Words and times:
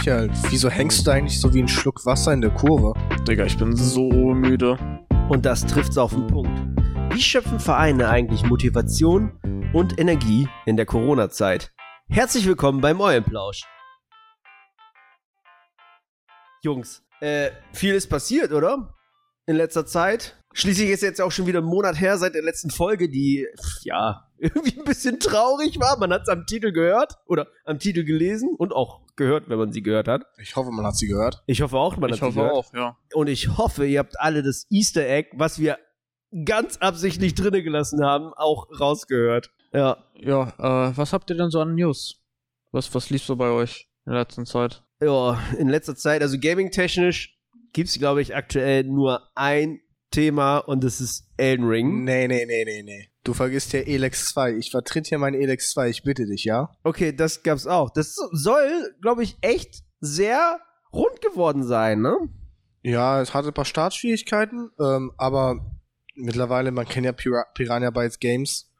Michael, 0.00 0.30
wieso 0.48 0.70
hängst 0.70 1.06
du 1.06 1.10
eigentlich 1.10 1.38
so 1.38 1.52
wie 1.52 1.60
ein 1.60 1.68
Schluck 1.68 2.06
Wasser 2.06 2.32
in 2.32 2.40
der 2.40 2.48
Kurve? 2.48 2.94
Digga, 3.28 3.44
ich 3.44 3.58
bin 3.58 3.76
so 3.76 4.08
müde. 4.08 4.78
Und 5.28 5.44
das 5.44 5.66
trifft's 5.66 5.98
auf 5.98 6.12
den 6.12 6.26
Punkt. 6.26 6.58
Wie 7.14 7.20
schöpfen 7.20 7.60
Vereine 7.60 8.08
eigentlich 8.08 8.42
Motivation 8.42 9.38
und 9.74 10.00
Energie 10.00 10.48
in 10.64 10.78
der 10.78 10.86
Corona-Zeit? 10.86 11.74
Herzlich 12.08 12.46
willkommen 12.46 12.80
beim 12.80 12.98
Eulenplausch. 12.98 13.60
Jungs, 16.62 17.02
äh, 17.20 17.50
viel 17.74 17.94
ist 17.94 18.08
passiert, 18.08 18.52
oder? 18.52 18.94
In 19.44 19.56
letzter 19.56 19.84
Zeit. 19.84 20.42
Schließlich 20.54 20.88
ist 20.88 21.02
jetzt 21.02 21.20
auch 21.20 21.30
schon 21.30 21.46
wieder 21.46 21.60
ein 21.60 21.66
Monat 21.66 22.00
her 22.00 22.16
seit 22.16 22.34
der 22.34 22.42
letzten 22.42 22.70
Folge, 22.70 23.10
die, 23.10 23.46
ja, 23.82 24.30
irgendwie 24.38 24.78
ein 24.78 24.84
bisschen 24.84 25.20
traurig 25.20 25.78
war. 25.78 25.98
Man 25.98 26.10
hat 26.10 26.22
es 26.22 26.28
am 26.30 26.46
Titel 26.46 26.72
gehört 26.72 27.18
oder 27.26 27.48
am 27.66 27.78
Titel 27.78 28.02
gelesen 28.02 28.54
und 28.56 28.72
auch 28.72 29.02
gehört, 29.20 29.48
wenn 29.48 29.58
man 29.58 29.70
sie 29.72 29.82
gehört 29.82 30.08
hat. 30.08 30.22
Ich 30.38 30.56
hoffe, 30.56 30.70
man 30.70 30.86
hat 30.86 30.96
sie 30.96 31.06
gehört. 31.06 31.42
Ich 31.46 31.60
hoffe 31.60 31.76
auch, 31.76 31.96
man 31.98 32.08
ich 32.08 32.14
hat 32.14 32.18
sie 32.18 32.24
hoffe 32.26 32.48
gehört. 32.48 32.52
auch, 32.54 32.74
ja. 32.74 32.96
Und 33.14 33.28
ich 33.28 33.58
hoffe, 33.58 33.86
ihr 33.86 33.98
habt 33.98 34.18
alle 34.18 34.42
das 34.42 34.66
Easter 34.70 35.06
Egg, 35.06 35.30
was 35.34 35.58
wir 35.58 35.78
ganz 36.44 36.78
absichtlich 36.78 37.34
drinne 37.34 37.62
gelassen 37.62 38.02
haben, 38.04 38.32
auch 38.34 38.66
rausgehört. 38.80 39.50
Ja. 39.72 39.98
Ja, 40.14 40.48
äh, 40.58 40.96
was 40.96 41.12
habt 41.12 41.30
ihr 41.30 41.36
denn 41.36 41.50
so 41.50 41.60
an 41.60 41.74
News? 41.74 42.20
Was, 42.72 42.92
was 42.94 43.10
lief 43.10 43.22
so 43.22 43.36
bei 43.36 43.50
euch 43.50 43.88
in 44.06 44.12
der 44.12 44.22
letzten 44.22 44.46
Zeit? 44.46 44.82
Ja, 45.02 45.38
in 45.58 45.68
letzter 45.68 45.96
Zeit, 45.96 46.22
also 46.22 46.38
gaming-technisch 46.38 47.38
gibt's, 47.72 47.98
glaube 47.98 48.22
ich, 48.22 48.34
aktuell 48.34 48.84
nur 48.84 49.28
ein 49.34 49.80
Thema 50.10 50.58
und 50.58 50.82
das 50.82 51.00
ist 51.00 51.28
Elden 51.36 51.66
Ring. 51.66 52.04
Nee, 52.04 52.26
nee, 52.26 52.44
nee, 52.46 52.64
nee, 52.64 52.82
nee. 52.82 53.09
Du 53.22 53.34
vergisst 53.34 53.72
ja 53.72 53.80
Elex 53.80 54.26
2. 54.26 54.56
Ich 54.56 54.70
vertritt 54.70 55.08
hier 55.08 55.18
mein 55.18 55.34
Elex 55.34 55.70
2, 55.70 55.90
ich 55.90 56.02
bitte 56.02 56.26
dich, 56.26 56.44
ja? 56.44 56.70
Okay, 56.82 57.14
das 57.14 57.42
gab's 57.42 57.66
auch. 57.66 57.90
Das 57.90 58.14
soll, 58.32 58.94
glaube 59.02 59.22
ich, 59.22 59.36
echt 59.42 59.82
sehr 60.00 60.58
rund 60.92 61.20
geworden 61.20 61.62
sein, 61.62 62.00
ne? 62.00 62.16
Ja, 62.82 63.20
es 63.20 63.34
hatte 63.34 63.48
ein 63.48 63.54
paar 63.54 63.66
Startschwierigkeiten, 63.66 64.70
ähm, 64.80 65.12
aber 65.18 65.60
mittlerweile, 66.14 66.70
man 66.70 66.88
kennt 66.88 67.04
ja 67.04 67.12
Pira 67.12 67.44
Piranha 67.54 67.90
Bytes 67.90 68.18
Games, 68.18 68.72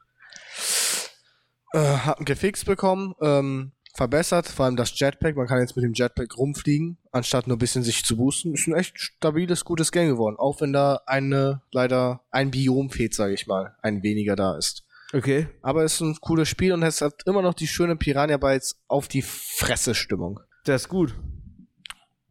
äh, 1.73 1.79
hat 1.79 2.17
einen 2.17 2.25
gefixt 2.25 2.65
bekommen, 2.65 3.13
ähm, 3.21 3.73
verbessert, 4.01 4.47
vor 4.47 4.65
allem 4.65 4.75
das 4.75 4.99
Jetpack, 4.99 5.35
man 5.35 5.45
kann 5.45 5.59
jetzt 5.59 5.75
mit 5.75 5.85
dem 5.85 5.93
Jetpack 5.93 6.35
rumfliegen, 6.35 6.97
anstatt 7.11 7.45
nur 7.45 7.57
ein 7.57 7.59
bisschen 7.59 7.83
sich 7.83 8.03
zu 8.03 8.17
boosten. 8.17 8.55
Ist 8.55 8.67
ein 8.67 8.73
echt 8.73 8.99
stabiles, 8.99 9.63
gutes 9.63 9.91
Game 9.91 10.09
geworden, 10.09 10.37
auch 10.39 10.59
wenn 10.59 10.73
da 10.73 11.01
eine, 11.05 11.61
leider 11.71 12.21
ein 12.31 12.49
Biom 12.49 12.89
fehlt, 12.89 13.13
sage 13.13 13.35
ich 13.35 13.45
mal, 13.45 13.75
ein 13.83 14.01
weniger 14.01 14.35
da 14.35 14.57
ist. 14.57 14.83
Okay. 15.13 15.49
Aber 15.61 15.83
es 15.83 15.95
ist 15.95 16.01
ein 16.01 16.17
cooles 16.19 16.49
Spiel 16.49 16.73
und 16.73 16.81
es 16.81 17.01
hat 17.01 17.21
immer 17.27 17.43
noch 17.43 17.53
die 17.53 17.67
schöne 17.67 17.95
Piranha 17.95 18.37
Bytes 18.37 18.81
auf 18.87 19.07
die 19.07 19.21
Fresse 19.21 19.93
Stimmung. 19.93 20.39
Das 20.63 20.83
ist 20.83 20.89
gut. 20.89 21.13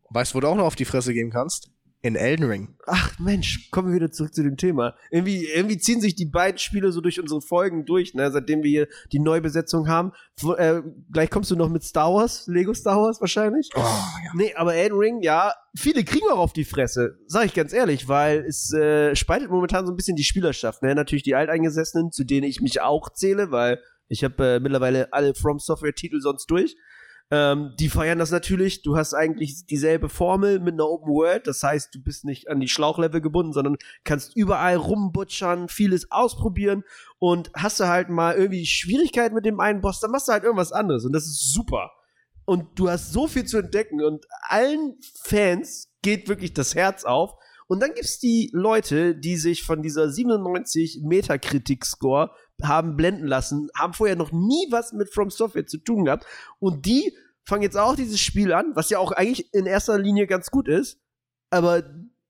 Weißt 0.09 0.33
du, 0.33 0.37
wo 0.37 0.41
du 0.41 0.49
auch 0.49 0.57
noch 0.57 0.65
auf 0.65 0.77
die 0.77 0.85
Fresse 0.85 1.15
gehen 1.15 1.31
kannst? 1.31 1.71
In 2.03 2.17
Elden 2.17 2.47
Ring. 2.47 2.77
Ach 2.87 3.19
Mensch, 3.19 3.71
kommen 3.71 3.89
wir 3.89 3.97
wieder 3.97 4.11
zurück 4.11 4.33
zu 4.33 4.43
dem 4.43 4.57
Thema. 4.57 4.95
Irgendwie, 5.11 5.45
irgendwie 5.45 5.77
ziehen 5.77 6.01
sich 6.01 6.15
die 6.15 6.25
beiden 6.25 6.57
Spiele 6.57 6.93
so 6.93 7.03
durch 7.03 7.21
unsere 7.21 7.43
Folgen 7.43 7.85
durch, 7.85 8.15
ne? 8.15 8.31
seitdem 8.31 8.63
wir 8.63 8.71
hier 8.71 8.89
die 9.13 9.19
Neubesetzung 9.19 9.87
haben. 9.87 10.13
Wo, 10.39 10.55
äh, 10.55 10.83
gleich 11.13 11.29
kommst 11.29 11.51
du 11.51 11.57
noch 11.57 11.69
mit 11.69 11.83
Star 11.83 12.15
Wars, 12.15 12.47
Lego 12.47 12.73
Star 12.73 12.97
Wars 12.97 13.21
wahrscheinlich. 13.21 13.69
Oh, 13.75 13.81
ja. 13.81 14.31
Nee, 14.33 14.55
aber 14.55 14.75
Elden 14.75 14.99
Ring, 14.99 15.21
ja, 15.21 15.53
viele 15.77 16.03
kriegen 16.03 16.27
auch 16.33 16.39
auf 16.39 16.53
die 16.55 16.65
Fresse, 16.65 17.19
sag 17.27 17.45
ich 17.45 17.55
ganz 17.55 17.75
ehrlich, 17.75 18.09
weil 18.09 18.47
es 18.47 18.73
äh, 18.73 19.15
spaltet 19.15 19.51
momentan 19.51 19.85
so 19.85 19.93
ein 19.93 19.97
bisschen 19.97 20.17
die 20.17 20.25
Spielerschaft. 20.25 20.83
Ne? 20.83 20.95
Natürlich 20.95 21.25
die 21.25 21.35
Alteingesessenen, 21.35 22.13
zu 22.13 22.25
denen 22.25 22.47
ich 22.47 22.63
mich 22.63 22.81
auch 22.81 23.11
zähle, 23.13 23.51
weil 23.51 23.79
ich 24.09 24.25
habe 24.25 24.55
äh, 24.55 24.61
mittlerweile 24.61 25.13
alle 25.13 25.35
From 25.35 25.59
Software 25.59 25.95
Titel 25.95 26.21
sonst 26.21 26.47
durch. 26.51 26.77
Ähm, 27.33 27.75
die 27.79 27.89
feiern 27.89 28.19
das 28.19 28.33
natürlich. 28.33 28.83
Du 28.83 28.97
hast 28.97 29.15
eigentlich 29.15 29.65
dieselbe 29.67 30.09
Formel 30.09 30.59
mit 30.59 30.75
einer 30.75 30.89
Open 30.89 31.13
World. 31.13 31.47
Das 31.47 31.63
heißt, 31.63 31.95
du 31.95 32.03
bist 32.03 32.25
nicht 32.25 32.49
an 32.49 32.59
die 32.59 32.69
Schlauchlevel 32.69 33.21
gebunden, 33.21 33.53
sondern 33.53 33.77
kannst 34.03 34.35
überall 34.37 34.77
rumbutschern, 34.77 35.69
vieles 35.69 36.11
ausprobieren 36.11 36.83
und 37.19 37.51
hast 37.55 37.79
du 37.79 37.87
halt 37.87 38.09
mal 38.09 38.35
irgendwie 38.35 38.67
Schwierigkeiten 38.67 39.35
mit 39.35 39.45
dem 39.45 39.61
einen 39.61 39.81
Boss, 39.81 40.01
dann 40.01 40.11
machst 40.11 40.27
du 40.27 40.33
halt 40.33 40.43
irgendwas 40.43 40.73
anderes 40.73 41.05
und 41.05 41.13
das 41.13 41.27
ist 41.27 41.53
super. 41.53 41.93
Und 42.45 42.67
du 42.81 42.91
hast 42.91 43.13
so 43.13 43.29
viel 43.29 43.45
zu 43.45 43.59
entdecken 43.59 44.03
und 44.03 44.27
allen 44.49 44.97
Fans 45.23 45.93
geht 46.03 46.29
wirklich 46.29 46.53
das 46.53 46.75
Herz 46.75 47.05
auf. 47.05 47.37
Und 47.69 47.79
dann 47.81 47.95
gibt's 47.95 48.19
die 48.19 48.51
Leute, 48.53 49.15
die 49.15 49.37
sich 49.37 49.63
von 49.63 49.83
dieser 49.83 50.11
97 50.11 51.03
Metakritik-Score 51.05 52.33
haben 52.65 52.97
blenden 52.97 53.27
lassen, 53.27 53.69
haben 53.77 53.93
vorher 53.93 54.17
noch 54.17 54.33
nie 54.33 54.67
was 54.71 54.93
mit 54.93 55.13
From 55.13 55.31
Software 55.31 55.67
zu 55.67 55.79
tun 55.79 56.05
gehabt 56.05 56.27
und 56.59 56.87
die 56.87 57.15
fangen 57.47 57.63
jetzt 57.63 57.77
auch 57.77 57.97
dieses 57.97 58.21
Spiel 58.21 58.53
an, 58.53 58.73
was 58.75 58.91
ja 58.91 58.99
auch 58.99 59.13
eigentlich 59.13 59.53
in 59.53 59.67
erster 59.67 59.99
Linie 59.99 60.27
ganz 60.27 60.51
gut 60.51 60.69
ist, 60.69 61.01
aber 61.51 61.83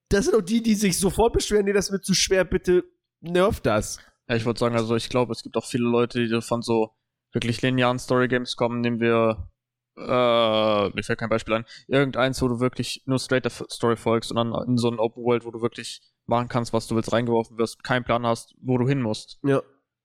das 0.09 0.25
sind 0.25 0.35
auch 0.35 0.41
die, 0.41 0.61
die 0.61 0.75
sich 0.75 0.97
sofort 0.97 1.33
beschweren, 1.33 1.65
nee, 1.65 1.73
das 1.73 1.91
wird 1.91 2.05
zu 2.05 2.13
schwer, 2.13 2.43
bitte 2.43 2.83
nervt 3.21 3.65
das. 3.65 3.99
Ja, 4.27 4.35
ich 4.35 4.45
würde 4.45 4.59
sagen, 4.59 4.75
also 4.75 4.95
ich 4.95 5.09
glaube, 5.09 5.31
es 5.31 5.43
gibt 5.43 5.57
auch 5.57 5.65
viele 5.65 5.85
Leute, 5.85 6.25
die 6.25 6.41
von 6.41 6.61
so 6.61 6.91
wirklich 7.33 7.61
linearen 7.61 7.99
Story-Games 7.99 8.55
kommen, 8.55 8.81
nehmen 8.81 8.99
wir, 8.99 9.49
äh, 9.97 10.89
mir 10.89 11.03
fällt 11.03 11.19
kein 11.19 11.29
Beispiel 11.29 11.55
ein, 11.55 11.65
irgendeins, 11.87 12.41
wo 12.41 12.47
du 12.47 12.59
wirklich 12.59 13.03
nur 13.05 13.19
straight 13.19 13.45
der 13.45 13.51
Story 13.51 13.95
folgst 13.95 14.31
und 14.31 14.37
dann 14.37 14.53
in 14.67 14.77
so 14.77 14.89
ein 14.89 14.99
Open 14.99 15.23
World, 15.23 15.45
wo 15.45 15.51
du 15.51 15.61
wirklich 15.61 16.01
machen 16.25 16.47
kannst, 16.47 16.73
was 16.73 16.87
du 16.87 16.95
willst, 16.95 17.11
reingeworfen 17.11 17.57
wirst, 17.57 17.83
keinen 17.83 18.03
Plan 18.03 18.25
hast, 18.25 18.55
wo 18.61 18.77
du 18.77 18.87
hin 18.87 19.01
musst. 19.01 19.39
Ja. 19.43 19.61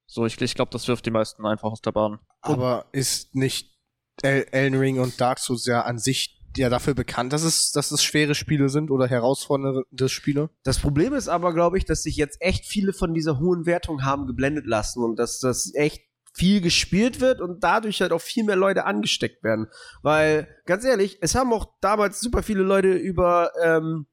So, 0.06 0.25
ich, 0.25 0.41
ich 0.41 0.55
glaube, 0.55 0.71
das 0.71 0.89
wirft 0.89 1.06
die 1.06 1.11
meisten 1.11 1.44
einfach 1.47 1.71
aus 1.71 1.81
der 1.81 1.93
Bahn. 1.93 2.21
Aber 2.41 2.87
ist 2.93 3.34
nicht 3.34 3.77
El 4.22 4.47
Elden 4.50 4.78
Ring 4.78 5.00
und 5.00 5.21
Dark 5.21 5.39
Souls 5.39 5.67
ja 5.67 5.83
an 5.83 5.99
sich 5.99 6.37
ja 6.56 6.71
dafür 6.71 6.94
bekannt, 6.94 7.33
dass 7.33 7.43
es, 7.43 7.71
dass 7.72 7.91
es 7.91 8.03
schwere 8.03 8.34
Spiele 8.34 8.69
sind 8.69 8.91
oder 8.91 9.06
herausfordernde 9.06 10.09
Spiele? 10.09 10.50
Das 10.65 10.78
Problem 10.78 11.12
ist 11.12 11.28
aber, 11.28 11.53
glaube 11.53 11.77
ich, 11.78 11.84
dass 11.84 12.03
sich 12.03 12.16
jetzt 12.16 12.41
echt 12.41 12.65
viele 12.65 12.93
von 12.93 13.15
dieser 13.15 13.39
hohen 13.39 13.66
Wertung 13.66 14.05
haben 14.05 14.27
geblendet 14.27 14.66
lassen 14.66 15.03
und 15.03 15.16
dass 15.19 15.39
das 15.39 15.75
echt 15.75 16.03
viel 16.33 16.61
gespielt 16.61 17.21
wird 17.21 17.41
und 17.41 17.65
dadurch 17.65 18.00
halt 18.03 18.12
auch 18.12 18.21
viel 18.21 18.45
mehr 18.45 18.56
Leute 18.56 18.84
angesteckt 18.84 19.43
werden. 19.43 19.69
Weil, 20.03 20.49
ganz 20.66 20.84
ehrlich, 20.84 21.19
es 21.22 21.34
haben 21.34 21.53
auch 21.53 21.66
damals 21.81 22.21
super 22.21 22.43
viele 22.43 22.62
Leute 22.62 22.93
über, 22.93 23.53
ähm, 23.62 24.06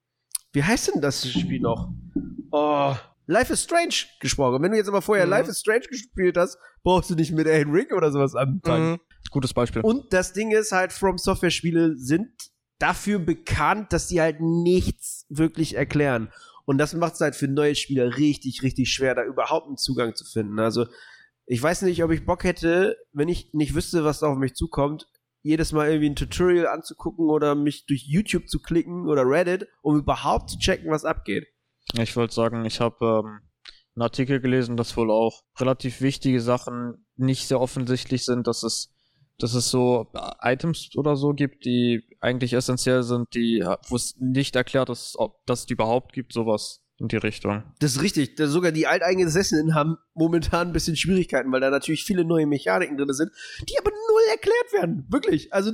wie 0.53 0.64
heißt 0.64 0.94
denn 0.94 1.02
das 1.02 1.28
Spiel 1.28 1.59
noch? 1.59 1.90
Oh, 2.52 2.96
Life 3.25 3.53
is 3.53 3.63
Strange 3.63 3.95
gesprochen. 4.19 4.61
Wenn 4.61 4.72
du 4.72 4.78
jetzt 4.78 4.89
aber 4.89 5.01
vorher 5.01 5.25
Mhm. 5.25 5.31
Life 5.31 5.50
is 5.50 5.59
Strange 5.59 5.85
gespielt 5.89 6.38
hast, 6.38 6.57
brauchst 6.84 7.09
du 7.09 7.16
nicht 7.16 7.31
mit 7.31 7.47
Elden 7.47 7.73
Ring 7.73 7.91
oder 7.95 8.11
sowas 8.11 8.35
anfangen. 8.35 8.91
Mhm. 8.94 9.00
Gutes 9.29 9.53
Beispiel. 9.53 9.81
Und 9.81 10.11
das 10.11 10.34
Ding 10.34 10.51
ist 10.51 10.72
halt, 10.72 10.91
From 10.91 11.17
Software 11.17 11.50
Spiele 11.51 11.97
sind 11.97 12.29
dafür 12.79 13.19
bekannt, 13.19 13.94
dass 13.94 14.07
die 14.07 14.19
halt 14.19 14.41
nichts 14.41 15.25
wirklich 15.29 15.75
erklären. 15.75 16.31
Und 16.66 16.78
das 16.78 16.94
macht 16.94 17.16
es 17.16 17.22
halt 17.22 17.35
für 17.35 17.47
neue 17.47 17.75
Spieler 17.75 18.17
richtig, 18.17 18.63
richtig 18.63 18.89
schwer, 18.91 19.16
da 19.16 19.23
überhaupt 19.23 19.67
einen 19.67 19.78
Zugang 19.78 20.16
zu 20.16 20.25
finden. 20.25 20.59
Also, 20.59 20.85
ich 21.45 21.61
weiß 21.61 21.81
nicht, 21.84 22.03
ob 22.03 22.11
ich 22.11 22.25
Bock 22.25 22.44
hätte, 22.44 22.97
wenn 23.11 23.28
ich 23.28 23.53
nicht 23.53 23.75
wüsste, 23.75 24.03
was 24.03 24.19
da 24.19 24.28
auf 24.28 24.38
mich 24.38 24.53
zukommt, 24.53 25.07
jedes 25.41 25.73
Mal 25.73 25.88
irgendwie 25.90 26.09
ein 26.09 26.16
Tutorial 26.16 26.67
anzugucken 26.67 27.29
oder 27.29 27.53
mich 27.53 27.85
durch 27.85 28.03
YouTube 28.07 28.47
zu 28.47 28.61
klicken 28.61 29.09
oder 29.09 29.23
Reddit, 29.25 29.67
um 29.81 29.97
überhaupt 29.97 30.50
zu 30.50 30.57
checken, 30.57 30.90
was 30.90 31.03
abgeht. 31.03 31.47
Ich 31.98 32.16
wollte 32.16 32.34
sagen, 32.34 32.66
ich 32.66 32.80
habe 32.80 33.06
ähm, 33.06 33.40
einen 33.96 34.04
Artikel 34.04 34.40
gelesen, 34.40 34.78
dass 34.78 34.98
wohl 34.98 35.12
auch 35.12 35.44
relativ 35.60 36.02
wichtige 36.02 36.42
Sachen 36.42 37.06
nicht 37.16 37.48
sehr 37.48 37.62
offensichtlich 37.62 38.26
sind, 38.26 38.48
dass 38.48 38.64
es, 38.64 38.92
dass 39.38 39.54
es 39.54 39.70
so 39.70 40.08
äh, 40.14 40.54
Items 40.54 40.90
oder 40.96 41.16
so 41.16 41.34
gibt, 41.34 41.66
die 41.66 42.04
eigentlich 42.20 42.54
essentiell 42.54 43.04
sind, 43.04 43.34
die, 43.34 43.60
äh, 43.60 43.78
wo 43.88 43.96
es 43.96 44.16
nicht 44.20 44.56
erklärt 44.56 44.90
ist, 44.90 45.16
ob 45.18 45.46
das 45.46 45.70
überhaupt 45.70 46.14
gibt, 46.14 46.34
sowas 46.34 46.84
in 46.98 47.08
die 47.08 47.18
Richtung. 47.18 47.64
Das 47.80 47.96
ist 47.96 48.02
richtig. 48.02 48.36
Da 48.36 48.47
sogar 48.47 48.72
die 48.72 48.88
Alteingesessenen 48.88 49.76
haben 49.76 49.97
momentan 50.14 50.68
ein 50.68 50.74
bisschen 50.74 50.96
Schwierigkeiten, 50.96 51.52
weil 51.52 51.62
da 51.62 51.70
natürlich 51.70 52.03
viele 52.03 52.24
neue 52.24 52.47
Mechaniken 52.47 52.97
drin 52.97 53.14
sind, 53.14 53.32
die 53.68 53.78
aber 53.79 53.91
null 53.91 54.22
erklärt 54.32 54.74
werden. 54.74 55.06
Wirklich. 55.09 55.53
Also, 55.53 55.72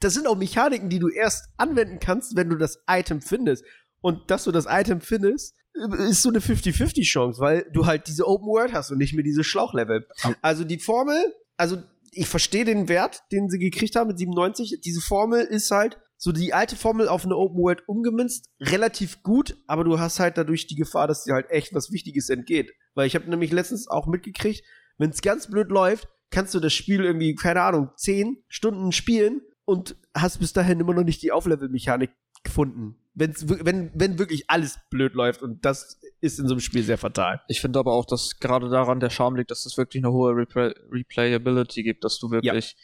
das 0.00 0.14
sind 0.14 0.26
auch 0.26 0.36
Mechaniken, 0.36 0.88
die 0.88 0.98
du 0.98 1.08
erst 1.08 1.48
anwenden 1.56 1.98
kannst, 2.00 2.36
wenn 2.36 2.48
du 2.48 2.56
das 2.56 2.82
Item 2.88 3.20
findest. 3.20 3.64
Und 4.06 4.30
dass 4.30 4.44
du 4.44 4.52
das 4.52 4.66
Item 4.68 5.00
findest, 5.00 5.56
ist 5.74 6.22
so 6.22 6.28
eine 6.28 6.38
50-50-Chance, 6.38 7.40
weil 7.40 7.68
du 7.72 7.86
halt 7.86 8.06
diese 8.06 8.24
Open 8.24 8.46
World 8.46 8.72
hast 8.72 8.92
und 8.92 8.98
nicht 8.98 9.14
mehr 9.14 9.24
diese 9.24 9.42
Schlauchlevel. 9.42 10.06
Also 10.42 10.62
die 10.62 10.78
Formel, 10.78 11.34
also 11.56 11.82
ich 12.12 12.28
verstehe 12.28 12.64
den 12.64 12.88
Wert, 12.88 13.24
den 13.32 13.50
sie 13.50 13.58
gekriegt 13.58 13.96
haben 13.96 14.06
mit 14.06 14.18
97. 14.20 14.80
Diese 14.84 15.00
Formel 15.00 15.40
ist 15.40 15.72
halt 15.72 15.98
so 16.16 16.30
die 16.30 16.54
alte 16.54 16.76
Formel 16.76 17.08
auf 17.08 17.24
eine 17.24 17.36
Open 17.36 17.58
World 17.58 17.82
umgemünzt, 17.88 18.48
relativ 18.60 19.24
gut, 19.24 19.56
aber 19.66 19.82
du 19.82 19.98
hast 19.98 20.20
halt 20.20 20.38
dadurch 20.38 20.68
die 20.68 20.76
Gefahr, 20.76 21.08
dass 21.08 21.24
dir 21.24 21.34
halt 21.34 21.50
echt 21.50 21.74
was 21.74 21.90
Wichtiges 21.90 22.28
entgeht. 22.28 22.70
Weil 22.94 23.08
ich 23.08 23.16
habe 23.16 23.28
nämlich 23.28 23.50
letztens 23.50 23.88
auch 23.88 24.06
mitgekriegt, 24.06 24.62
wenn 24.98 25.10
es 25.10 25.20
ganz 25.20 25.50
blöd 25.50 25.68
läuft, 25.70 26.06
kannst 26.30 26.54
du 26.54 26.60
das 26.60 26.72
Spiel 26.72 27.04
irgendwie, 27.04 27.34
keine 27.34 27.62
Ahnung, 27.62 27.90
10 27.96 28.36
Stunden 28.46 28.92
spielen 28.92 29.40
und 29.64 29.96
hast 30.14 30.38
bis 30.38 30.52
dahin 30.52 30.78
immer 30.78 30.94
noch 30.94 31.02
nicht 31.02 31.22
die 31.22 31.32
Auflevel-Mechanik 31.32 32.12
gefunden. 32.44 33.00
Wenn's, 33.18 33.48
wenn, 33.48 33.90
wenn 33.94 34.18
wirklich 34.18 34.44
alles 34.48 34.78
blöd 34.90 35.14
läuft 35.14 35.42
und 35.42 35.64
das 35.64 35.98
ist 36.20 36.38
in 36.38 36.46
so 36.46 36.54
einem 36.54 36.60
Spiel 36.60 36.82
sehr 36.82 36.98
fatal. 36.98 37.40
Ich 37.48 37.60
finde 37.60 37.78
aber 37.78 37.94
auch, 37.94 38.04
dass 38.04 38.38
gerade 38.38 38.68
daran 38.68 39.00
der 39.00 39.10
Charme 39.10 39.36
liegt, 39.36 39.50
dass 39.50 39.64
es 39.64 39.78
wirklich 39.78 40.04
eine 40.04 40.12
hohe 40.12 40.36
Repla 40.36 40.72
Replayability 40.92 41.82
gibt, 41.82 42.04
dass 42.04 42.18
du 42.18 42.30
wirklich 42.30 42.76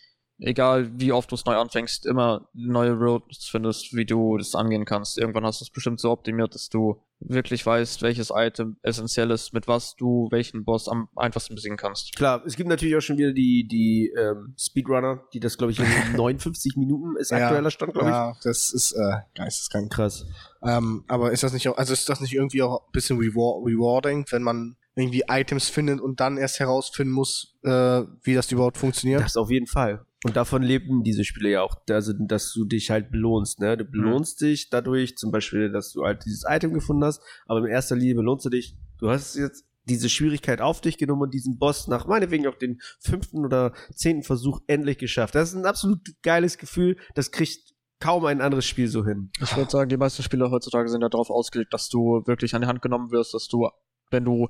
egal 0.42 0.90
wie 0.98 1.12
oft 1.12 1.30
du 1.30 1.34
es 1.34 1.44
neu 1.44 1.56
anfängst, 1.56 2.06
immer 2.06 2.48
neue 2.52 2.92
Roads 2.92 3.48
findest, 3.48 3.94
wie 3.94 4.04
du 4.04 4.36
das 4.38 4.54
angehen 4.54 4.84
kannst. 4.84 5.18
Irgendwann 5.18 5.44
hast 5.44 5.60
du 5.60 5.64
es 5.64 5.70
bestimmt 5.70 6.00
so 6.00 6.10
optimiert, 6.10 6.54
dass 6.54 6.68
du 6.68 7.02
wirklich 7.28 7.64
weißt, 7.64 8.02
welches 8.02 8.32
Item 8.34 8.76
essentiell 8.82 9.30
ist, 9.30 9.52
mit 9.52 9.68
was 9.68 9.96
du 9.96 10.28
welchen 10.30 10.64
Boss 10.64 10.88
am 10.88 11.08
einfachsten 11.16 11.54
besiegen 11.54 11.76
kannst. 11.76 12.14
Klar, 12.16 12.42
es 12.46 12.56
gibt 12.56 12.68
natürlich 12.68 12.96
auch 12.96 13.00
schon 13.00 13.18
wieder 13.18 13.32
die, 13.32 13.66
die 13.66 14.12
ähm, 14.18 14.54
Speedrunner, 14.58 15.22
die 15.32 15.40
das, 15.40 15.58
glaube 15.58 15.72
ich, 15.72 15.78
in 15.78 15.86
59 16.16 16.76
Minuten 16.76 17.16
ist 17.16 17.32
aktueller 17.32 17.70
Stand, 17.70 17.92
glaube 17.92 18.08
ich. 18.08 18.14
Ja, 18.14 18.36
das 18.42 18.72
ist 18.72 18.92
äh, 18.92 19.16
geisteskrank. 19.34 19.92
Krass. 19.92 20.26
Ähm, 20.62 21.04
aber 21.08 21.32
ist 21.32 21.42
das 21.42 21.52
nicht 21.52 21.68
auch, 21.68 21.76
also 21.76 21.92
ist 21.92 22.08
das 22.08 22.20
nicht 22.20 22.34
irgendwie 22.34 22.62
auch 22.62 22.82
ein 22.86 22.92
bisschen 22.92 23.18
reward 23.18 23.66
rewarding, 23.66 24.24
wenn 24.30 24.42
man 24.42 24.76
irgendwie 24.94 25.22
Items 25.28 25.68
findet 25.68 26.00
und 26.00 26.20
dann 26.20 26.36
erst 26.36 26.60
herausfinden 26.60 27.12
muss, 27.12 27.58
äh, 27.62 28.02
wie 28.22 28.34
das 28.34 28.50
überhaupt 28.52 28.78
funktioniert? 28.78 29.22
Das 29.22 29.36
auf 29.36 29.50
jeden 29.50 29.66
Fall. 29.66 30.04
Und 30.24 30.36
davon 30.36 30.62
leben 30.62 31.02
diese 31.02 31.24
Spiele 31.24 31.50
ja 31.50 31.62
auch, 31.62 31.76
also, 31.90 32.12
dass 32.12 32.52
du 32.52 32.64
dich 32.64 32.90
halt 32.90 33.10
belohnst, 33.10 33.58
ne? 33.58 33.76
Du 33.76 33.84
belohnst 33.84 34.40
dich 34.40 34.70
dadurch, 34.70 35.16
zum 35.16 35.32
Beispiel, 35.32 35.72
dass 35.72 35.92
du 35.92 36.04
halt 36.04 36.24
dieses 36.24 36.44
Item 36.46 36.74
gefunden 36.74 37.04
hast, 37.04 37.22
aber 37.46 37.60
in 37.60 37.66
erster 37.66 37.96
Linie 37.96 38.14
belohnst 38.16 38.46
du 38.46 38.50
dich, 38.50 38.76
du 38.98 39.10
hast 39.10 39.34
jetzt 39.34 39.64
diese 39.88 40.08
Schwierigkeit 40.08 40.60
auf 40.60 40.80
dich 40.80 40.96
genommen 40.96 41.22
und 41.22 41.34
diesen 41.34 41.58
Boss 41.58 41.88
nach 41.88 42.06
meinetwegen 42.06 42.46
auch 42.46 42.54
den 42.54 42.80
fünften 43.00 43.44
oder 43.44 43.72
zehnten 43.92 44.22
Versuch 44.22 44.60
endlich 44.68 44.98
geschafft. 44.98 45.34
Das 45.34 45.48
ist 45.48 45.56
ein 45.56 45.66
absolut 45.66 46.00
geiles 46.22 46.56
Gefühl, 46.56 46.96
das 47.16 47.32
kriegt 47.32 47.72
kaum 47.98 48.24
ein 48.26 48.40
anderes 48.40 48.66
Spiel 48.66 48.88
so 48.88 49.04
hin. 49.04 49.30
Ich 49.40 49.56
würde 49.56 49.70
sagen, 49.70 49.88
die 49.88 49.96
meisten 49.96 50.22
Spieler 50.22 50.50
heutzutage 50.50 50.88
sind 50.88 51.02
ja 51.02 51.08
darauf 51.08 51.30
ausgelegt, 51.30 51.72
dass 51.72 51.88
du 51.88 52.22
wirklich 52.26 52.54
an 52.54 52.62
die 52.62 52.68
Hand 52.68 52.82
genommen 52.82 53.10
wirst, 53.10 53.34
dass 53.34 53.48
du, 53.48 53.68
wenn 54.10 54.24
du 54.24 54.48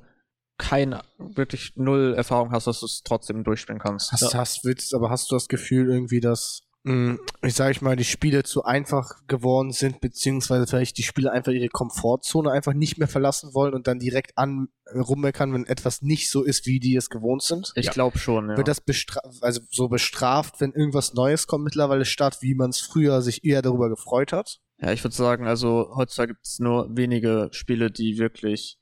keine, 0.62 1.02
wirklich 1.18 1.72
null 1.74 2.14
Erfahrung 2.16 2.52
hast, 2.52 2.68
dass 2.68 2.80
du 2.80 2.86
es 2.86 3.02
trotzdem 3.02 3.42
durchspielen 3.42 3.80
kannst. 3.80 4.12
Hast, 4.12 4.34
hast, 4.34 4.64
willst, 4.64 4.94
aber 4.94 5.10
hast 5.10 5.30
du 5.30 5.34
das 5.34 5.48
Gefühl 5.48 5.90
irgendwie, 5.90 6.20
dass, 6.20 6.62
mh, 6.84 7.18
ich 7.42 7.54
sage 7.54 7.72
ich 7.72 7.82
mal, 7.82 7.96
die 7.96 8.04
Spiele 8.04 8.44
zu 8.44 8.62
einfach 8.62 9.26
geworden 9.26 9.72
sind, 9.72 10.00
beziehungsweise 10.00 10.68
vielleicht 10.68 10.98
die 10.98 11.02
Spieler 11.02 11.32
einfach 11.32 11.50
ihre 11.50 11.68
Komfortzone 11.68 12.52
einfach 12.52 12.74
nicht 12.74 12.96
mehr 12.96 13.08
verlassen 13.08 13.54
wollen 13.54 13.74
und 13.74 13.88
dann 13.88 13.98
direkt 13.98 14.38
an 14.38 14.68
rummeckern, 14.94 15.52
wenn 15.52 15.66
etwas 15.66 16.00
nicht 16.00 16.30
so 16.30 16.44
ist, 16.44 16.64
wie 16.66 16.78
die 16.78 16.94
es 16.94 17.10
gewohnt 17.10 17.42
sind? 17.42 17.72
Ich 17.74 17.90
glaube 17.90 18.18
schon, 18.18 18.50
ja. 18.50 18.56
Wird 18.56 18.68
das 18.68 18.80
bestra 18.80 19.20
also 19.40 19.60
so 19.68 19.88
bestraft, 19.88 20.60
wenn 20.60 20.72
irgendwas 20.72 21.12
Neues 21.14 21.48
kommt 21.48 21.64
mittlerweile 21.64 22.04
statt, 22.04 22.38
wie 22.40 22.54
man 22.54 22.70
es 22.70 22.80
früher 22.80 23.20
sich 23.20 23.44
eher 23.44 23.62
darüber 23.62 23.88
gefreut 23.88 24.32
hat? 24.32 24.60
Ja, 24.80 24.92
ich 24.92 25.02
würde 25.02 25.16
sagen, 25.16 25.46
also 25.46 25.92
heutzutage 25.96 26.34
gibt 26.34 26.46
es 26.46 26.60
nur 26.60 26.88
wenige 26.96 27.48
Spiele, 27.52 27.90
die 27.90 28.18
wirklich 28.18 28.78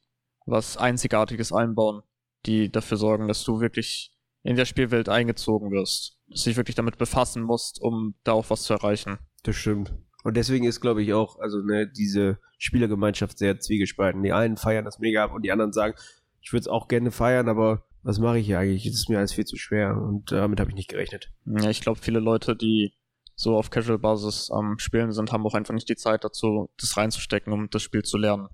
was 0.50 0.76
Einzigartiges 0.76 1.52
einbauen, 1.52 2.02
die 2.47 2.70
dafür 2.70 2.97
sorgen, 2.97 3.29
dass 3.29 3.44
du 3.44 3.61
wirklich 3.61 4.12
in 4.43 4.56
der 4.56 4.64
Spielwelt 4.64 5.08
eingezogen 5.08 5.70
wirst. 5.70 6.17
Dass 6.29 6.44
du 6.44 6.50
dich 6.50 6.56
wirklich 6.56 6.76
damit 6.76 6.99
befassen 6.99 7.43
musst, 7.43 7.81
um 7.81 8.14
da 8.25 8.32
auch 8.32 8.50
was 8.50 8.62
zu 8.62 8.73
erreichen. 8.73 9.19
Das 9.43 9.56
stimmt. 9.56 9.94
Und 10.23 10.37
deswegen 10.37 10.64
ist, 10.67 10.81
glaube 10.81 11.02
ich, 11.02 11.12
auch, 11.12 11.38
also 11.38 11.58
ne, 11.58 11.91
diese 11.91 12.38
Spielergemeinschaft 12.58 13.38
sehr 13.38 13.58
zwiegespalten. 13.58 14.23
Die 14.23 14.32
einen 14.32 14.56
feiern 14.56 14.85
das 14.85 14.99
mega 14.99 15.25
ab 15.25 15.32
und 15.32 15.43
die 15.43 15.52
anderen 15.52 15.73
sagen, 15.73 15.94
ich 16.41 16.52
würde 16.52 16.62
es 16.62 16.69
auch 16.69 16.88
gerne 16.88 17.11
feiern, 17.11 17.49
aber 17.49 17.87
was 18.02 18.19
mache 18.19 18.38
ich 18.38 18.47
hier 18.47 18.58
eigentlich? 18.58 18.85
Das 18.85 18.94
ist 18.94 19.08
mir 19.08 19.19
alles 19.19 19.32
viel 19.32 19.44
zu 19.44 19.56
schwer 19.56 19.97
und 19.97 20.32
damit 20.32 20.61
habe 20.61 20.70
ich 20.70 20.76
nicht 20.76 20.88
gerechnet. 20.88 21.31
Ja, 21.44 21.69
ich 21.69 21.81
glaube, 21.81 22.00
viele 22.00 22.20
Leute, 22.20 22.56
die 22.56 22.93
so 23.35 23.56
auf 23.56 23.70
Casual-Basis 23.70 24.50
am 24.50 24.79
Spielen 24.79 25.12
sind, 25.12 25.32
haben 25.32 25.47
auch 25.47 25.55
einfach 25.55 25.75
nicht 25.75 25.88
die 25.88 25.97
Zeit 25.97 26.25
dazu, 26.25 26.70
das 26.79 26.97
reinzustecken, 26.97 27.52
um 27.52 27.70
das 27.70 27.82
Spiel 27.82 28.02
zu 28.02 28.19
lernen. 28.19 28.49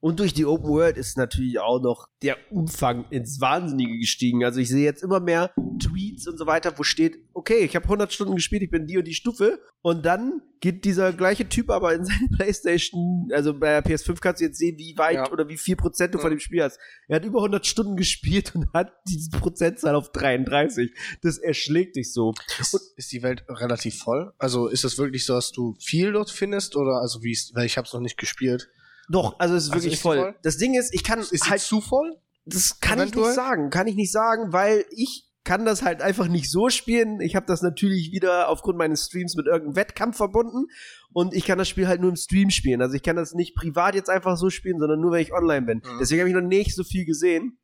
Und 0.00 0.18
durch 0.18 0.32
die 0.32 0.46
Open 0.46 0.68
World 0.70 0.96
ist 0.96 1.18
natürlich 1.18 1.58
auch 1.58 1.80
noch 1.82 2.08
der 2.22 2.38
Umfang 2.50 3.04
ins 3.10 3.38
Wahnsinnige 3.40 3.98
gestiegen. 3.98 4.42
Also 4.44 4.58
ich 4.58 4.70
sehe 4.70 4.82
jetzt 4.84 5.02
immer 5.02 5.20
mehr 5.20 5.52
Tweets 5.78 6.26
und 6.26 6.38
so 6.38 6.46
weiter, 6.46 6.72
wo 6.78 6.82
steht, 6.82 7.18
okay, 7.34 7.58
ich 7.58 7.76
habe 7.76 7.84
100 7.84 8.10
Stunden 8.10 8.34
gespielt, 8.34 8.62
ich 8.62 8.70
bin 8.70 8.86
die 8.86 8.96
und 8.96 9.04
die 9.06 9.12
Stufe. 9.14 9.60
Und 9.82 10.06
dann 10.06 10.40
geht 10.60 10.86
dieser 10.86 11.12
gleiche 11.12 11.48
Typ 11.48 11.68
aber 11.68 11.94
in 11.94 12.04
seine 12.06 12.28
Playstation, 12.36 13.28
also 13.32 13.52
bei 13.58 13.80
der 13.80 13.84
PS5 13.84 14.20
kannst 14.20 14.40
du 14.40 14.46
jetzt 14.46 14.58
sehen, 14.58 14.78
wie 14.78 14.96
weit 14.96 15.16
Ja. 15.16 15.30
oder 15.32 15.48
wie 15.48 15.56
viel 15.58 15.76
Prozent 15.76 16.14
du 16.14 16.18
Ja. 16.18 16.22
von 16.22 16.30
dem 16.30 16.40
Spiel 16.40 16.62
hast. 16.62 16.78
Er 17.08 17.16
hat 17.16 17.24
über 17.26 17.40
100 17.40 17.66
Stunden 17.66 17.96
gespielt 17.96 18.54
und 18.54 18.72
hat 18.72 18.92
diese 19.06 19.30
Prozentzahl 19.30 19.94
auf 19.94 20.12
33. 20.12 20.92
Das 21.22 21.36
erschlägt 21.38 21.96
dich 21.96 22.12
so. 22.12 22.32
Ist, 22.58 22.94
ist 22.96 23.12
die 23.12 23.22
Welt 23.22 23.44
relativ 23.48 23.98
voll? 23.98 24.32
Also 24.38 24.66
ist 24.68 24.84
es 24.84 24.96
wirklich 24.98 25.26
so, 25.26 25.34
dass 25.34 25.52
du 25.52 25.74
viel 25.78 26.12
dort 26.12 26.30
findest 26.30 26.74
oder 26.76 27.00
also 27.02 27.22
wie 27.22 27.32
ist, 27.32 27.54
weil 27.54 27.66
ich 27.66 27.76
habe 27.76 27.86
es 27.86 27.92
noch 27.92 28.00
nicht 28.00 28.16
gespielt. 28.16 28.68
Doch, 29.10 29.38
also 29.40 29.54
es 29.56 29.64
ist 29.64 29.70
Also 29.70 29.82
wirklich 29.82 29.94
ist 29.94 30.02
voll. 30.02 30.16
voll? 30.18 30.34
Das 30.42 30.56
Ding 30.56 30.74
ist, 30.74 30.94
ich 30.94 31.02
kann 31.02 31.18
Ist 31.18 31.50
halt 31.50 31.60
zu 31.60 31.80
voll? 31.80 32.16
Das 32.44 32.78
kann 32.80 32.98
ich 32.98 33.02
Eventuell? 33.04 33.26
nicht 33.26 33.34
sagen. 33.34 33.70
Kann 33.70 33.86
ich 33.88 33.96
nicht 33.96 34.12
sagen, 34.12 34.52
weil 34.52 34.84
ich 34.90 35.26
kann 35.42 35.64
das 35.64 35.82
halt 35.82 36.00
einfach 36.02 36.28
nicht 36.28 36.50
so 36.50 36.68
spielen. 36.68 37.20
Ich 37.20 37.34
habe 37.34 37.46
das 37.46 37.62
natürlich 37.62 38.12
wieder 38.12 38.48
aufgrund 38.48 38.78
meines 38.78 39.06
Streams 39.06 39.34
mit 39.36 39.46
irgendeinem 39.46 39.74
Wettkampf 39.76 40.16
verbunden 40.16 40.66
und 41.12 41.34
ich 41.34 41.44
kann 41.44 41.58
das 41.58 41.68
Spiel 41.68 41.88
halt 41.88 42.00
nur 42.00 42.10
im 42.10 42.16
Stream 42.16 42.50
spielen. 42.50 42.82
Also 42.82 42.94
ich 42.94 43.02
kann 43.02 43.16
das 43.16 43.32
nicht 43.34 43.56
privat 43.56 43.94
jetzt 43.94 44.10
einfach 44.10 44.36
so 44.36 44.48
spielen, 44.50 44.78
sondern 44.78 45.00
nur, 45.00 45.12
wenn 45.12 45.22
ich 45.22 45.32
online 45.32 45.66
bin. 45.66 45.78
Mhm. 45.78 45.98
Deswegen 45.98 46.20
habe 46.20 46.28
ich 46.28 46.34
noch 46.36 46.42
nicht 46.42 46.74
so 46.76 46.84
viel 46.84 47.04
gesehen. 47.04 47.58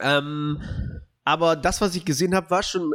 Ähm, 0.00 0.60
aber 1.24 1.56
das, 1.56 1.80
was 1.80 1.94
ich 1.94 2.04
gesehen 2.04 2.34
habe, 2.34 2.50
war 2.50 2.62
schon 2.62 2.92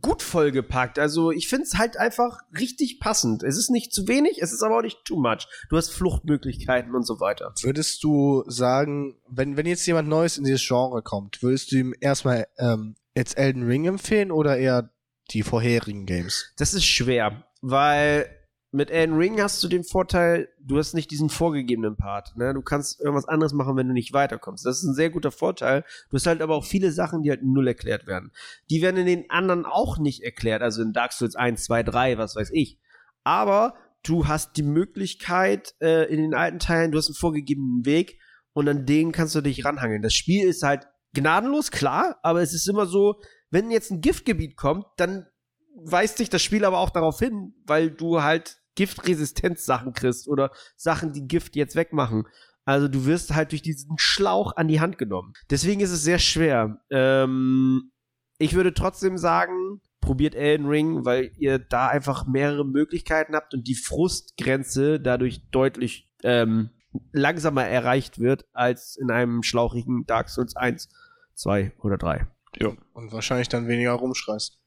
gut 0.00 0.22
vollgepackt. 0.22 0.98
Also 0.98 1.30
ich 1.30 1.48
finde 1.48 1.64
es 1.64 1.78
halt 1.78 1.96
einfach 1.96 2.38
richtig 2.58 3.00
passend. 3.00 3.42
Es 3.42 3.56
ist 3.56 3.70
nicht 3.70 3.92
zu 3.92 4.06
wenig, 4.06 4.40
es 4.40 4.52
ist 4.52 4.62
aber 4.62 4.78
auch 4.78 4.82
nicht 4.82 5.04
too 5.04 5.20
much. 5.20 5.48
Du 5.68 5.76
hast 5.76 5.90
Fluchtmöglichkeiten 5.90 6.94
und 6.94 7.06
so 7.06 7.20
weiter. 7.20 7.52
Würdest 7.62 8.02
du 8.04 8.44
sagen, 8.46 9.16
wenn, 9.28 9.56
wenn 9.56 9.66
jetzt 9.66 9.86
jemand 9.86 10.08
Neues 10.08 10.38
in 10.38 10.44
dieses 10.44 10.66
Genre 10.66 11.02
kommt, 11.02 11.42
würdest 11.42 11.72
du 11.72 11.76
ihm 11.76 11.94
erstmal 12.00 12.46
ähm, 12.58 12.94
jetzt 13.14 13.36
Elden 13.36 13.64
Ring 13.64 13.86
empfehlen 13.86 14.30
oder 14.30 14.56
eher 14.56 14.90
die 15.30 15.42
vorherigen 15.42 16.06
Games? 16.06 16.52
Das 16.56 16.72
ist 16.72 16.84
schwer, 16.84 17.44
weil 17.60 18.30
mit 18.72 18.90
Elden 18.90 19.16
Ring 19.16 19.40
hast 19.40 19.62
du 19.64 19.68
den 19.68 19.82
Vorteil, 19.82 20.48
du 20.60 20.78
hast 20.78 20.94
nicht 20.94 21.10
diesen 21.10 21.28
vorgegebenen 21.28 21.96
Part. 21.96 22.36
Ne? 22.36 22.54
Du 22.54 22.62
kannst 22.62 23.00
irgendwas 23.00 23.26
anderes 23.26 23.52
machen, 23.52 23.76
wenn 23.76 23.88
du 23.88 23.94
nicht 23.94 24.12
weiterkommst. 24.12 24.64
Das 24.64 24.78
ist 24.78 24.84
ein 24.84 24.94
sehr 24.94 25.10
guter 25.10 25.32
Vorteil. 25.32 25.84
Du 26.08 26.16
hast 26.16 26.26
halt 26.26 26.40
aber 26.40 26.54
auch 26.54 26.64
viele 26.64 26.92
Sachen, 26.92 27.22
die 27.22 27.30
halt 27.30 27.42
null 27.42 27.66
erklärt 27.66 28.06
werden. 28.06 28.30
Die 28.70 28.80
werden 28.80 28.98
in 28.98 29.06
den 29.06 29.28
anderen 29.28 29.66
auch 29.66 29.98
nicht 29.98 30.22
erklärt, 30.22 30.62
also 30.62 30.82
in 30.82 30.92
Dark 30.92 31.12
Souls 31.12 31.34
1, 31.34 31.64
2, 31.64 31.82
3, 31.82 32.18
was 32.18 32.36
weiß 32.36 32.50
ich. 32.52 32.78
Aber 33.24 33.74
du 34.04 34.28
hast 34.28 34.56
die 34.56 34.62
Möglichkeit 34.62 35.74
äh, 35.80 36.04
in 36.12 36.20
den 36.20 36.34
alten 36.34 36.60
Teilen, 36.60 36.92
du 36.92 36.98
hast 36.98 37.08
einen 37.08 37.16
vorgegebenen 37.16 37.84
Weg 37.84 38.20
und 38.52 38.68
an 38.68 38.86
den 38.86 39.10
kannst 39.10 39.34
du 39.34 39.40
dich 39.40 39.64
ranhangeln. 39.64 40.02
Das 40.02 40.14
Spiel 40.14 40.46
ist 40.46 40.62
halt 40.62 40.86
gnadenlos, 41.12 41.72
klar, 41.72 42.18
aber 42.22 42.40
es 42.40 42.54
ist 42.54 42.68
immer 42.68 42.86
so, 42.86 43.20
wenn 43.50 43.72
jetzt 43.72 43.90
ein 43.90 44.00
Giftgebiet 44.00 44.56
kommt, 44.56 44.86
dann 44.96 45.26
weist 45.74 46.18
dich 46.18 46.30
das 46.30 46.42
Spiel 46.42 46.64
aber 46.64 46.78
auch 46.78 46.90
darauf 46.90 47.18
hin, 47.18 47.54
weil 47.66 47.90
du 47.90 48.22
halt 48.22 48.59
Giftresistenzsachen 48.74 49.92
kriegst 49.92 50.28
oder 50.28 50.50
Sachen, 50.76 51.12
die 51.12 51.26
Gift 51.26 51.56
jetzt 51.56 51.76
wegmachen. 51.76 52.26
Also 52.64 52.88
du 52.88 53.06
wirst 53.06 53.34
halt 53.34 53.52
durch 53.52 53.62
diesen 53.62 53.98
Schlauch 53.98 54.56
an 54.56 54.68
die 54.68 54.80
Hand 54.80 54.98
genommen. 54.98 55.32
Deswegen 55.50 55.80
ist 55.80 55.90
es 55.90 56.02
sehr 56.02 56.18
schwer. 56.18 56.80
Ähm, 56.90 57.90
ich 58.38 58.54
würde 58.54 58.74
trotzdem 58.74 59.18
sagen, 59.18 59.80
probiert 60.00 60.34
Elden 60.34 60.66
Ring, 60.66 61.04
weil 61.04 61.32
ihr 61.36 61.58
da 61.58 61.88
einfach 61.88 62.26
mehrere 62.26 62.64
Möglichkeiten 62.64 63.34
habt 63.34 63.54
und 63.54 63.66
die 63.66 63.74
Frustgrenze 63.74 65.00
dadurch 65.00 65.50
deutlich 65.50 66.10
ähm, 66.22 66.70
langsamer 67.12 67.64
erreicht 67.64 68.18
wird 68.18 68.46
als 68.52 68.96
in 68.96 69.10
einem 69.10 69.42
schlauchigen 69.42 70.06
Dark 70.06 70.28
Souls 70.28 70.56
1, 70.56 70.88
2 71.34 71.72
oder 71.78 71.96
3. 71.98 72.26
Jo. 72.58 72.76
Und 72.92 73.12
wahrscheinlich 73.12 73.48
dann 73.48 73.68
weniger 73.68 73.92
rumschreist. 73.92 74.58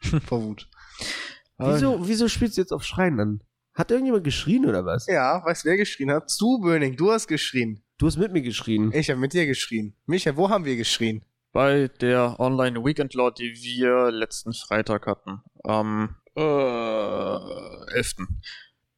Vor 0.26 0.42
Wut. 0.42 0.68
Wieso, 1.58 2.08
wieso 2.08 2.28
spielst 2.28 2.56
du 2.56 2.62
jetzt 2.62 2.72
auf 2.72 2.84
Schreien 2.84 3.20
an? 3.20 3.40
Hat 3.80 3.90
irgendjemand 3.90 4.24
geschrien 4.24 4.66
oder 4.66 4.84
was? 4.84 5.06
Ja, 5.06 5.42
weißt 5.42 5.64
du, 5.64 5.70
wer 5.70 5.78
geschrien 5.78 6.10
hat? 6.10 6.30
Du, 6.38 6.60
Böning, 6.60 6.98
du 6.98 7.12
hast 7.12 7.26
geschrien. 7.26 7.82
Du 7.96 8.08
hast 8.08 8.18
mit 8.18 8.30
mir 8.30 8.42
geschrien. 8.42 8.92
Ich 8.92 9.08
habe 9.08 9.18
mit 9.18 9.32
dir 9.32 9.46
geschrien. 9.46 9.96
Micha, 10.04 10.36
wo 10.36 10.50
haben 10.50 10.66
wir 10.66 10.76
geschrien? 10.76 11.24
Bei 11.50 11.88
der 12.02 12.38
Online 12.38 12.84
Weekend 12.84 13.14
Law, 13.14 13.30
die 13.30 13.54
wir 13.54 14.10
letzten 14.10 14.52
Freitag 14.52 15.06
hatten, 15.06 15.40
am 15.64 16.16
äh, 16.36 17.94
11. 17.96 18.16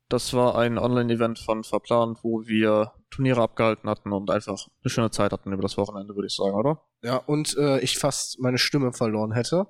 Das 0.09 0.35
war 0.35 0.59
ein 0.59 0.79
Online-Event 0.79 1.39
von 1.39 1.63
Verplant, 1.63 2.19
wo 2.25 2.45
wir 2.49 2.91
Turniere 3.09 3.41
abgehalten 3.41 3.89
hatten 3.89 4.13
und 4.13 4.31
einfach 4.31 4.67
eine 4.83 4.91
schöne 4.91 5.13
Zeit 5.13 5.31
hatten 5.31 5.53
über 5.53 5.63
das 5.63 5.79
Wochenende, 5.79 6.17
würde 6.17 6.27
ich 6.27 6.35
sagen, 6.35 6.57
oder? 6.57 6.83
Ja, 7.03 7.19
und 7.19 7.57
äh, 7.57 7.79
ich 7.83 7.99
fast 7.99 8.41
meine 8.41 8.59
Stimme 8.59 8.93
verloren 8.93 9.31
hätte, 9.31 9.69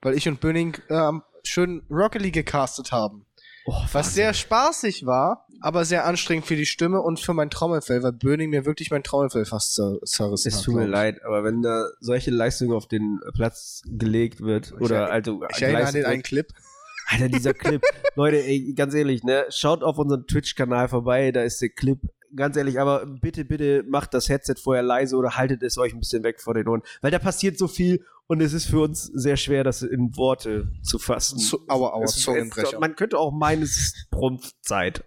weil 0.00 0.14
ich 0.14 0.26
und 0.26 0.40
Böning 0.40 0.78
äh, 0.88 1.12
schön 1.42 1.86
Rocket 1.90 2.22
League 2.22 2.32
gecastet 2.32 2.90
haben. 2.90 3.25
Oh, 3.68 3.74
Was 3.92 4.14
sehr 4.14 4.32
spaßig 4.32 5.06
war, 5.06 5.46
aber 5.60 5.84
sehr 5.84 6.04
anstrengend 6.06 6.46
für 6.46 6.54
die 6.56 6.66
Stimme 6.66 7.00
und 7.02 7.18
für 7.18 7.34
mein 7.34 7.50
Trommelfell, 7.50 8.02
weil 8.02 8.12
Böning 8.12 8.50
mir 8.50 8.64
wirklich 8.64 8.90
mein 8.90 9.02
Trommelfell 9.02 9.44
fast 9.44 9.74
zer 9.74 9.98
zerrissen 10.04 10.48
Es 10.48 10.58
hat. 10.58 10.64
tut 10.64 10.74
mir 10.74 10.84
ich. 10.84 10.90
leid, 10.90 11.24
aber 11.24 11.42
wenn 11.42 11.62
da 11.62 11.88
solche 12.00 12.30
Leistung 12.30 12.72
auf 12.72 12.86
den 12.86 13.18
Platz 13.34 13.82
gelegt 13.86 14.40
wird 14.40 14.72
oder 14.80 15.06
er- 15.06 15.10
also 15.10 15.42
Ich 15.50 15.62
erinnere 15.62 15.86
an 15.88 15.94
den 15.94 16.04
einen 16.04 16.22
Clip. 16.22 16.46
Alter, 17.08 17.28
dieser 17.28 17.54
Clip. 17.54 17.82
Leute, 18.16 18.42
ey, 18.44 18.72
ganz 18.74 18.92
ehrlich, 18.94 19.22
ne? 19.22 19.46
Schaut 19.50 19.82
auf 19.84 19.96
unseren 19.98 20.26
Twitch-Kanal 20.26 20.88
vorbei, 20.88 21.30
da 21.32 21.42
ist 21.42 21.60
der 21.62 21.68
Clip. 21.68 22.00
Ganz 22.34 22.56
ehrlich, 22.56 22.80
aber 22.80 23.06
bitte, 23.06 23.44
bitte 23.44 23.84
macht 23.88 24.12
das 24.12 24.28
Headset 24.28 24.56
vorher 24.62 24.82
leise 24.82 25.16
oder 25.16 25.36
haltet 25.36 25.62
es 25.62 25.78
euch 25.78 25.92
ein 25.94 26.00
bisschen 26.00 26.24
weg 26.24 26.40
vor 26.40 26.54
den 26.54 26.66
Ohren. 26.68 26.82
Weil 27.00 27.12
da 27.12 27.18
passiert 27.20 27.56
so 27.58 27.68
viel 27.68 28.04
und 28.28 28.40
es 28.40 28.52
ist 28.52 28.66
für 28.66 28.80
uns 28.80 29.04
sehr 29.04 29.36
schwer, 29.36 29.64
das 29.64 29.82
in 29.82 30.16
Worte 30.16 30.72
zu 30.82 30.98
fassen. 30.98 31.38
Zu, 31.38 31.60
aua, 31.68 31.92
aua, 31.94 32.04
Es- 32.04 32.26
es-. 32.26 32.78
Man 32.78 32.96
könnte 32.96 33.18
auch 33.18 33.32
meinen, 33.32 33.62
es 33.62 33.76
ist 33.76 34.10
Prumpfzeit. 34.10 35.04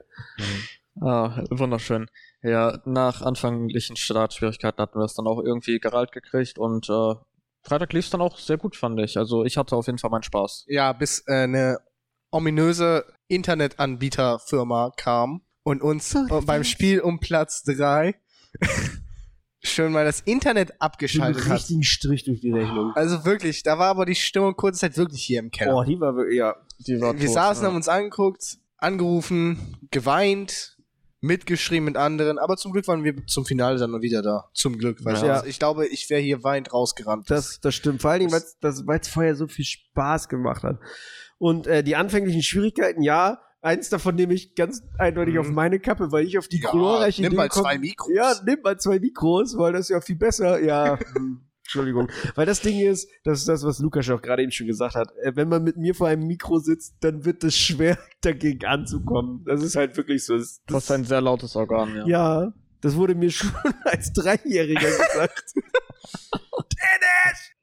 Ah, 1.02 1.44
wunderschön. 1.50 2.08
Ja, 2.42 2.82
nach 2.86 3.22
anfänglichen 3.22 3.96
Startschwierigkeiten 3.98 4.82
hatten 4.82 4.98
wir 5.00 5.04
es 5.06 5.14
dann 5.14 5.28
auch 5.28 5.42
irgendwie 5.44 5.80
geralt 5.80 6.12
gekriegt 6.12 6.58
und 6.58 6.90
äh, 6.90 7.14
Freitag 7.64 7.92
lief 7.92 8.06
es 8.06 8.12
dann 8.12 8.22
auch 8.22 8.38
sehr 8.38 8.58
gut, 8.58 8.78
fand 8.78 9.00
ich. 9.02 9.18
Also 9.18 9.44
ich 9.44 9.58
hatte 9.58 9.76
auf 9.76 9.88
jeden 9.88 9.98
Fall 9.98 10.10
meinen 10.10 10.24
Spaß. 10.24 10.66
Ja, 10.70 10.94
bis 10.94 11.24
äh, 11.28 11.34
eine 11.44 11.80
ominöse 12.32 13.06
Internetanbieterfirma 13.28 14.92
kam 14.96 15.42
und 15.64 15.82
uns 15.82 16.16
äh, 16.16 16.42
beim 16.46 16.64
Spiel 16.64 17.02
um 17.02 17.20
Platz 17.20 17.64
3 17.64 18.16
schön 19.62 19.92
mal 19.92 20.06
das 20.06 20.22
Internet 20.22 20.82
abgeschaltet 20.82 21.46
hat. 21.46 21.54
richtigen 21.56 21.84
Strich 21.84 22.24
durch 22.24 22.42
die 22.42 22.52
Rechnung. 22.52 22.92
Also 22.96 23.26
wirklich, 23.26 23.64
da 23.64 23.78
war 23.78 23.88
aber 23.88 24.06
die 24.06 24.16
Stimmung 24.16 24.56
kurze 24.56 24.80
Zeit 24.82 24.98
wirklich 24.98 25.22
hier 25.24 25.40
im 25.40 25.52
Keller. 25.52 25.76
Oh, 25.76 25.84
die 25.84 26.00
war 26.00 26.16
wirklich, 26.16 26.38
ja. 26.38 26.56
Die 26.80 27.00
war 27.02 27.14
Wir 27.20 27.26
tot, 27.26 27.34
saßen, 27.36 27.64
ja. 27.64 27.70
haben 27.70 27.76
uns 27.76 27.90
angeguckt, 27.90 28.58
angerufen, 28.78 29.78
geweint, 29.92 30.78
mitgeschrieben 31.22 31.84
mit 31.86 31.98
anderen, 31.98 32.38
aber 32.40 32.56
zum 32.56 32.72
Glück 32.72 32.88
waren 32.88 33.04
wir 33.04 33.26
zum 33.28 33.46
Finale 33.46 33.78
dann 33.78 33.92
noch 33.92 34.02
wieder 34.02 34.22
da. 34.22 34.50
Zum 34.54 34.78
Glück, 34.78 35.04
weil 35.04 35.16
Ja. 35.18 35.42
ich, 35.42 35.50
ich 35.50 35.60
glaube, 35.60 35.86
ich 35.88 36.10
wäre 36.10 36.22
hier 36.22 36.44
weint 36.44 36.72
rausgerannt. 36.74 37.30
Das, 37.30 37.60
das 37.60 37.76
stimmt. 37.76 38.02
Vor 38.02 38.12
allen 38.12 38.22
Dingen, 38.22 38.32
weil 38.32 39.00
es 39.00 39.08
vorher 39.10 39.36
so 39.36 39.48
viel 39.48 39.66
Spaß 39.66 40.30
gemacht 40.30 40.64
hat. 40.64 40.80
Und 41.38 41.68
äh, 41.68 41.84
die 41.84 41.96
anfänglichen 41.98 42.44
Schwierigkeiten, 42.44 43.02
ja, 43.02 43.42
eins 43.62 43.90
davon 43.90 44.16
nehme 44.16 44.34
ich 44.34 44.56
ganz 44.56 44.82
eindeutig 44.98 45.36
Mhm. 45.36 45.40
auf 45.42 45.50
meine 45.52 45.80
Kappe, 45.80 46.12
weil 46.12 46.26
ich 46.26 46.38
auf 46.38 46.48
die 46.48 46.62
Ja, 46.62 46.72
glorreiche 46.72 47.22
nimm 47.22 47.32
Idee 47.32 47.38
mal 47.38 47.50
zwei 47.52 47.78
Mikros. 47.78 48.10
Ja, 48.16 48.34
nimm 48.46 48.62
mal 48.64 48.80
zwei 48.80 49.00
Mikros, 49.00 49.58
weil 49.58 49.74
das 49.74 49.82
ist 49.82 49.90
ja 49.90 50.02
viel 50.02 50.16
besser. 50.18 50.62
Ja, 50.64 50.98
hm, 51.16 51.42
Entschuldigung. 51.64 52.10
Weil 52.36 52.46
das 52.48 52.62
Ding 52.62 52.80
ist, 52.80 53.08
das 53.24 53.40
ist 53.40 53.48
das, 53.48 53.64
was 53.64 53.80
Lukas 53.80 54.10
auch 54.10 54.22
gerade 54.22 54.42
eben 54.42 54.52
schon 54.52 54.66
gesagt 54.68 54.96
hat. 54.96 55.12
Äh, 55.22 55.36
Wenn 55.36 55.50
man 55.50 55.64
mit 55.64 55.78
mir 55.78 55.94
vor 55.94 56.08
einem 56.08 56.26
Mikro 56.26 56.58
sitzt, 56.60 56.96
dann 57.02 57.26
wird 57.26 57.44
es 57.44 57.56
schwer, 57.58 57.98
dagegen 58.22 58.66
anzukommen. 58.66 59.44
Das 59.46 59.62
ist 59.62 59.76
halt 59.76 59.96
wirklich 59.98 60.26
so. 60.26 60.38
Das, 60.38 60.62
Das 60.68 60.84
ist 60.86 60.92
ein 60.92 61.04
sehr 61.04 61.22
lautes 61.22 61.56
Organ, 61.56 61.96
ja. 61.96 62.08
ja, 62.08 62.54
das 62.82 62.96
wurde 62.96 63.14
mir 63.14 63.30
schon 63.32 63.52
als 63.84 64.14
Dreijähriger 64.14 64.80
gesagt. 64.90 65.54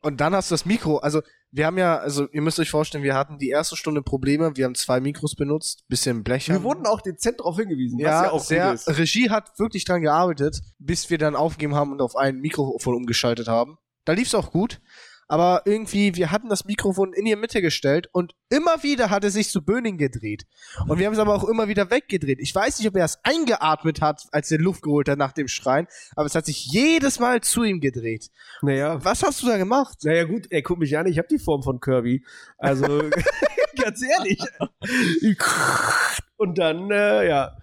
Und 0.02 0.20
dann 0.20 0.34
hast 0.34 0.50
du 0.50 0.54
das 0.54 0.64
Mikro, 0.66 0.98
also 0.98 1.20
wir 1.50 1.66
haben 1.66 1.78
ja, 1.78 1.98
also 1.98 2.28
ihr 2.32 2.42
müsst 2.42 2.58
euch 2.58 2.70
vorstellen, 2.70 3.02
wir 3.02 3.14
hatten 3.14 3.38
die 3.38 3.48
erste 3.48 3.76
Stunde 3.76 4.02
Probleme, 4.02 4.56
wir 4.56 4.64
haben 4.64 4.74
zwei 4.74 5.00
Mikros 5.00 5.34
benutzt, 5.34 5.84
bisschen 5.88 6.22
blechern. 6.22 6.56
Wir 6.56 6.62
wurden 6.62 6.86
auch 6.86 7.00
dezent 7.00 7.40
darauf 7.40 7.56
hingewiesen, 7.56 7.98
ja, 7.98 8.08
was 8.08 8.22
ja 8.22 8.30
auch 8.30 8.44
sehr, 8.44 8.70
gut 8.70 8.74
ist. 8.74 8.98
Regie 8.98 9.30
hat 9.30 9.58
wirklich 9.58 9.84
dran 9.84 10.02
gearbeitet, 10.02 10.60
bis 10.78 11.08
wir 11.08 11.18
dann 11.18 11.34
aufgegeben 11.34 11.74
haben 11.74 11.92
und 11.92 12.02
auf 12.02 12.14
ein 12.14 12.36
Mikrofon 12.40 12.94
umgeschaltet 12.94 13.48
haben. 13.48 13.78
Da 14.04 14.12
lief's 14.12 14.34
auch 14.34 14.52
gut. 14.52 14.80
Aber 15.28 15.62
irgendwie, 15.64 16.14
wir 16.14 16.30
hatten 16.30 16.49
das 16.49 16.64
Mikrofon 16.64 17.12
in 17.12 17.25
die 17.25 17.35
Mitte 17.37 17.61
gestellt 17.61 18.09
und 18.12 18.35
immer 18.49 18.83
wieder 18.83 19.11
hat 19.11 19.25
es 19.25 19.33
sich 19.35 19.50
zu 19.50 19.64
Böning 19.64 19.99
gedreht. 19.99 20.47
Und 20.87 20.99
wir 20.99 21.06
haben 21.06 21.14
es 21.14 21.18
aber 21.18 21.35
auch 21.35 21.45
immer 21.45 21.66
wieder 21.68 21.90
weggedreht. 21.90 22.38
Ich 22.40 22.54
weiß 22.54 22.78
nicht, 22.78 22.88
ob 22.88 22.97
er 22.97 23.04
es 23.04 23.18
eingeatmet 23.25 24.00
hat, 24.00 24.23
als 24.30 24.50
er 24.52 24.59
Luft 24.59 24.83
geholt 24.83 25.09
hat 25.09 25.18
nach 25.18 25.33
dem 25.33 25.49
Schreien, 25.49 25.88
aber 26.14 26.26
es 26.26 26.35
hat 26.35 26.47
sich 26.47 26.66
jedes 26.66 27.18
Mal 27.18 27.40
zu 27.40 27.64
ihm 27.64 27.80
gedreht. 27.80 28.30
Naja, 28.62 29.04
Was 29.04 29.23
hast 29.23 29.42
du 29.42 29.47
da 29.49 29.56
gemacht? 29.56 29.99
naja 30.04 30.25
gut, 30.25 30.47
ey, 30.50 30.62
guck 30.62 30.78
mich 30.78 30.97
an, 30.97 31.06
ich 31.06 31.18
habe 31.18 31.28
die 31.28 31.38
Form 31.38 31.62
von 31.62 31.80
Kirby. 31.80 32.25
Also, 32.59 33.11
ganz 33.83 34.00
ehrlich. 34.02 34.38
Und 36.37 36.59
dann, 36.59 36.90
äh, 36.90 37.26
ja, 37.28 37.56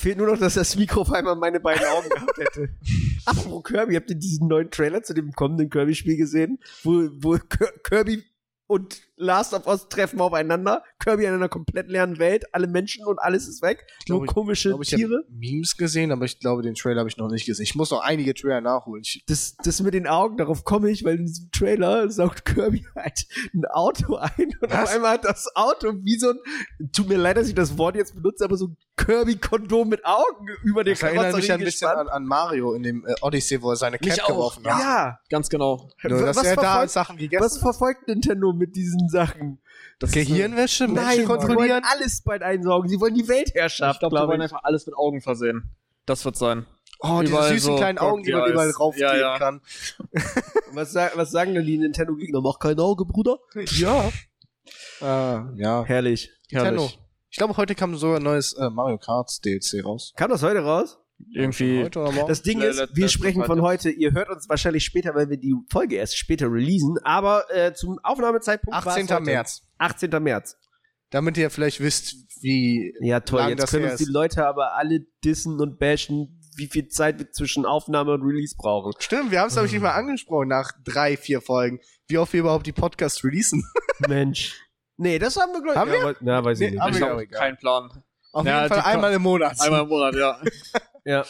fehlt 0.00 0.18
nur 0.18 0.26
noch, 0.26 0.38
dass 0.38 0.54
das 0.54 0.76
Mikro 0.76 1.02
auf 1.02 1.12
einmal 1.12 1.36
meine 1.36 1.60
beiden 1.60 1.84
Augen 1.86 2.08
gehabt 2.08 2.38
hätte. 2.38 2.70
Apropos 3.26 3.62
Kirby, 3.64 3.94
habt 3.94 4.10
ihr 4.10 4.16
diesen 4.16 4.48
neuen 4.48 4.70
Trailer 4.70 5.02
zu 5.02 5.14
dem 5.14 5.32
kommenden 5.32 5.70
Kirby-Spiel 5.70 6.16
gesehen? 6.16 6.58
Wo, 6.82 7.08
wo 7.18 7.34
Kir- 7.34 7.78
Kirby 7.82 8.24
und 8.66 9.02
Last 9.20 9.52
of 9.52 9.66
Us 9.66 9.88
treffen 9.88 10.20
aufeinander. 10.20 10.82
Kirby 10.98 11.24
in 11.26 11.34
einer 11.34 11.48
komplett 11.48 11.88
leeren 11.88 12.18
Welt, 12.18 12.46
alle 12.54 12.66
Menschen 12.66 13.04
und 13.04 13.18
alles 13.18 13.46
ist 13.48 13.62
weg. 13.62 13.86
glaub, 14.06 14.20
Nur 14.20 14.26
komische 14.26 14.70
Ich 14.70 14.72
glaube, 14.72 14.84
ich 14.84 14.90
Tiere. 14.90 15.24
habe 15.24 15.26
Memes 15.30 15.76
gesehen, 15.76 16.10
aber 16.10 16.24
ich 16.24 16.38
glaube, 16.40 16.62
den 16.62 16.74
Trailer 16.74 17.00
habe 17.00 17.08
ich 17.08 17.16
noch 17.18 17.30
nicht 17.30 17.44
gesehen. 17.46 17.62
Ich 17.62 17.74
muss 17.74 17.90
noch 17.90 18.00
einige 18.00 18.34
Trailer 18.34 18.60
nachholen. 18.60 19.02
Ich, 19.04 19.22
das, 19.26 19.56
das 19.62 19.80
mit 19.82 19.94
den 19.94 20.06
Augen, 20.06 20.38
darauf 20.38 20.64
komme 20.64 20.90
ich, 20.90 21.04
weil 21.04 21.16
in 21.16 21.26
diesem 21.26 21.50
Trailer 21.50 22.10
saugt 22.10 22.44
Kirby 22.46 22.86
halt 22.94 23.26
ein 23.54 23.64
Auto 23.66 24.16
ein 24.16 24.52
und 24.60 24.70
Was? 24.70 24.88
auf 24.88 24.94
einmal 24.94 25.12
hat 25.12 25.24
das 25.24 25.54
Auto 25.54 25.92
wie 26.02 26.18
so 26.18 26.30
ein, 26.30 26.90
tut 26.92 27.08
mir 27.08 27.18
leid, 27.18 27.36
dass 27.36 27.48
ich 27.48 27.54
das 27.54 27.76
Wort 27.76 27.96
jetzt 27.96 28.14
benutze, 28.14 28.44
aber 28.44 28.56
so 28.56 28.68
ein 28.68 28.76
Kirby-Kondom 28.96 29.88
mit 29.88 30.04
Augen 30.04 30.48
über 30.64 30.84
den 30.84 30.94
das 30.94 31.02
erinnert 31.02 31.36
mich 31.36 31.52
ein 31.52 31.60
bisschen 31.60 31.88
an, 31.88 32.08
an 32.08 32.24
Mario 32.24 32.72
in 32.74 32.82
dem 32.82 33.04
äh, 33.06 33.14
Odyssey, 33.20 33.60
wo 33.60 33.70
er 33.70 33.76
seine 33.76 33.98
Cap 33.98 34.26
geworfen 34.26 34.66
hat. 34.66 34.80
Ja, 34.80 35.18
Ganz 35.28 35.48
genau. 35.48 35.90
Nur, 36.02 36.20
dass 36.22 36.36
was, 36.36 36.44
er 36.44 36.56
da 36.56 36.62
verfolgt, 36.62 36.90
Sachen 36.90 37.16
gegessen 37.16 37.44
was 37.44 37.58
verfolgt 37.58 38.08
Nintendo 38.08 38.52
mit 38.52 38.76
diesen 38.76 39.08
Sachen? 39.10 39.60
Das 39.98 40.12
Gehirnwäsche, 40.12 40.84
Menschen 40.88 40.94
Nein, 41.04 41.16
sie 41.20 41.28
wollen 41.28 41.38
kontrollieren. 41.40 41.82
alles 41.84 42.22
bald 42.22 42.42
einsaugen. 42.42 42.88
Sie 42.88 43.00
wollen 43.00 43.14
die 43.14 43.22
Ich 43.22 43.28
Weltherrschaft, 43.28 44.00
glaube, 44.00 44.14
wir 44.14 44.18
glaube 44.18 44.30
wollen 44.32 44.40
ich. 44.40 44.44
einfach 44.52 44.64
alles 44.64 44.86
mit 44.86 44.94
Augen 44.96 45.20
versehen. 45.20 45.70
Das 46.06 46.24
wird 46.24 46.36
sein. 46.36 46.66
Oh, 47.02 47.20
diese 47.20 47.32
Überall 47.32 47.48
süßen 47.52 47.72
so 47.72 47.76
kleinen 47.76 47.98
Augen, 47.98 48.22
die 48.22 48.30
man 48.32 48.40
Crocodiles. 48.40 48.52
überall 48.54 48.72
draufkleben 48.72 49.14
Ja, 49.14 49.20
ja. 49.20 49.38
kann. 49.38 49.60
Was, 50.72 50.94
was 50.94 51.30
sagen 51.32 51.54
denn 51.54 51.66
die 51.66 51.78
Nintendo-Gegner? 51.78 52.40
Mach 52.40 52.58
kein 52.60 52.78
Auge, 52.78 53.04
Bruder. 53.04 53.38
Ja. 53.76 54.10
Ah, 55.00 55.48
ja. 55.56 55.82
Herrlich. 55.84 56.30
Nintendo. 56.50 56.82
Herrlich. 56.82 56.98
Ich 57.30 57.38
glaube, 57.38 57.56
heute 57.56 57.74
kam 57.74 57.96
so 57.96 58.12
ein 58.14 58.22
neues 58.22 58.52
äh, 58.52 58.70
Mario 58.70 58.98
Kart 58.98 59.44
DLC 59.44 59.84
raus. 59.84 60.12
Kam 60.16 60.30
das 60.30 60.42
heute 60.42 60.60
raus? 60.60 60.98
Irgendwie. 61.32 61.88
Das 62.26 62.42
Ding 62.42 62.60
ist, 62.60 62.94
wir 62.94 63.08
sprechen 63.08 63.44
von 63.44 63.62
heute. 63.62 63.90
Ihr 63.90 64.12
hört 64.12 64.30
uns 64.30 64.48
wahrscheinlich 64.48 64.84
später, 64.84 65.14
weil 65.14 65.30
wir 65.30 65.36
die 65.36 65.54
Folge 65.70 65.96
erst 65.96 66.16
später 66.16 66.50
releasen. 66.50 66.98
Aber 67.04 67.44
äh, 67.54 67.72
zum 67.74 67.98
Aufnahmezeitpunkt 68.02 68.74
war 68.74 68.80
es 68.96 69.02
18. 69.02 69.08
heute. 69.16 69.22
März. 69.24 69.62
18. 69.78 70.10
März. 70.22 70.56
Damit 71.10 71.36
ihr 71.38 71.50
vielleicht 71.50 71.80
wisst, 71.80 72.14
wie. 72.42 72.94
Ja, 73.00 73.20
toll. 73.20 73.40
Lang 73.40 73.48
Jetzt 73.50 73.62
das 73.64 73.70
können 73.72 73.90
uns 73.90 73.96
die. 73.96 74.04
Leute 74.10 74.46
aber 74.46 74.74
alle 74.76 75.00
dissen 75.24 75.60
und 75.60 75.78
bashen, 75.78 76.40
wie 76.56 76.66
viel 76.68 76.88
Zeit 76.88 77.18
wir 77.18 77.30
zwischen 77.32 77.66
Aufnahme 77.66 78.12
und 78.14 78.22
Release 78.22 78.54
brauchen. 78.56 78.92
Stimmt, 78.98 79.30
wir 79.30 79.40
haben 79.40 79.48
es, 79.48 79.54
glaube 79.54 79.66
ich, 79.66 79.72
nicht 79.72 79.82
mal 79.82 79.92
angesprochen 79.92 80.48
nach 80.48 80.72
drei, 80.84 81.16
vier 81.16 81.40
Folgen, 81.40 81.80
wie 82.08 82.18
oft 82.18 82.32
wir 82.32 82.40
überhaupt 82.40 82.66
die 82.66 82.72
Podcasts 82.72 83.24
releasen. 83.24 83.64
Mensch. 84.08 84.56
Nee, 84.96 85.18
das 85.18 85.36
haben 85.36 85.52
wir, 85.52 85.62
glaube 85.62 85.74
ich. 85.74 85.78
Haben 85.78 85.92
ja, 85.92 86.00
aber- 86.02 86.16
Na, 86.20 86.44
weiß 86.44 86.60
ich 86.60 86.66
Nee, 86.66 86.70
nicht. 86.72 86.80
haben 86.82 86.94
Ich 86.94 87.00
wir 87.00 87.26
keinen 87.26 87.56
Plan. 87.56 87.90
Auf 88.32 88.46
Ja, 88.46 88.62
jeden 88.62 88.74
Fall 88.74 88.82
einmal 88.92 89.12
im 89.12 89.22
Monat. 89.22 89.60
Einmal 89.60 89.82
im 89.82 89.88
Monat, 89.88 90.14
ja. 90.14 90.40
Ja. 91.04 91.24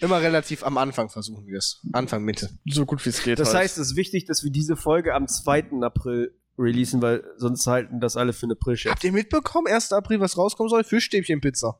Immer 0.00 0.22
relativ 0.22 0.64
am 0.64 0.78
Anfang 0.78 1.10
versuchen 1.10 1.46
wir 1.46 1.58
es. 1.58 1.82
Anfang, 1.92 2.24
Mitte. 2.24 2.50
So 2.66 2.86
gut 2.86 3.04
wie 3.04 3.10
es 3.10 3.22
geht. 3.22 3.38
Das 3.38 3.48
halt. 3.48 3.64
heißt, 3.64 3.78
es 3.78 3.90
ist 3.90 3.96
wichtig, 3.96 4.24
dass 4.24 4.42
wir 4.42 4.50
diese 4.50 4.76
Folge 4.76 5.14
am 5.14 5.28
2. 5.28 5.82
April 5.82 6.34
releasen, 6.58 7.02
weil 7.02 7.24
sonst 7.36 7.66
halten 7.66 8.00
das 8.00 8.16
alle 8.16 8.32
für 8.32 8.46
eine 8.46 8.52
April-Scherz. 8.54 8.92
Habt 8.92 9.04
ihr 9.04 9.12
mitbekommen, 9.12 9.66
1. 9.66 9.92
April, 9.92 10.20
was 10.20 10.36
rauskommen 10.36 10.70
soll? 10.70 10.84
Fischstäbchenpizza. 10.84 11.78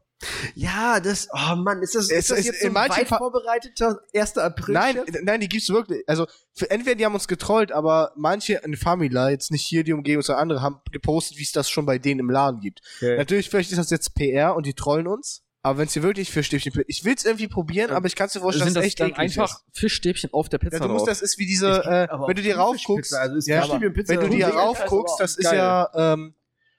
Ja, 0.54 1.00
das, 1.00 1.28
oh 1.32 1.56
Mann, 1.56 1.82
ist 1.82 1.94
das, 1.94 2.10
Es 2.10 2.18
ist 2.18 2.30
das 2.30 2.38
ist 2.40 2.46
jetzt 2.46 2.60
so 2.60 2.68
in 2.68 2.76
ein 2.76 2.90
weit 2.90 3.08
vorbereiteter 3.08 4.00
1. 4.14 4.36
April? 4.36 4.74
Nein, 4.74 5.02
nein, 5.22 5.40
die 5.40 5.48
gibt's 5.48 5.70
wirklich. 5.70 6.02
Also, 6.06 6.26
für, 6.52 6.70
entweder 6.70 6.96
die 6.96 7.06
haben 7.06 7.14
uns 7.14 7.26
getrollt, 7.26 7.72
aber 7.72 8.12
manche 8.16 8.60
in 8.64 8.76
Famila, 8.76 9.30
jetzt 9.30 9.50
nicht 9.50 9.64
hier 9.64 9.82
die 9.82 9.94
Umgebung, 9.94 10.22
sondern 10.22 10.42
andere, 10.42 10.62
haben 10.62 10.80
gepostet, 10.92 11.38
wie 11.38 11.42
es 11.42 11.52
das 11.52 11.70
schon 11.70 11.86
bei 11.86 11.98
denen 11.98 12.20
im 12.20 12.30
Laden 12.30 12.60
gibt. 12.60 12.80
Okay. 12.96 13.16
Natürlich, 13.16 13.48
vielleicht 13.48 13.70
ist 13.70 13.78
das 13.78 13.90
jetzt 13.90 14.14
PR 14.14 14.54
und 14.56 14.66
die 14.66 14.74
trollen 14.74 15.06
uns. 15.06 15.42
Aber 15.62 15.78
wenn 15.78 15.86
es 15.88 15.92
hier 15.92 16.02
wirklich 16.02 16.30
Fischstäbchen, 16.30 16.72
ich 16.86 17.04
will's 17.04 17.24
irgendwie 17.26 17.46
probieren, 17.48 17.90
Ja. 17.90 17.96
aber 17.96 18.06
ich 18.06 18.16
kann 18.16 18.28
dir 18.28 18.40
vorstellen, 18.40 18.68
sind 18.72 18.76
dass 18.76 18.82
das 18.82 18.84
es 18.84 18.88
echt 18.88 19.00
dann 19.00 19.12
einfach 19.14 19.50
ist. 19.50 19.64
Fischstäbchen 19.78 20.30
auf 20.32 20.48
der 20.48 20.56
Pizza 20.58 20.78
Ja, 20.78 20.86
du 20.86 20.92
musst, 20.94 21.06
das 21.06 21.20
ist 21.20 21.38
wie 21.38 21.42
Es 21.44 21.48
diese, 21.50 21.66
äh, 21.84 22.08
aber 22.08 22.28
wenn 22.28 22.36
du 22.36 22.42
dir 22.42 22.56
raufguckst, 22.56 22.86
Thunfischpizza, 23.12 23.20
also 23.20 23.36
ist 23.36 23.46
ja, 23.46 23.70
wenn 23.80 24.20
du 24.20 24.28
dir 24.30 24.48
raufguckst, 24.48 25.20
das 25.20 25.36
ist 25.36 25.52
ja 25.52 25.90
ähm, 25.94 26.34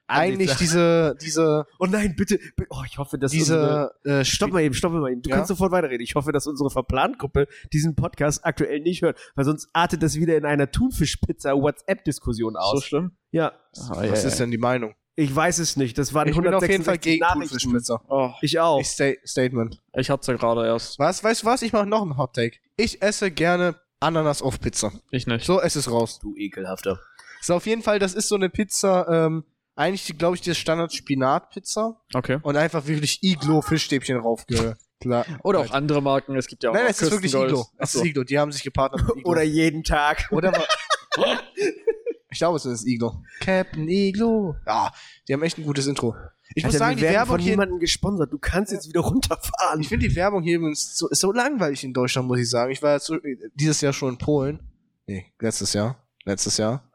eigentlich 0.08 0.56
diese, 0.56 1.16
diese, 1.22 1.64
Oh 1.78 1.86
nein, 1.86 2.14
bitte, 2.16 2.38
bi- 2.56 2.66
oh, 2.70 2.82
ich 2.84 2.98
hoffe, 2.98 3.18
dass 3.18 3.32
unsere, 3.32 3.92
diese, 4.04 4.18
äh, 4.20 4.24
Stopp 4.24 4.50
mal 4.52 4.60
eben, 4.62 4.74
stopp 4.74 4.92
mal 4.92 5.10
eben. 5.12 5.22
Du 5.22 5.30
Ja? 5.30 5.36
kannst 5.36 5.48
sofort 5.48 5.70
weiterreden. 5.70 6.02
Ich 6.02 6.16
hoffe, 6.16 6.32
dass 6.32 6.46
unsere 6.48 6.68
Verplantgruppe 6.68 7.46
diesen 7.72 7.94
Podcast 7.94 8.44
aktuell 8.44 8.80
nicht 8.80 9.00
hört, 9.02 9.16
weil 9.36 9.44
sonst 9.44 9.68
artet 9.72 10.02
das 10.02 10.16
wieder 10.16 10.36
in 10.36 10.44
einer 10.44 10.66
Thunfischpizza-WhatsApp-Diskussion 10.72 12.54
so 12.54 12.58
aus. 12.58 12.84
schlimm? 12.84 13.12
Ja, 13.30 13.52
Ah, 13.78 14.04
Was 14.10 14.24
ist 14.24 14.38
denn 14.40 14.50
die 14.50 14.58
Meinung? 14.58 14.94
Ich 15.22 15.34
weiß 15.34 15.58
es 15.58 15.76
nicht. 15.76 15.96
Das 15.98 16.12
waren 16.14 16.28
Ich 16.28 16.36
bin 16.36 16.52
auf 16.54 16.62
jeden 16.68 16.84
Fall 16.84 16.94
166 16.98 17.00
gegen 17.00 17.20
Nachrichten. 17.20 18.00
Oh, 18.08 18.30
Ich 18.42 18.58
auch. 18.58 18.80
Ich 18.80 18.88
sta 18.88 19.12
Statement. 19.24 19.80
ich 19.94 20.10
hatte 20.10 20.32
ja 20.32 20.38
gerade 20.38 20.66
erst. 20.66 20.98
Was, 20.98 21.22
weißt 21.22 21.42
du 21.42 21.46
was? 21.46 21.62
Ich 21.62 21.72
mache 21.72 21.86
noch 21.86 22.02
einen 22.02 22.16
Hot 22.16 22.34
Take. 22.34 22.58
Ich 22.76 23.00
esse 23.02 23.30
gerne 23.30 23.76
Ananas 24.00 24.42
auf 24.42 24.60
Pizza. 24.60 24.92
Ich 25.10 25.26
nicht. 25.26 25.44
So, 25.46 25.60
es 25.60 25.76
ist 25.76 25.90
raus. 25.90 26.18
du 26.20 26.34
ekelhafter. 26.36 26.98
So, 27.40 27.54
auf 27.54 27.66
jeden 27.66 27.82
Fall, 27.82 27.98
das 27.98 28.14
ist 28.14 28.28
so 28.28 28.34
eine 28.36 28.48
Pizza, 28.50 29.06
ähm, 29.08 29.44
eigentlich, 29.74 30.16
glaube 30.18 30.36
ich, 30.36 30.42
die 30.42 30.54
Standard-Spinat-Pizza 30.54 32.00
Okay. 32.14 32.38
und 32.42 32.56
einfach 32.56 32.86
wirklich 32.86 33.22
Iglo-Fischstäbchen 33.22 34.18
raufge... 34.18 34.76
Klar. 35.00 35.26
Oder 35.42 35.58
auch 35.58 35.70
andere 35.72 36.00
Marken. 36.00 36.36
Es 36.36 36.46
gibt 36.46 36.62
ja 36.62 36.70
auch 36.70 36.74
Nein, 36.74 36.86
es 36.88 37.02
ist 37.02 37.10
wirklich. 37.10 37.34
Iglo. 37.34 37.66
Es 37.76 37.92
ist 37.96 38.04
Iglo. 38.04 38.22
Die 38.22 38.38
haben 38.38 38.52
sich 38.52 38.62
gepartnert 38.62 39.04
mit 39.08 39.16
Iglo. 39.16 39.30
Oder 39.32 39.42
jeden 39.42 39.82
Tag. 39.82 40.28
Oder 40.30 40.52
Ich 42.32 42.38
glaube, 42.38 42.56
es 42.56 42.64
ist 42.64 42.86
Iglo. 42.86 43.22
Captain 43.40 43.88
Iglo. 43.88 44.56
Ja, 44.66 44.90
die 45.28 45.34
haben 45.34 45.42
echt 45.42 45.58
ein 45.58 45.64
gutes 45.64 45.86
Intro. 45.86 46.16
Ich 46.54 46.64
muss 46.64 46.74
Alter, 46.74 46.86
sagen, 46.86 47.00
wir 47.00 47.08
die 47.08 47.14
Werbung 47.14 47.28
von 47.28 47.40
hier. 47.40 47.52
niemandem 47.52 47.78
gesponsert. 47.78 48.32
Du 48.32 48.38
kannst 48.38 48.72
jetzt 48.72 48.88
wieder 48.88 49.00
runterfahren. 49.00 49.80
Ich 49.80 49.88
finde 49.88 50.08
die 50.08 50.16
Werbung 50.16 50.42
hier 50.42 50.56
übrigens 50.56 50.96
so, 50.96 51.08
ist 51.08 51.20
so 51.20 51.32
langweilig 51.32 51.84
in 51.84 51.92
Deutschland, 51.92 52.28
muss 52.28 52.40
ich 52.40 52.50
sagen. 52.50 52.72
Ich 52.72 52.82
war 52.82 52.94
jetzt 52.94 53.06
so, 53.06 53.16
dieses 53.54 53.80
Jahr 53.80 53.92
schon 53.92 54.14
in 54.14 54.18
Polen. 54.18 54.60
Nee, 55.06 55.26
letztes 55.40 55.72
Jahr. 55.72 55.96
Letztes 56.24 56.56
Jahr. 56.56 56.90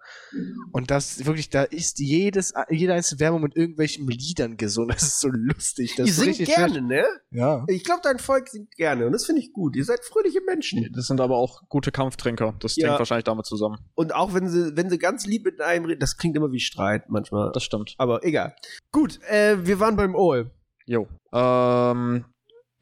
Und 0.71 0.91
das 0.91 1.25
wirklich, 1.25 1.49
da 1.49 1.63
ist 1.63 1.99
jedes, 1.99 2.53
jede 2.69 2.93
einzelne 2.93 3.19
Werbung 3.21 3.41
mit 3.41 3.55
irgendwelchen 3.55 4.07
Liedern 4.07 4.57
gesungen. 4.57 4.89
Das 4.89 5.03
ist 5.03 5.19
so 5.21 5.29
lustig. 5.29 5.95
Das 5.95 6.05
Die 6.05 6.09
ist 6.11 6.17
so 6.17 6.23
singt 6.23 6.45
gerne, 6.45 6.81
ne? 6.81 7.05
Ja. 7.31 7.63
Ich 7.67 7.83
glaube, 7.83 8.01
dein 8.03 8.19
Volk 8.19 8.49
singt 8.49 8.71
gerne 8.75 9.05
und 9.05 9.11
das 9.13 9.25
finde 9.25 9.41
ich 9.41 9.53
gut. 9.53 9.75
Ihr 9.75 9.85
seid 9.85 10.03
fröhliche 10.03 10.41
Menschen. 10.45 10.91
Das 10.93 11.07
sind 11.07 11.21
aber 11.21 11.37
auch 11.37 11.61
gute 11.69 11.91
Kampftrinker. 11.91 12.55
Das 12.59 12.75
Ja. 12.75 12.89
hängt 12.89 12.99
wahrscheinlich 12.99 13.23
damit 13.25 13.45
zusammen. 13.45 13.77
Und 13.95 14.13
auch 14.13 14.33
wenn 14.33 14.49
sie, 14.49 14.75
wenn 14.75 14.89
sie 14.89 14.97
ganz 14.97 15.25
lieb 15.25 15.45
mit 15.45 15.61
einem 15.61 15.85
reden, 15.85 15.99
das 15.99 16.17
klingt 16.17 16.35
immer 16.35 16.51
wie 16.51 16.59
Streit 16.59 17.09
manchmal. 17.09 17.51
Das 17.53 17.63
stimmt. 17.63 17.95
Aber 17.97 18.23
egal. 18.23 18.55
Gut, 18.91 19.19
äh, 19.29 19.65
wir 19.65 19.79
waren 19.79 19.95
beim 19.95 20.15
All. 20.15 20.51
Jo. 20.85 21.07
Ähm, 21.33 22.25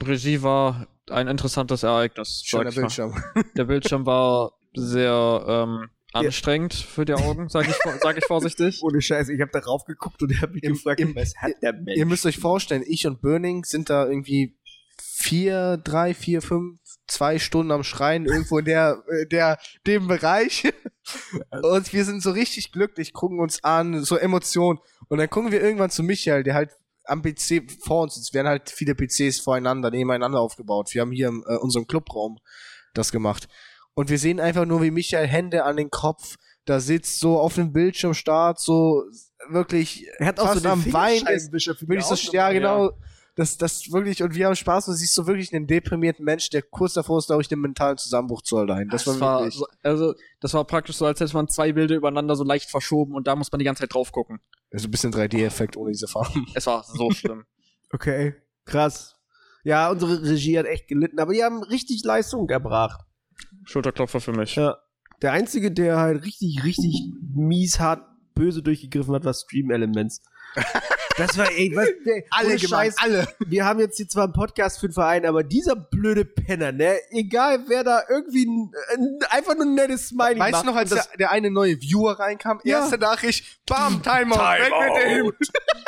Regie 0.04 0.42
war 0.42 0.88
ein 1.10 1.28
interessantes 1.28 1.84
Ereignis. 1.84 2.42
Schöner. 2.44 2.72
Bildschirm. 2.72 3.14
Der 3.56 3.66
Bildschirm 3.66 4.06
war 4.06 4.54
sehr 4.76 5.46
ähm, 5.48 5.90
anstrengend 6.16 6.74
für 6.74 7.06
die 7.06 7.14
Augen, 7.14 7.50
sage 7.50 7.68
ich, 7.70 7.76
sag 8.02 8.18
ich 8.18 8.26
vorsichtig. 8.26 8.80
Ohne 8.84 9.02
Scheiße, 9.02 9.34
ich 9.34 9.42
habe 9.42 9.52
darauf 9.52 9.86
geguckt 9.86 10.22
und 10.24 10.42
hat 10.42 10.52
mich 10.54 10.64
Im- 10.64 10.74
gefragt, 10.74 11.00
im- 11.00 11.16
was 11.16 11.36
hat 11.38 11.52
der 11.62 11.74
Mensch? 11.74 11.98
Ihr 11.98 12.06
müsst 12.06 12.26
euch 12.26 12.38
vorstellen, 12.38 12.84
ich 12.88 13.06
und 13.08 13.22
Burning 13.22 13.64
sind 13.64 13.90
da 13.90 14.08
irgendwie 14.08 14.58
vier, 14.98 15.78
drei, 15.78 16.14
vier, 16.14 16.42
fünf, 16.42 16.80
zwei 17.08 17.40
Stunden 17.40 17.72
am 17.72 17.84
Schreien 17.84 18.26
irgendwo 18.26 18.58
in 18.60 18.66
der, 18.66 19.04
äh, 19.10 19.26
der, 19.28 19.60
dem 19.86 20.08
Bereich. 20.08 20.72
Und 21.62 21.94
wir 21.94 22.04
sind 22.04 22.24
so 22.24 22.32
richtig 22.32 22.72
glücklich, 22.72 23.14
gucken 23.14 23.40
uns 23.40 23.64
an, 23.64 24.04
so 24.04 24.18
Emotionen. 24.18 24.80
Und 25.08 25.20
dann 25.20 25.30
gucken 25.30 25.52
wir 25.52 25.62
irgendwann 25.62 25.92
zu 25.92 26.02
Michael, 26.02 26.44
der 26.44 26.56
halt 26.56 26.72
am 27.06 27.22
PC 27.22 27.72
vor 27.84 28.02
uns 28.04 28.16
ist. 28.18 28.24
Es 28.30 28.34
werden 28.34 28.48
halt 28.48 28.70
viele 28.72 28.96
PCs 28.96 29.40
voreinander, 29.40 29.92
nebeneinander 29.92 30.40
aufgebaut. 30.40 30.94
Wir 30.94 31.02
haben 31.02 31.12
hier 31.12 31.28
in 31.28 31.44
äh, 31.48 31.58
unserem 31.58 31.86
Clubraum 31.86 32.40
das 32.96 33.12
gemacht. 33.12 33.48
Und 33.96 34.10
wir 34.10 34.20
sehen 34.20 34.40
einfach 34.40 34.66
nur, 34.66 34.82
wie 34.82 34.92
Michael 34.92 35.26
Hände 35.26 35.64
an 35.64 35.78
den 35.78 35.90
Kopf 35.90 36.36
da 36.66 36.80
sitzt, 36.80 37.20
so 37.20 37.40
auf 37.40 37.56
dem 37.56 37.72
Bildschirm 37.72 38.14
starrt, 38.14 38.60
so 38.60 39.04
wirklich 39.50 40.08
er 40.18 40.28
hat 40.28 40.40
auch 40.40 40.48
fast 40.48 40.64
so 40.64 40.70
am 40.70 40.94
Wein 40.94 41.26
ist. 41.28 41.48
Die 41.48 41.88
Wirklich 41.88 42.06
so, 42.06 42.32
ja, 42.32 42.52
genau. 42.52 42.92
Das, 43.36 43.58
das 43.58 43.92
wirklich, 43.92 44.24
und 44.24 44.34
wir 44.34 44.46
haben 44.46 44.56
Spaß 44.56 44.88
und 44.88 44.94
du 44.94 44.98
siehst 44.98 45.14
so 45.14 45.28
wirklich 45.28 45.54
einen 45.54 45.68
deprimierten 45.68 46.24
Mensch, 46.24 46.50
der 46.50 46.62
kurz 46.62 46.94
davor 46.94 47.20
ist, 47.20 47.28
glaube 47.28 47.42
ich, 47.42 47.50
den 47.50 47.60
mentalen 47.60 47.98
Zusammenbruch 47.98 48.42
zu 48.42 48.58
erleiden. 48.58 48.90
Das, 48.90 49.04
Das 49.04 49.20
war 49.20 49.28
war, 49.28 49.40
wirklich. 49.42 49.56
so, 49.56 49.68
also, 49.84 50.16
das 50.40 50.54
war 50.54 50.64
praktisch 50.64 50.96
so, 50.96 51.06
als 51.06 51.20
hätte 51.20 51.34
man 51.34 51.50
zwei 51.50 51.74
Bilder 51.74 51.96
übereinander 51.96 52.38
so 52.38 52.46
leicht 52.46 52.70
verschoben 52.70 53.14
und 53.14 53.28
da 53.28 53.36
muss 53.36 53.52
man 53.52 53.60
die 53.60 53.66
ganze 53.66 53.82
Zeit 53.82 53.94
drauf 53.94 54.14
gucken. 54.14 54.40
So 54.72 54.88
ein 54.88 54.92
bisschen 54.92 55.14
3D-Effekt 55.14 55.76
ohne 55.76 55.92
diese 55.92 56.08
Farben. 56.08 56.48
Es 56.54 56.66
war 56.66 56.84
so 56.84 57.12
schlimm. 57.12 57.46
Okay, 57.92 58.36
krass. 58.66 59.16
Ja, 59.64 59.90
unsere 59.90 60.22
Regie 60.24 60.58
hat 60.58 60.66
echt 60.66 60.88
gelitten, 60.88 61.20
aber 61.20 61.34
die 61.34 61.44
haben 61.44 61.64
richtig 61.64 62.04
Leistung 62.04 62.50
erbracht. 62.50 63.06
Schulterklopfer 63.64 64.22
für 64.22 64.32
mich. 64.32 64.56
Ja. 64.56 64.78
Der 65.22 65.32
einzige, 65.32 65.72
der 65.72 65.98
halt 65.98 66.24
richtig, 66.24 66.64
richtig 66.64 67.04
mies 67.34 67.80
hart 67.80 68.04
böse 68.36 68.62
durchgegriffen 68.62 69.14
hat, 69.16 69.26
war 69.26 69.34
Stream 69.34 69.72
Elements. 69.72 70.22
Das 71.18 71.38
war, 71.38 71.50
ey, 71.50 71.72
was, 71.74 71.88
der, 72.06 72.24
ohne 72.44 72.60
Scheiß, 72.60 72.96
alle. 72.98 73.26
wir 73.40 73.64
haben 73.64 73.80
jetzt 73.80 73.96
hier 73.96 74.08
zwar 74.08 74.26
einen 74.26 74.34
Podcast 74.34 74.82
für 74.82 74.90
den 74.90 74.94
Verein, 74.94 75.26
aber 75.26 75.44
dieser 75.44 75.76
blöde 75.76 76.26
Penner, 76.26 76.74
ne, 76.74 76.98
egal 77.12 77.64
wer 77.68 77.86
da 77.86 78.04
irgendwie 78.10 78.46
ein, 78.46 78.72
ein, 78.94 79.20
einfach 79.30 79.56
nur 79.56 79.64
ein 79.64 79.76
nettes 79.76 80.10
Smiley 80.10 80.40
Weißt 80.40 80.52
macht. 80.52 80.64
du 80.64 80.68
noch, 80.72 80.76
als 80.76 80.90
der, 80.90 81.06
der 81.18 81.32
eine 81.32 81.52
neue 81.52 81.80
Viewer 81.82 82.20
reinkam? 82.20 82.60
Ja. 82.66 82.80
Erste 82.80 82.98
Nachricht, 82.98 83.46
bam, 83.66 84.04
Timeout, 84.04 84.40
weg 84.40 84.74
mit 84.94 85.18
dem. 85.18 85.34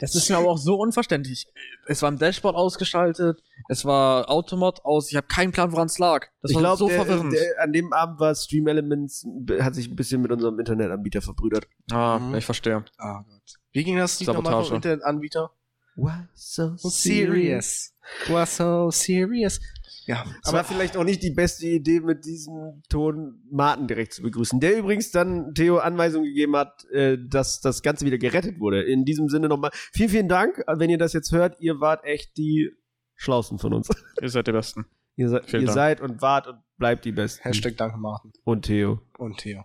Das 0.00 0.14
ist 0.14 0.28
mir 0.30 0.38
aber 0.38 0.48
auch 0.48 0.58
so 0.58 0.76
unverständlich. 0.76 1.46
Es 1.86 2.02
war 2.02 2.08
im 2.08 2.18
Dashboard 2.18 2.56
ausgeschaltet, 2.56 3.42
es 3.68 3.84
war 3.84 4.28
Automod 4.30 4.84
aus, 4.84 5.10
ich 5.10 5.16
habe 5.16 5.26
keinen 5.26 5.52
Plan, 5.52 5.72
woran 5.72 5.86
es 5.86 5.98
lag. 5.98 6.26
Das 6.42 6.50
ich 6.50 6.54
war 6.56 6.62
glaube, 6.62 6.78
so 6.78 6.88
der, 6.88 6.96
verwirrend. 7.04 7.32
der, 7.34 7.62
an 7.62 7.72
dem 7.72 7.92
Abend 7.92 8.18
war 8.18 8.34
Stream 8.34 8.66
Elements, 8.66 9.26
hat 9.60 9.74
sich 9.74 9.88
ein 9.88 9.96
bisschen 9.96 10.22
mit 10.22 10.32
unserem 10.32 10.58
Internetanbieter 10.58 11.20
verbrüdert. 11.22 11.66
ah, 11.90 12.18
Mhm. 12.18 12.34
ich 12.36 12.44
verstehe. 12.44 12.84
Ah 12.98 13.22
Gott. 13.28 13.54
Wie 13.72 13.84
ging 13.84 13.96
das 13.96 14.18
Lied 14.18 14.28
nochmal 14.28 14.44
vom 14.52 14.64
Sabotage. 14.64 14.74
Internetanbieter? 14.76 15.50
Why 15.96 16.12
so 16.34 16.72
Was 16.72 18.56
so 18.56 18.90
serious. 18.90 19.60
Ja, 20.06 20.24
Es 20.42 20.52
war 20.52 20.64
vielleicht 20.64 20.96
auch 20.96 21.04
nicht 21.04 21.22
die 21.22 21.30
beste 21.30 21.66
Idee, 21.66 22.00
mit 22.00 22.24
diesem 22.24 22.82
Ton 22.88 23.42
Martin 23.50 23.86
direkt 23.86 24.12
zu 24.14 24.22
begrüßen. 24.22 24.58
Der 24.60 24.76
übrigens 24.78 25.10
dann 25.10 25.54
Theo 25.54 25.78
Anweisung 25.78 26.24
gegeben 26.24 26.56
hat, 26.56 26.84
äh, 26.90 27.16
dass 27.28 27.60
das 27.60 27.82
Ganze 27.82 28.06
wieder 28.06 28.18
gerettet 28.18 28.58
wurde. 28.60 28.82
In 28.82 29.04
diesem 29.04 29.28
Sinne 29.28 29.48
nochmal 29.48 29.70
vielen, 29.92 30.08
vielen 30.08 30.28
Dank. 30.28 30.62
Wenn 30.66 30.90
ihr 30.90 30.98
das 30.98 31.12
jetzt 31.12 31.32
hört, 31.32 31.60
ihr 31.60 31.80
wart 31.80 32.04
echt 32.04 32.36
die 32.36 32.70
Schlausten 33.14 33.58
von 33.58 33.74
uns. 33.74 33.88
Ihr 34.20 34.28
seid 34.30 34.46
die 34.46 34.52
Besten. 34.52 34.86
ihr 35.16 35.28
se 35.28 35.42
Vielen 35.44 35.62
ihr 35.62 35.66
Dank. 35.66 35.74
seid 35.74 36.00
und 36.00 36.22
wart 36.22 36.46
und 36.46 36.58
bleibt 36.78 37.04
die 37.04 37.12
Besten. 37.12 37.42
Hashtag 37.42 37.76
Danke 37.76 37.98
Martin 37.98 38.32
Und 38.44 38.62
Theo. 38.64 39.00
und 39.18 39.36
Theo. 39.38 39.64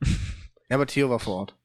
ja, 0.68 0.76
aber 0.76 0.86
Theo 0.86 1.08
war 1.10 1.20
vor 1.20 1.36
Ort. 1.36 1.56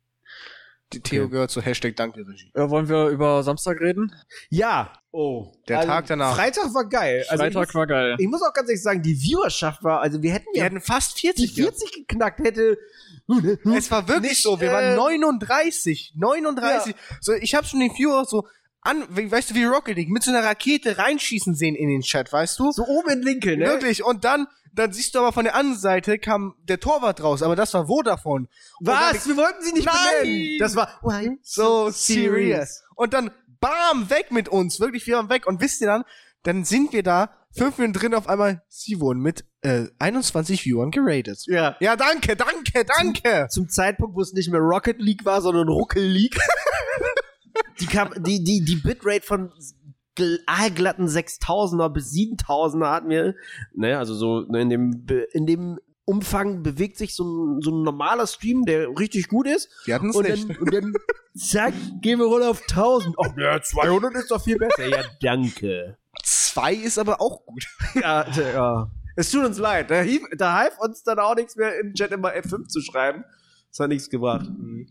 Die 0.94 1.00
Theo 1.00 1.24
Okay. 1.24 1.32
gehört 1.32 1.52
zu 1.52 1.62
Hashtag 1.62 1.96
Danke 1.96 2.28
Regie. 2.28 2.52
Äh, 2.54 2.70
wollen 2.70 2.90
wir 2.90 3.08
über 3.08 3.44
Samstag 3.44 3.80
reden? 3.80 4.14
Ja. 4.50 4.92
Oh. 5.12 5.52
Der 5.68 5.82
Tag 5.82 6.08
danach. 6.08 6.36
Freitag 6.36 6.74
war 6.74 6.88
geil. 6.88 7.26
Also 7.30 7.44
Freitag 7.44 7.70
ich, 7.70 7.76
war 7.76 7.88
geil. 7.88 8.16
ich 8.18 8.28
muss 8.28 8.42
auch 8.42 8.54
ganz 8.54 8.70
ehrlich 8.70 8.82
sagen, 8.84 9.02
die 9.02 9.16
Viewerschaft 9.16 9.84
war, 9.84 10.02
also 10.02 10.22
wir 10.22 10.32
hätten 10.32 10.48
Wir 10.54 10.60
ja 10.60 10.64
hätten 10.66 10.82
fast 10.82 11.22
die 11.22 11.28
40 11.28 11.56
gehabt. 11.56 11.78
40 11.80 12.08
geknackt, 12.08 12.40
hätte. 12.40 12.78
Es 13.76 13.90
war 13.92 14.08
wirklich 14.08 14.32
Nicht, 14.32 14.44
so, 14.44 14.60
wir 14.60 14.70
äh, 14.70 14.74
waren 14.74 14.96
39, 14.96 16.14
39. 16.16 16.96
So, 17.22 17.34
ich 17.34 17.56
habe 17.56 17.66
schon 17.66 17.80
den 17.80 17.92
Viewer 17.92 18.26
so 18.26 18.48
an, 18.82 19.04
wie- 19.10 19.32
weißt 19.32 19.52
du, 19.52 19.56
wie 19.56 19.64
Rocket 19.66 19.96
League 19.96 20.10
mit 20.10 20.24
so 20.24 20.32
einer 20.32 20.44
Rakete 20.44 20.98
reinschießen 20.98 21.56
sehen 21.56 21.76
in 21.76 21.88
den 21.90 22.02
Chat, 22.02 22.32
weißt 22.34 22.58
du? 22.60 22.72
So 22.72 22.84
oben 22.86 23.10
in 23.12 23.26
Winkel, 23.26 23.58
ne? 23.58 23.66
Wirklich. 23.68 24.04
Und 24.04 24.24
dann, 24.26 24.48
dann 24.74 24.92
siehst 24.94 25.14
du 25.16 25.20
aber 25.20 25.34
von 25.34 25.44
der 25.44 25.56
anderen 25.56 25.80
Seite 25.80 26.18
kam 26.18 26.56
der 26.64 26.80
Torwart 26.80 27.22
raus, 27.24 27.44
aber 27.44 27.56
das 27.56 27.74
war 27.74 27.88
Vodafone. 27.88 28.48
Und 28.80 28.88
Was? 28.88 29.24
dann- 29.24 29.28
Wir 29.28 29.38
wollten 29.38 29.64
sie 29.64 29.74
nicht 29.74 29.86
Nein! 29.86 29.96
benennen. 30.22 30.60
Das 30.60 30.76
war 30.76 31.00
Why 31.04 31.38
so 31.44 31.90
serious. 31.92 32.84
Und 32.96 33.14
dann, 33.14 33.32
bam, 33.60 34.10
weg 34.10 34.32
mit 34.32 34.50
uns. 34.50 34.80
Wirklich, 34.80 35.06
wir 35.08 35.18
waren 35.18 35.30
weg. 35.30 35.46
Und 35.48 35.62
wisst 35.62 35.82
ihr 35.82 35.88
dann, 35.88 36.04
dann 36.44 36.64
sind 36.66 36.92
wir 36.94 37.04
da, 37.04 37.30
fünf 37.56 37.78
Minuten 37.78 38.00
drin, 38.00 38.16
auf 38.16 38.28
einmal, 38.30 38.64
sie 38.70 39.00
wurden 39.00 39.22
mit 39.22 39.44
äh, 39.62 39.88
21 40.00 40.64
Viewern 40.64 40.90
geratet. 40.90 41.44
Ja. 41.48 41.76
Ja, 41.82 41.96
danke, 41.96 42.36
danke, 42.36 42.86
danke. 42.86 43.48
Zum 43.52 43.70
Zeitpunkt, 43.70 44.16
wo 44.16 44.22
es 44.22 44.34
nicht 44.34 44.50
mehr 44.50 44.62
Rocket 44.62 45.00
League 45.00 45.26
war, 45.26 45.42
sondern 45.42 45.68
Ruckel 45.68 46.02
League. 46.04 46.38
die, 47.88 48.22
die, 48.22 48.44
die, 48.44 48.66
die 48.66 48.76
Bitrate 48.76 49.26
von 49.26 49.52
gl- 50.18 50.40
aalglatten 50.46 51.08
6000er 51.08 51.90
bis 51.90 52.12
7000er 52.14 52.90
hatten 52.92 53.10
wir. 53.10 53.36
Ne, 53.74 53.98
also 53.98 54.14
so 54.14 54.42
ne, 54.42 54.62
in 54.62 54.70
dem, 54.70 55.06
in 55.34 55.46
dem 55.46 55.80
Umfang 56.06 56.64
bewegt 56.64 56.98
sich 56.98 57.16
so 57.16 57.24
ein, 57.24 57.62
so 57.62 57.72
ein 57.72 57.84
normaler 57.84 58.28
Stream, 58.28 58.66
der 58.66 58.90
richtig 58.98 59.28
gut 59.28 59.48
ist. 59.48 59.70
Wir 59.86 59.96
hatten 59.96 60.10
es 60.10 60.16
Und 60.16 60.28
nicht. 60.28 60.50
dann, 60.50 60.58
und 60.58 60.74
dann, 60.74 60.94
zack, 61.38 61.74
gehen 62.02 62.20
wir 62.20 62.26
runter 62.26 62.50
auf 62.50 62.62
1000. 62.62 63.16
Ach, 63.24 63.38
ja, 63.38 63.62
200 63.62 64.16
ist 64.16 64.32
doch 64.32 64.44
viel 64.44 64.58
besser. 64.58 64.88
Ja, 64.88 65.04
danke. 65.22 65.98
Zwei 66.24 66.74
ist 66.74 66.98
aber 66.98 67.22
auch 67.22 67.46
gut. 67.46 67.66
Ja, 67.96 68.28
ja. 68.32 68.92
Es 69.16 69.30
tut 69.30 69.46
uns 69.46 69.58
leid. 69.58 69.92
Da 69.92 70.54
half 70.54 70.78
uns 70.80 71.04
dann 71.04 71.20
auch 71.20 71.36
nichts 71.36 71.56
mehr 71.56 71.80
im 71.80 71.94
Chat 71.94 72.12
immer 72.12 72.30
F5 72.34 72.68
zu 72.68 72.82
schreiben. 72.82 73.24
Das 73.72 73.80
hat 73.80 73.88
nichts 73.90 74.10
gebracht. 74.10 74.46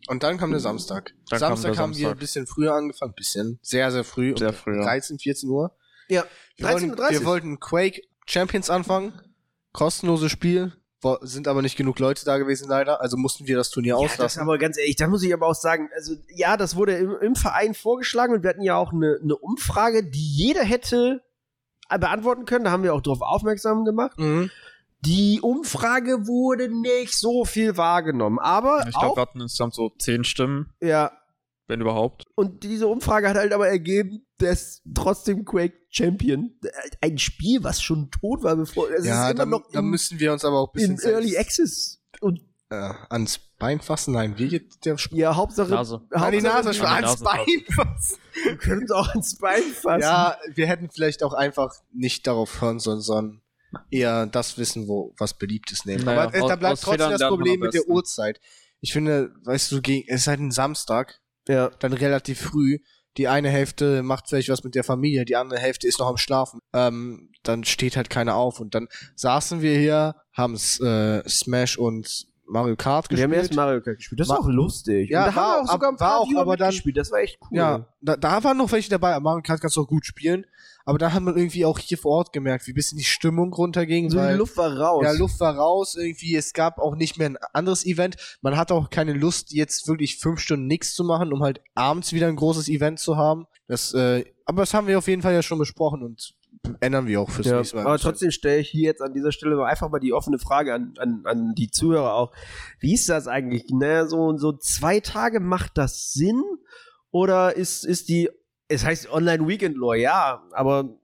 Und 0.08 0.22
dann 0.22 0.38
kam 0.38 0.50
der 0.50 0.60
Samstag. 0.60 1.12
Dann 1.28 1.38
kam 1.38 1.50
Samstag 1.50 1.72
der 1.72 1.82
haben 1.82 1.90
wir 1.90 1.96
Samstag. 1.98 2.16
ein 2.16 2.18
bisschen 2.18 2.46
früher 2.46 2.74
angefangen. 2.74 3.12
Bisschen. 3.14 3.58
Sehr, 3.62 3.90
sehr 3.92 4.04
früh. 4.04 4.34
Sehr 4.36 4.48
um 4.48 4.54
früh, 4.54 4.76
ja. 4.76 4.82
13, 4.82 5.18
14 5.18 5.48
Uhr. 5.50 5.76
Ja, 6.08 6.24
Wir 6.56 6.68
wollten, 6.68 6.96
wir 6.96 7.24
wollten 7.24 7.60
Quake 7.60 8.00
Champions 8.26 8.70
anfangen. 8.70 9.12
Kostenloses 9.72 10.30
Spiel. 10.32 10.72
Sind 11.22 11.48
aber 11.48 11.62
nicht 11.62 11.76
genug 11.76 11.98
Leute 11.98 12.24
da 12.26 12.36
gewesen, 12.38 12.68
leider. 12.68 13.00
Also 13.00 13.16
mussten 13.16 13.46
wir 13.46 13.56
das 13.56 13.70
Turnier 13.70 13.94
Ja, 13.96 14.02
das 14.02 14.12
auslassen. 14.12 14.42
aber 14.42 14.58
ganz 14.58 14.76
ehrlich, 14.76 14.96
da 14.96 15.06
muss 15.08 15.22
ich 15.22 15.32
aber 15.32 15.46
auch 15.46 15.54
sagen, 15.54 15.88
also 15.94 16.14
ja, 16.34 16.56
das 16.58 16.76
wurde 16.76 16.94
im, 16.96 17.16
im 17.20 17.34
Verein 17.36 17.72
vorgeschlagen 17.74 18.34
und 18.34 18.42
wir 18.42 18.50
hatten 18.50 18.62
ja 18.62 18.76
auch 18.76 18.92
eine, 18.92 19.18
eine 19.22 19.36
Umfrage, 19.36 20.04
die 20.04 20.18
jeder 20.36 20.62
hätte 20.62 21.22
beantworten 21.88 22.44
können. 22.44 22.64
Da 22.64 22.70
haben 22.70 22.82
wir 22.82 22.94
auch 22.94 23.00
darauf 23.00 23.22
aufmerksam 23.22 23.84
gemacht. 23.84 24.18
Mhm. 24.18 24.50
Die 25.02 25.40
Umfrage 25.40 26.26
wurde 26.26 26.68
nicht 26.68 27.16
so 27.16 27.44
viel 27.44 27.76
wahrgenommen, 27.76 28.38
aber 28.38 28.84
Ich 28.88 28.94
glaube, 28.98 29.16
wir 29.16 29.22
hatten 29.22 29.40
insgesamt 29.40 29.74
so 29.74 29.90
zehn 29.98 30.24
Stimmen, 30.24 30.72
ja, 30.80 31.12
wenn 31.68 31.80
überhaupt. 31.80 32.26
und 32.34 32.62
diese 32.64 32.86
Umfrage 32.88 33.28
hat 33.28 33.36
halt 33.36 33.52
aber 33.52 33.68
ergeben, 33.68 34.26
dass 34.38 34.82
trotzdem 34.94 35.44
Quake 35.44 35.74
Champion 35.88 36.52
äh, 36.62 36.68
ein 37.00 37.18
Spiel, 37.18 37.62
was 37.64 37.80
schon 37.82 38.10
tot 38.10 38.42
war, 38.42 38.56
bevor 38.56 38.90
es 38.90 39.06
Ja, 39.06 39.24
ist 39.28 39.30
immer 39.30 39.34
dann, 39.34 39.48
noch 39.50 39.70
dann 39.70 39.84
in, 39.84 39.90
müssen 39.90 40.18
wir 40.20 40.32
uns 40.32 40.44
aber 40.44 40.58
auch 40.60 40.74
ein 40.74 40.80
in 40.80 40.96
bisschen 40.96 41.12
Early 41.12 41.28
selbst, 41.30 41.40
Access 41.46 42.02
und 42.20 42.40
äh, 42.70 42.92
ans 43.08 43.38
Bein 43.58 43.80
fassen. 43.80 44.14
Nein, 44.14 44.34
wie 44.38 44.48
geht 44.48 44.84
der 44.84 44.94
Sp 45.00 45.16
ja, 45.16 45.34
Hauptsache 45.36 45.70
Nase. 45.70 46.02
An 46.10 46.32
die 46.32 46.40
Nase, 46.40 46.68
Hauptsache, 46.68 46.74
schon 46.74 46.86
an 46.86 46.98
die 47.02 47.06
ans 47.06 47.20
Nase 47.20 47.24
Bein 47.24 47.64
fassen. 47.74 48.16
wir 48.44 48.56
können 48.58 48.80
uns 48.82 48.90
auch 48.92 49.08
ans 49.08 49.36
Bein 49.38 49.62
fassen. 49.62 50.00
Ja, 50.02 50.36
wir 50.54 50.66
hätten 50.66 50.88
vielleicht 50.90 51.22
auch 51.22 51.32
einfach 51.32 51.74
nicht 51.92 52.26
darauf 52.26 52.60
hören 52.60 52.78
sollen, 52.78 53.00
sondern 53.00 53.42
eher 53.90 54.26
das 54.26 54.58
wissen, 54.58 54.88
wo 54.88 55.14
was 55.18 55.34
beliebt 55.34 55.70
ist 55.72 55.86
nehmen. 55.86 56.04
Naja, 56.04 56.22
Aber 56.24 56.34
äh, 56.34 56.38
da 56.40 56.44
aus- 56.44 56.58
bleibt 56.58 56.72
aus 56.74 56.80
trotzdem 56.80 57.06
Fehlern 57.06 57.18
das 57.18 57.28
Problem 57.28 57.60
mit 57.60 57.74
der. 57.74 57.88
Uhrzeit. 57.88 58.40
Ich 58.80 58.92
finde, 58.92 59.32
weißt 59.44 59.72
du, 59.72 59.82
gegen, 59.82 60.06
es 60.08 60.22
ist 60.22 60.26
halt 60.26 60.40
ein 60.40 60.50
Samstag, 60.50 61.20
Ja. 61.48 61.68
dann 61.78 61.92
relativ 61.92 62.40
früh. 62.40 62.78
Die 63.16 63.26
eine 63.28 63.50
Hälfte 63.50 64.02
macht 64.04 64.28
vielleicht 64.28 64.48
was 64.48 64.62
mit 64.62 64.74
der 64.76 64.84
Familie, 64.84 65.24
die 65.24 65.34
andere 65.36 65.58
Hälfte 65.58 65.86
ist 65.88 65.98
noch 65.98 66.06
am 66.06 66.16
Schlafen. 66.16 66.60
Ähm, 66.72 67.32
dann 67.42 67.64
steht 67.64 67.96
halt 67.96 68.08
keiner 68.08 68.36
auf. 68.36 68.60
Und 68.60 68.74
dann 68.74 68.86
saßen 69.16 69.60
wir 69.62 69.76
hier, 69.76 70.14
haben 70.32 70.54
äh, 70.54 71.28
Smash 71.28 71.76
und 71.76 72.26
Mario 72.50 72.76
Kart 72.76 73.08
Wir 73.10 73.22
haben 73.22 73.30
gespielt. 73.30 73.48
erst 73.50 73.54
Mario 73.56 73.80
Kart 73.80 73.96
gespielt. 73.96 74.20
Das 74.20 74.28
war 74.28 74.40
auch 74.40 74.48
lustig. 74.48 75.08
Ja, 75.10 75.26
Und 75.26 75.26
da 75.28 75.34
haben 75.34 75.42
war- 75.42 75.56
wir 75.58 75.62
auch 75.68 75.72
sogar 75.72 75.90
ein 75.90 75.96
paar 75.96 76.18
auch, 76.20 76.28
aber 76.36 76.56
dann- 76.56 76.68
mitgespielt. 76.68 76.96
Das 76.96 77.10
war 77.12 77.20
echt 77.20 77.38
cool. 77.42 77.56
Ja, 77.58 77.86
da, 78.00 78.16
da 78.16 78.42
waren 78.44 78.56
noch 78.56 78.70
welche 78.72 78.90
dabei. 78.90 79.18
Mario 79.20 79.42
Kart 79.42 79.60
kannst 79.60 79.76
du 79.76 79.82
auch 79.82 79.86
gut 79.88 80.04
spielen. 80.04 80.44
Aber 80.86 80.98
da 80.98 81.12
hat 81.12 81.22
man 81.22 81.36
irgendwie 81.36 81.64
auch 81.66 81.78
hier 81.78 81.98
vor 81.98 82.12
Ort 82.16 82.32
gemerkt, 82.32 82.66
wie 82.66 82.72
ein 82.72 82.74
bisschen 82.74 82.98
die 82.98 83.04
Stimmung 83.04 83.52
runterging. 83.52 84.10
So 84.10 84.16
weil 84.18 84.32
die 84.32 84.38
Luft 84.38 84.56
war 84.56 84.76
raus. 84.76 85.04
Ja, 85.04 85.12
Luft 85.12 85.38
war 85.38 85.54
raus 85.54 85.94
irgendwie. 85.94 86.34
Es 86.34 86.52
gab 86.54 86.78
auch 86.78 86.96
nicht 86.96 87.18
mehr 87.18 87.28
ein 87.28 87.36
anderes 87.52 87.84
Event. 87.86 88.16
Man 88.40 88.56
hatte 88.56 88.74
auch 88.74 88.90
keine 88.90 89.12
Lust, 89.12 89.52
jetzt 89.52 89.86
wirklich 89.86 90.18
fünf 90.18 90.40
Stunden 90.40 90.66
nichts 90.66 90.94
zu 90.94 91.04
machen, 91.04 91.32
um 91.32 91.42
halt 91.42 91.60
abends 91.74 92.12
wieder 92.12 92.26
ein 92.28 92.34
großes 92.36 92.68
Event 92.68 92.98
zu 92.98 93.16
haben. 93.16 93.46
Das, 93.68 93.92
äh, 93.94 94.24
aber 94.46 94.62
das 94.62 94.74
haben 94.74 94.86
wir 94.88 94.98
auf 94.98 95.06
jeden 95.06 95.22
Fall 95.22 95.34
ja 95.34 95.42
schon 95.42 95.58
besprochen 95.58 96.02
und 96.02 96.32
ändern 96.80 97.06
wir 97.06 97.20
auch 97.20 97.30
fürs 97.30 97.46
Ja, 97.46 97.56
nächste 97.58 97.76
Mal. 97.76 97.86
aber 97.86 97.98
trotzdem 97.98 98.30
stelle 98.30 98.60
ich 98.60 98.68
hier 98.68 98.84
jetzt 98.84 99.02
an 99.02 99.12
dieser 99.14 99.32
Stelle 99.32 99.56
mal 99.56 99.66
einfach 99.66 99.90
mal 99.90 99.98
die 99.98 100.12
offene 100.12 100.38
Frage 100.38 100.74
an, 100.74 100.94
an, 100.98 101.22
an 101.24 101.54
die 101.54 101.70
Zuhörer 101.70 102.14
auch. 102.14 102.32
Wie 102.78 102.94
ist 102.94 103.08
das 103.08 103.26
eigentlich? 103.28 103.66
Ne, 103.70 104.06
so, 104.08 104.36
so 104.36 104.52
zwei 104.52 105.00
Tage 105.00 105.40
macht 105.40 105.78
das 105.78 106.12
Sinn? 106.12 106.42
Oder 107.10 107.56
ist, 107.56 107.84
ist 107.84 108.08
die, 108.08 108.30
es 108.68 108.84
heißt 108.84 109.10
Online 109.12 109.46
Weekend 109.48 109.76
Lore, 109.76 109.98
ja, 109.98 110.42
aber 110.52 110.96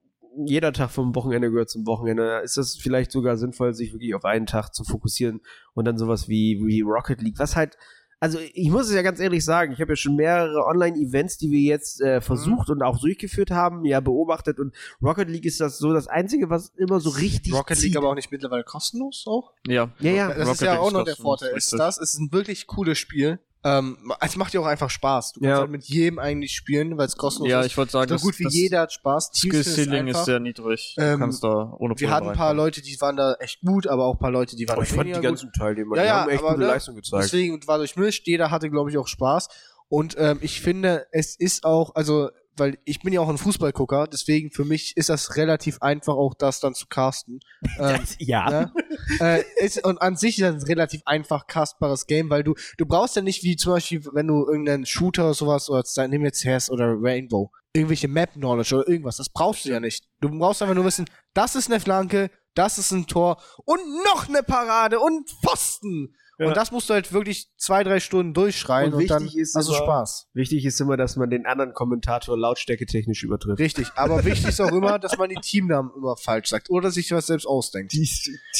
jeder 0.45 0.71
Tag 0.71 0.91
vom 0.91 1.15
Wochenende 1.15 1.49
gehört 1.49 1.69
zum 1.69 1.85
Wochenende. 1.87 2.41
Ist 2.43 2.57
das 2.57 2.75
vielleicht 2.75 3.11
sogar 3.11 3.37
sinnvoll, 3.37 3.73
sich 3.73 3.93
wirklich 3.93 4.13
auf 4.13 4.23
einen 4.23 4.45
Tag 4.45 4.73
zu 4.73 4.83
fokussieren 4.83 5.41
und 5.73 5.85
dann 5.85 5.97
sowas 5.97 6.27
wie, 6.29 6.61
wie 6.65 6.81
Rocket 6.81 7.21
League, 7.21 7.39
was 7.39 7.55
halt 7.55 7.77
also 8.19 8.39
ich 8.39 8.69
muss 8.69 8.87
es 8.87 8.95
ja 8.95 9.01
ganz 9.01 9.19
ehrlich 9.19 9.45
sagen, 9.45 9.73
ich 9.73 9.79
habe 9.79 9.91
ja 9.91 9.95
schon 9.95 10.15
mehrere 10.15 10.65
Online-Events, 10.65 11.37
die 11.37 11.51
wir 11.51 11.59
jetzt 11.59 12.01
äh, 12.01 12.19
versucht 12.19 12.69
und 12.69 12.81
auch 12.81 12.99
durchgeführt 12.99 13.51
haben, 13.51 13.85
ja 13.85 13.99
beobachtet 13.99 14.59
und 14.59 14.73
Rocket 15.01 15.29
League 15.29 15.45
ist 15.45 15.59
das 15.61 15.77
so 15.77 15.93
das 15.93 16.07
Einzige, 16.07 16.49
was 16.49 16.69
immer 16.77 16.99
so 16.99 17.11
richtig 17.11 17.53
Rocket 17.53 17.77
zieht. 17.77 17.89
League 17.89 17.97
aber 17.97 18.09
auch 18.09 18.15
nicht 18.15 18.31
mittlerweile 18.31 18.63
kostenlos 18.63 19.25
auch? 19.27 19.53
Ja. 19.67 19.91
Ja, 19.99 20.11
ja. 20.11 20.27
Das 20.29 20.39
Rocket 20.39 20.53
ist 20.53 20.61
ja 20.61 20.71
League 20.73 20.81
auch 20.81 20.91
noch 20.91 21.03
der 21.03 21.15
Vorteil. 21.15 21.55
Ist 21.55 21.73
das 21.73 21.97
ist 21.97 22.17
ein 22.19 22.31
wirklich 22.31 22.67
cooles 22.67 22.97
Spiel. 22.97 23.39
Ähm, 23.63 24.13
es 24.21 24.35
macht 24.37 24.53
ja 24.53 24.59
auch 24.61 24.65
einfach 24.65 24.89
Spaß. 24.89 25.33
Du 25.33 25.39
kannst 25.39 25.49
Ja. 25.51 25.59
halt 25.59 25.71
mit 25.71 25.83
jedem 25.85 26.19
eigentlich 26.19 26.53
spielen, 26.53 26.97
weil 26.97 27.07
es 27.07 27.17
kostenlos 27.17 27.49
Ja, 27.49 27.61
ist. 27.61 27.67
ich 27.67 27.77
wollte 27.77 27.91
sagen, 27.91 28.07
so 28.09 28.15
das, 28.15 28.21
gut 28.21 28.39
wie 28.39 28.43
das 28.45 28.53
jeder 28.53 28.81
hat 28.81 28.93
Spaß. 28.93 29.31
Skill 29.33 29.63
Ceiling 29.63 30.07
ist 30.07 30.15
einfach. 30.15 30.25
sehr 30.25 30.39
niedrig. 30.39 30.95
Ähm, 30.97 31.13
du 31.13 31.19
kannst 31.25 31.43
da 31.43 31.73
ohne 31.79 31.99
Wir 31.99 32.11
hatten 32.11 32.29
ein 32.29 32.35
paar. 32.37 32.53
Leute, 32.53 32.81
die 32.81 32.99
waren 33.01 33.17
da 33.17 33.33
echt 33.39 33.61
gut, 33.61 33.87
aber 33.87 34.05
auch 34.05 34.13
ein 34.15 34.19
paar 34.19 34.31
Leute, 34.31 34.55
die 34.55 34.67
waren 34.69 34.79
Oh, 34.79 34.83
ich 34.83 34.89
fand 34.89 35.07
die 35.07 35.19
ganzen 35.19 35.51
Teilnehmer, 35.51 35.95
Ja, 35.97 36.01
die 36.03 36.07
ja, 36.07 36.21
haben 36.21 36.29
echt 36.29 36.39
aber 36.39 36.49
gute 36.51 36.61
ne, 36.61 36.67
Leistung 36.67 36.95
gezeigt. 36.95 37.23
Deswegen 37.25 37.67
war 37.67 37.77
durchmischt. 37.79 38.25
Jeder 38.27 38.51
hatte, 38.51 38.69
glaube 38.69 38.89
ich, 38.91 38.97
auch 38.97 39.07
Spaß. 39.07 39.49
Und 39.89 40.15
ähm, 40.17 40.37
ich 40.41 40.61
finde, 40.61 41.07
es 41.11 41.35
ist 41.35 41.63
auch, 41.65 41.95
also, 41.95 42.29
weil 42.57 42.77
ich 42.85 42.99
bin 42.99 43.13
ja 43.13 43.21
auch 43.21 43.29
ein 43.29 43.37
Fußballgucker, 43.37 44.07
deswegen 44.07 44.51
für 44.51 44.65
mich 44.65 44.95
ist 44.97 45.09
das 45.09 45.35
relativ 45.35 45.81
einfach, 45.81 46.15
auch 46.15 46.33
das 46.33 46.59
dann 46.59 46.73
zu 46.73 46.87
casten. 46.87 47.39
ähm, 47.79 48.01
ja. 48.19 48.49
ne? 48.49 48.73
äh, 49.19 49.43
ist, 49.63 49.83
und 49.85 50.01
an 50.01 50.15
sich 50.15 50.39
ist 50.39 50.43
das 50.43 50.63
ein 50.63 50.67
relativ 50.67 51.01
einfach 51.05 51.47
castbares 51.47 52.07
Game, 52.07 52.29
weil 52.29 52.43
du, 52.43 52.55
du 52.77 52.85
brauchst 52.85 53.15
ja 53.15 53.21
nicht 53.21 53.43
wie 53.43 53.55
zum 53.55 53.73
Beispiel, 53.73 54.03
wenn 54.13 54.27
du 54.27 54.45
irgendeinen 54.45 54.85
Shooter 54.85 55.25
oder 55.25 55.33
sowas, 55.33 55.69
oder 55.69 55.83
nimm 56.07 56.25
jetzt 56.25 56.43
Hess 56.45 56.69
oder 56.69 56.95
Rainbow, 56.99 57.51
irgendwelche 57.73 58.07
Map-Knowledge 58.07 58.75
oder 58.75 58.87
irgendwas, 58.87 59.17
das 59.17 59.29
brauchst 59.29 59.65
du 59.65 59.69
ja 59.69 59.79
nicht. 59.79 60.05
Du 60.21 60.29
brauchst 60.29 60.61
einfach 60.61 60.75
nur 60.75 60.85
wissen, 60.85 61.05
das 61.33 61.55
ist 61.55 61.69
eine 61.69 61.79
Flanke, 61.79 62.29
das 62.53 62.77
ist 62.77 62.91
ein 62.91 63.05
Tor 63.07 63.41
und 63.65 63.81
noch 64.03 64.27
eine 64.27 64.43
Parade 64.43 64.99
und 64.99 65.29
Pfosten. 65.29 66.15
Ja. 66.39 66.47
Und 66.47 66.57
das 66.57 66.71
musst 66.71 66.89
du 66.89 66.93
halt 66.93 67.11
wirklich 67.13 67.49
zwei, 67.57 67.83
drei 67.83 67.99
Stunden 67.99 68.33
durchschreien 68.33 68.93
Und 68.93 69.01
und, 69.01 69.09
dann 69.09 69.27
ist 69.27 69.55
hast 69.55 69.69
du 69.69 69.73
Spaß. 69.73 70.29
Wichtig 70.33 70.65
ist 70.65 70.79
immer, 70.79 70.95
dass 70.95 71.15
man 71.15 71.29
den 71.31 71.45
anderen 71.47 71.73
Kommentator 71.73 72.37
lautstärke 72.37 72.85
technisch 72.85 73.23
übertrifft. 73.23 73.59
Richtig, 73.59 73.87
aber 73.95 74.23
wichtig 74.23 74.49
ist 74.49 74.61
auch 74.61 74.71
immer, 74.71 74.99
dass 74.99 75.17
man 75.17 75.29
die 75.29 75.35
Teamnamen 75.41 75.91
immer 75.95 76.15
falsch 76.15 76.49
sagt 76.49 76.69
oder 76.69 76.91
sich 76.91 77.11
was 77.11 77.25
selbst 77.27 77.47
ausdenkt. 77.47 77.93
Die, 77.93 78.07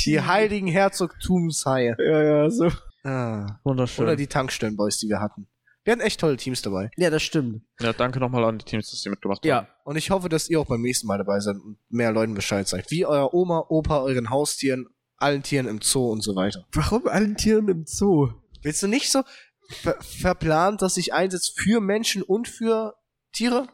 Die 0.05 0.21
heiligen 0.21 0.67
Herzogtumshaie. 0.67 1.95
Ja, 1.99 2.23
ja, 2.23 2.49
so. 2.49 2.71
Ah. 3.03 3.59
Wunderschön. 3.63 4.03
Oder 4.05 4.15
die 4.15 4.27
Tankstellenboys, 4.27 4.97
die 4.97 5.09
wir 5.09 5.19
hatten. 5.19 5.47
Wir 5.83 5.93
hatten 5.93 6.01
echt 6.01 6.19
tolle 6.19 6.35
Teams 6.35 6.61
dabei. 6.61 6.91
Ja, 6.97 7.09
das 7.09 7.23
stimmt. 7.23 7.61
ja, 7.79 7.93
danke 7.93 8.19
nochmal 8.19 8.43
an 8.43 8.57
die 8.57 8.65
Teams, 8.65 8.91
dass 8.91 9.01
sie 9.01 9.09
mitgemacht 9.09 9.39
haben. 9.39 9.47
Ja. 9.47 9.67
Und 9.85 9.95
ich 9.95 10.09
hoffe, 10.09 10.27
dass 10.27 10.49
ihr 10.49 10.59
auch 10.59 10.65
beim 10.65 10.81
nächsten 10.81 11.07
Mal 11.07 11.17
dabei 11.17 11.39
seid 11.39 11.55
und 11.55 11.77
mehr 11.89 12.11
Leuten 12.11 12.33
Bescheid 12.33 12.67
sagt. 12.67 12.91
Wie 12.91 13.05
euer 13.05 13.33
Oma, 13.33 13.63
Opa, 13.69 14.01
euren 14.01 14.29
Haustieren, 14.29 14.87
allen 15.17 15.43
Tieren 15.43 15.67
im 15.67 15.81
Zoo 15.81 16.11
und 16.11 16.21
so 16.21 16.35
weiter. 16.35 16.65
Warum 16.71 17.07
allen 17.07 17.35
Tieren 17.35 17.67
im 17.67 17.85
Zoo? 17.85 18.29
Willst 18.61 18.83
du 18.83 18.87
nicht 18.87 19.11
so 19.11 19.23
ver 19.69 19.97
verplant, 20.01 20.81
dass 20.81 20.95
sich 20.95 21.13
einsetzt 21.13 21.59
für 21.59 21.81
Menschen 21.81 22.23
und 22.23 22.47
für 22.47 22.95
Tiere? 23.33 23.67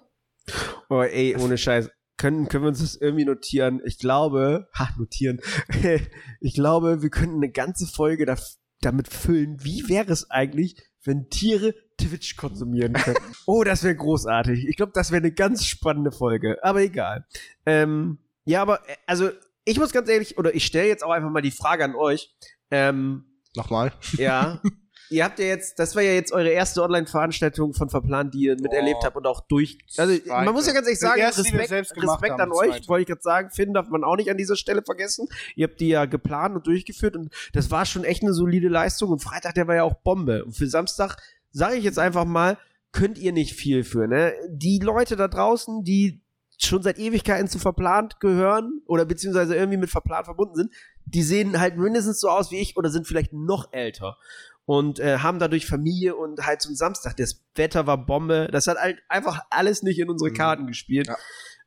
Oh, 0.90 1.02
ey, 1.02 1.36
ohne 1.38 1.58
Scheiß. 1.58 1.90
Können, 2.18 2.48
können 2.48 2.64
wir 2.64 2.70
uns 2.70 2.80
das 2.80 2.96
irgendwie 2.96 3.26
notieren? 3.26 3.82
Ich 3.86 3.98
glaube, 3.98 4.68
ha, 4.74 4.90
notieren. 4.98 5.40
ich 6.40 6.54
glaube, 6.54 7.02
wir 7.02 7.10
könnten 7.10 7.38
eine 7.38 7.52
ganze 7.52 7.88
Folge 7.88 8.26
da, 8.26 8.38
damit 8.82 9.08
füllen. 9.08 9.64
Wie 9.64 9.90
wäre 9.90 10.12
es 10.12 10.30
eigentlich, 10.30 10.78
wenn 11.04 11.30
Tiere 11.30 11.74
Twitch 11.98 12.36
konsumieren 12.36 12.94
könnten? 12.94 13.24
oh, 13.46 13.64
das 13.64 13.84
wäre 13.84 13.96
großartig. 13.96 14.68
Ich 14.68 14.78
glaube, 14.78 14.92
das 14.94 15.12
wäre 15.12 15.22
eine 15.22 15.34
ganz 15.34 15.66
spannende 15.66 16.12
Folge. 16.12 16.64
Aber 16.64 16.82
egal. 16.82 17.26
Ähm, 17.66 18.20
ja, 18.46 18.62
aber, 18.62 18.88
äh, 18.88 18.96
also, 19.08 19.32
ich 19.66 19.80
muss 19.80 19.92
ganz 19.92 20.10
ehrlich, 20.10 20.38
oder 20.38 20.54
ich 20.56 20.66
stelle 20.66 20.88
jetzt 20.88 21.04
auch 21.04 21.12
einfach 21.12 21.30
mal 21.30 21.42
die 21.42 21.52
Frage 21.52 21.84
an 21.86 21.96
euch. 21.96 22.34
Ähm, 22.72 23.26
Nochmal. 23.56 23.94
ja. 24.18 24.62
Ihr 25.10 25.26
habt 25.26 25.38
ja 25.38 25.46
jetzt, 25.46 25.78
das 25.78 25.96
war 25.96 26.02
ja 26.02 26.14
jetzt 26.14 26.32
eure 26.32 26.50
erste 26.50 26.82
Online-Veranstaltung 26.82 27.74
von 27.76 27.88
Verplant, 27.90 28.34
die 28.34 28.46
ihr 28.46 28.56
miterlebt 28.60 29.00
Oh. 29.02 29.06
habt 29.06 29.16
und 29.18 29.28
auch 29.28 29.42
durch. 29.48 29.78
Also 29.98 30.18
Zweite. 30.18 30.46
man 30.46 30.54
muss 30.56 30.66
ja 30.66 30.74
ganz 30.74 30.88
ehrlich 30.88 31.00
sagen, 31.00 31.20
erste, 31.22 31.44
Respekt, 31.44 31.72
Respekt 32.02 32.32
haben, 32.32 32.42
an 32.42 32.52
euch, 32.52 32.72
zweite. 32.72 32.88
wollte 32.88 33.02
ich 33.02 33.08
gerade 33.10 33.22
sagen, 33.22 33.50
Finn 33.52 33.74
darf 33.74 33.90
man 33.90 34.04
auch 34.04 34.16
nicht 34.16 34.32
an 34.32 34.38
dieser 34.38 34.56
Stelle 34.56 34.82
vergessen. 34.82 35.28
Ihr 35.56 35.68
habt 35.68 35.80
die 35.82 35.90
ja 35.90 36.06
geplant 36.06 36.56
und 36.56 36.66
durchgeführt 36.66 37.16
und 37.16 37.32
das 37.52 37.70
war 37.70 37.86
schon 37.86 38.06
echt 38.06 38.24
eine 38.24 38.34
solide 38.34 38.70
Leistung 38.70 39.12
und 39.12 39.20
Freitag, 39.20 39.54
der 39.54 39.68
war 39.68 39.76
ja 39.76 39.84
auch 39.84 39.94
Bombe. 40.02 40.46
Und 40.46 40.54
für 40.54 40.68
Samstag, 40.68 41.18
sage 41.52 41.76
ich 41.76 41.84
jetzt 41.84 42.00
einfach 42.00 42.26
mal, 42.26 42.58
könnt 42.92 43.20
ihr 43.20 43.34
nicht 43.34 43.54
viel 43.54 43.84
für, 43.84 44.08
ne? 44.08 44.34
Die 44.50 44.80
Leute 44.80 45.16
da 45.16 45.28
draußen, 45.28 45.84
die 45.84 46.23
schon 46.60 46.84
seit 46.84 47.00
Ewigkeiten 47.00 47.48
zu 47.48 47.60
verplant 47.60 48.20
gehören 48.20 48.82
oder 48.86 49.06
beziehungsweise 49.06 49.56
irgendwie 49.56 49.78
mit 49.78 49.90
verplant 49.90 50.26
verbunden 50.26 50.56
sind, 50.56 50.72
die 51.06 51.24
sehen 51.24 51.60
halt 51.60 51.78
mindestens 51.78 52.20
so 52.20 52.30
aus 52.30 52.52
wie 52.52 52.60
ich 52.60 52.78
oder 52.78 52.90
sind 52.90 53.08
vielleicht 53.08 53.34
noch 53.34 53.72
älter 53.74 54.18
und 54.66 55.00
äh, 55.00 55.18
haben 55.18 55.40
dadurch 55.40 55.66
Familie 55.66 56.16
und 56.16 56.46
halt 56.46 56.62
zum 56.62 56.76
Samstag. 56.76 57.18
Das 57.18 57.42
Wetter 57.56 57.86
war 57.88 57.98
Bombe. 58.06 58.48
Das 58.52 58.68
hat 58.68 58.78
halt 58.78 59.00
einfach 59.10 59.42
alles 59.50 59.84
nicht 59.84 60.00
in 60.00 60.10
unsere 60.10 60.30
Mhm. 60.32 60.36
Karten 60.36 60.68
gespielt. 60.68 61.08
Ja. 61.08 61.18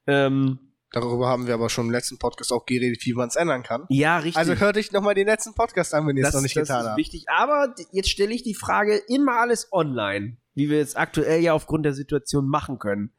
Ähm, 0.07 0.59
Darüber 0.93 1.27
haben 1.29 1.47
wir 1.47 1.53
aber 1.55 1.69
schon 1.69 1.87
im 1.87 1.93
letzten 1.93 2.17
Podcast 2.17 2.53
auch 2.53 2.65
geredet, 2.65 3.05
wie 3.05 3.13
man 3.13 3.29
es 3.29 3.37
ändern 3.37 3.63
kann. 3.65 3.85
ja, 3.91 4.17
richtig. 4.19 4.37
Also 4.37 4.55
hört 4.55 4.79
euch 4.79 4.93
nochmal 4.93 5.15
den 5.15 5.27
letzten 5.27 5.53
Podcast 5.53 5.93
an, 5.93 6.07
wenn 6.07 6.17
ihr 6.17 6.25
es 6.27 6.33
noch 6.33 6.41
nicht 6.41 6.57
das 6.57 6.69
getan 6.69 6.83
ist 6.83 6.87
habt. 6.91 6.97
wichtig. 6.99 7.25
Aber 7.29 7.75
jetzt 7.93 8.09
stelle 8.09 8.33
ich 8.33 8.45
die 8.45 8.55
Frage, 8.55 8.97
immer 9.09 9.41
alles 9.41 9.69
online, 9.73 10.37
wie 10.55 10.71
wir 10.71 10.81
es 10.81 10.95
aktuell 10.97 11.43
ja 11.43 11.53
aufgrund 11.53 11.85
der 11.85 11.93
Situation 11.93 12.49
machen 12.49 12.79
können. 12.79 13.13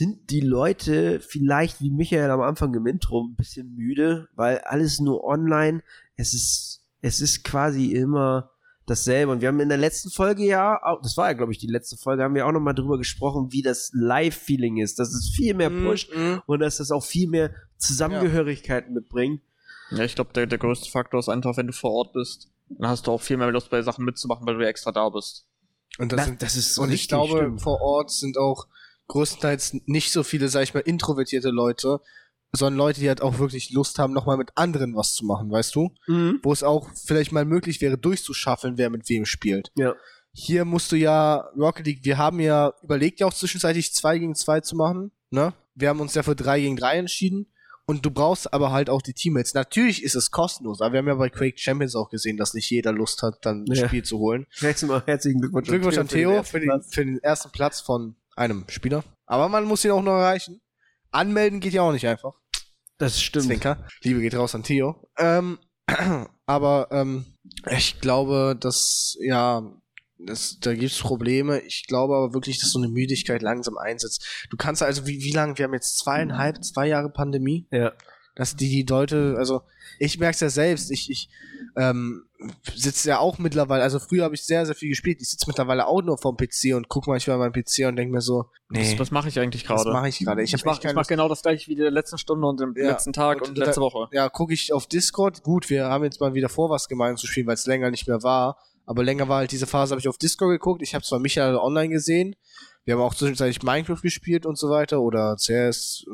Sind 0.00 0.30
die 0.30 0.40
Leute 0.40 1.20
vielleicht, 1.20 1.82
wie 1.82 1.90
Michael 1.90 2.30
am 2.30 2.40
Anfang 2.40 2.72
im 2.74 2.86
Intro, 2.86 3.22
ein 3.22 3.34
bisschen 3.34 3.74
müde, 3.76 4.28
weil 4.34 4.56
alles 4.60 4.98
nur 4.98 5.24
online, 5.24 5.82
es 6.16 6.32
ist, 6.32 6.80
es 7.02 7.20
ist 7.20 7.44
quasi 7.44 7.92
immer 7.92 8.50
dasselbe. 8.86 9.30
Und 9.30 9.42
wir 9.42 9.48
haben 9.48 9.60
in 9.60 9.68
der 9.68 9.76
letzten 9.76 10.08
Folge 10.10 10.46
ja, 10.46 10.82
auch- 10.82 11.02
das 11.02 11.18
war 11.18 11.28
ja, 11.28 11.34
glaube 11.34 11.52
ich, 11.52 11.58
die 11.58 11.66
letzte 11.66 11.98
Folge, 11.98 12.22
haben 12.22 12.34
wir 12.34 12.46
auch 12.46 12.52
nochmal 12.52 12.74
drüber 12.74 12.96
gesprochen, 12.96 13.52
wie 13.52 13.60
das 13.60 13.90
Live-Feeling 13.92 14.78
ist, 14.78 14.98
dass 14.98 15.12
es 15.12 15.28
viel 15.36 15.52
mehr 15.52 15.68
Mhm, 15.68 15.84
pusht 15.86 16.16
mhm. 16.16 16.40
und 16.46 16.60
dass 16.60 16.78
das 16.78 16.90
auch 16.92 17.04
viel 17.04 17.28
mehr 17.28 17.50
Zusammengehörigkeiten 17.76 18.94
mitbringt. 18.94 19.42
Ja, 19.90 20.04
ich 20.04 20.14
glaube, 20.14 20.32
der, 20.32 20.46
der 20.46 20.58
größte 20.58 20.90
Faktor 20.90 21.20
ist 21.20 21.28
einfach, 21.28 21.56
wenn 21.58 21.66
du 21.66 21.72
vor 21.74 21.90
Ort 21.92 22.12
bist, 22.14 22.48
dann 22.70 22.88
hast 22.88 23.06
du 23.06 23.10
auch 23.12 23.20
viel 23.20 23.36
mehr 23.36 23.50
Lust 23.50 23.68
bei 23.70 23.82
Sachen 23.82 24.04
mitzumachen, 24.06 24.46
weil 24.46 24.54
du 24.56 24.62
ja 24.62 24.68
extra 24.68 24.92
da 24.92 25.08
bist. 25.10 25.44
Und 25.98 26.12
das, 26.12 26.16
Das- 26.18 26.26
sind, 26.26 26.42
das 26.42 26.56
ist 26.56 26.78
und 26.78 26.90
ich 26.90 27.06
glaube, 27.08 27.36
stimmt. 27.38 27.60
vor 27.60 27.80
Ort 27.82 28.10
sind 28.10 28.38
auch 28.38 28.66
größtenteils 29.10 29.74
nicht 29.86 30.12
so 30.12 30.22
viele, 30.22 30.48
sag 30.48 30.62
ich 30.62 30.74
mal, 30.74 30.80
introvertierte 30.80 31.50
Leute, 31.50 32.00
sondern 32.52 32.78
Leute, 32.78 33.00
die 33.00 33.08
halt 33.08 33.22
auch 33.22 33.38
wirklich 33.38 33.70
Lust 33.70 33.98
haben, 33.98 34.12
nochmal 34.12 34.36
mit 34.36 34.50
anderen 34.54 34.94
was 34.96 35.14
zu 35.14 35.24
machen, 35.24 35.50
weißt 35.50 35.74
du? 35.74 35.92
Mhm. 36.06 36.40
Wo 36.42 36.52
es 36.52 36.62
auch 36.62 36.88
vielleicht 37.04 37.32
mal 37.32 37.44
möglich 37.44 37.80
wäre, 37.80 37.98
durchzuschaffeln, 37.98 38.78
wer 38.78 38.90
mit 38.90 39.08
wem 39.08 39.24
spielt. 39.24 39.70
Ja. 39.76 39.94
Hier 40.32 40.64
musst 40.64 40.92
du 40.92 40.96
ja, 40.96 41.48
Rocket 41.56 41.86
League, 41.86 42.04
wir 42.04 42.18
haben 42.18 42.40
ja 42.40 42.72
überlegt, 42.82 43.20
ja 43.20 43.26
auch 43.26 43.34
zwischenzeitlich 43.34 43.92
2 43.92 44.18
gegen 44.18 44.34
2 44.34 44.60
zu 44.60 44.76
machen, 44.76 45.10
ne? 45.30 45.52
Wir 45.74 45.88
haben 45.88 46.00
uns 46.00 46.14
ja 46.14 46.22
für 46.22 46.36
3 46.36 46.60
gegen 46.60 46.76
3 46.76 46.98
entschieden. 46.98 47.46
Und 47.86 48.06
du 48.06 48.12
brauchst 48.12 48.52
aber 48.52 48.70
halt 48.70 48.88
auch 48.88 49.02
die 49.02 49.14
Teammates. 49.14 49.54
Natürlich 49.54 50.04
ist 50.04 50.14
es 50.14 50.30
kostenlos, 50.30 50.80
aber 50.80 50.92
wir 50.92 50.98
haben 50.98 51.08
ja 51.08 51.14
bei 51.14 51.28
Quake 51.28 51.58
Champions 51.58 51.96
auch 51.96 52.08
gesehen, 52.08 52.36
dass 52.36 52.54
nicht 52.54 52.70
jeder 52.70 52.92
Lust 52.92 53.22
hat, 53.22 53.44
dann 53.44 53.64
ein 53.64 53.74
Ja. 53.74 53.88
Spiel 53.88 54.04
zu 54.04 54.18
holen. 54.18 54.46
Herzlichen 54.60 55.40
Glückwunsch, 55.40 55.66
Glückwunsch 55.66 55.98
an 55.98 56.06
Theo 56.06 56.44
für 56.44 56.60
den, 56.60 56.82
für 56.82 57.04
den 57.04 57.18
ersten 57.18 57.50
Platz 57.50 57.80
von 57.80 58.14
einem 58.36 58.64
Spieler. 58.68 59.04
Aber 59.26 59.48
man 59.48 59.64
muss 59.64 59.84
ihn 59.84 59.90
auch 59.90 60.02
noch 60.02 60.18
erreichen. 60.18 60.60
Anmelden 61.10 61.60
geht 61.60 61.72
ja 61.72 61.82
auch 61.82 61.92
nicht 61.92 62.06
einfach. 62.06 62.34
Das 62.98 63.20
stimmt. 63.20 63.46
Zwinker. 63.46 63.86
Liebe 64.02 64.20
geht 64.20 64.34
raus 64.34 64.54
an 64.54 64.62
Theo. 64.62 65.08
Ähm, 65.18 65.58
aber 66.46 66.88
ähm, 66.90 67.24
Ich 67.70 68.00
glaube, 68.00 68.56
dass, 68.58 69.16
ja, 69.20 69.62
das, 70.18 70.58
da 70.60 70.74
gibt's 70.74 70.98
Probleme. 70.98 71.60
Ich 71.60 71.86
glaube 71.86 72.14
aber 72.14 72.34
wirklich, 72.34 72.60
dass 72.60 72.70
so 72.70 72.78
eine 72.78 72.88
Müdigkeit 72.88 73.42
langsam 73.42 73.78
einsetzt. 73.78 74.46
Du 74.50 74.56
kannst 74.56 74.82
also, 74.82 75.06
wie, 75.06 75.22
wie 75.22 75.32
lange? 75.32 75.56
Wir 75.56 75.64
haben 75.64 75.74
jetzt 75.74 75.98
zweieinhalb, 75.98 76.62
zwei 76.62 76.88
Jahre 76.88 77.10
Pandemie. 77.10 77.66
Ja. 77.70 77.92
Dass 78.34 78.56
die, 78.56 78.68
die 78.68 78.86
Leute, 78.90 79.34
also 79.38 79.62
ich 79.98 80.18
merke 80.18 80.34
es 80.34 80.40
ja 80.40 80.50
selbst, 80.50 80.90
ich, 80.90 81.10
ich 81.10 81.28
ähm, 81.76 82.24
sitze 82.74 83.10
ja 83.10 83.18
auch 83.18 83.38
mittlerweile, 83.38 83.82
also 83.82 83.98
früher 83.98 84.24
habe 84.24 84.34
ich 84.34 84.42
sehr, 84.44 84.64
sehr 84.66 84.74
viel 84.74 84.88
gespielt. 84.88 85.18
Ich 85.20 85.28
sitze 85.30 85.44
mittlerweile 85.46 85.86
auch 85.86 86.02
nur 86.02 86.16
vorm 86.18 86.36
PC 86.36 86.74
und 86.74 86.88
gucke 86.88 87.10
manchmal 87.10 87.36
meinen 87.38 87.52
PC 87.52 87.86
und 87.86 87.96
denke 87.96 88.12
mir 88.14 88.20
so, 88.22 88.46
Was, 88.68 88.98
was 88.98 89.10
mache 89.10 89.28
ich 89.28 89.38
eigentlich 89.38 89.68
was 89.68 89.82
gerade? 89.84 89.92
mache 89.92 90.08
ich 90.08 90.18
gerade? 90.20 90.42
Ich, 90.42 90.54
Ich 90.54 90.64
mache 90.64 90.94
mach 90.94 91.06
genau 91.06 91.28
das 91.28 91.42
gleiche 91.42 91.66
wie 91.68 91.72
in 91.74 91.80
der 91.80 91.90
letzten 91.90 92.18
Stunde 92.18 92.46
und 92.46 92.60
im 92.60 92.74
Ja, 92.76 92.88
letzten 92.92 93.12
Tag 93.12 93.42
und 93.42 93.48
und, 93.50 93.58
da- 93.58 93.66
letzte 93.66 93.80
Woche. 93.80 94.08
ja, 94.12 94.28
gucke 94.28 94.54
ich 94.54 94.72
auf 94.72 94.86
Discord. 94.86 95.42
Gut, 95.42 95.68
wir 95.68 95.84
haben 95.86 96.04
jetzt 96.04 96.20
mal 96.20 96.32
wieder 96.34 96.48
vor, 96.48 96.70
was 96.70 96.88
gemein 96.88 97.16
zu 97.16 97.26
spielen, 97.26 97.46
weil 97.46 97.54
es 97.54 97.66
länger 97.66 97.90
nicht 97.90 98.08
mehr 98.08 98.22
war. 98.22 98.56
Aber 98.86 99.04
länger 99.04 99.28
war 99.28 99.38
halt 99.38 99.52
diese 99.52 99.66
Phase, 99.66 99.92
habe 99.92 100.00
ich 100.00 100.08
auf 100.08 100.18
Discord 100.18 100.50
geguckt. 100.50 100.82
Ich 100.82 100.94
habe 100.94 101.04
zwar 101.04 101.18
Michael 101.20 101.56
online 101.56 101.90
gesehen. 101.90 102.34
Wir 102.84 102.94
haben 102.94 103.02
auch 103.02 103.14
zwischenzeitlich 103.14 103.62
Minecraft 103.62 104.00
gespielt 104.02 104.46
und 104.46 104.58
so 104.58 104.68
weiter 104.70 105.00
oder 105.00 105.36
CS. 105.36 106.04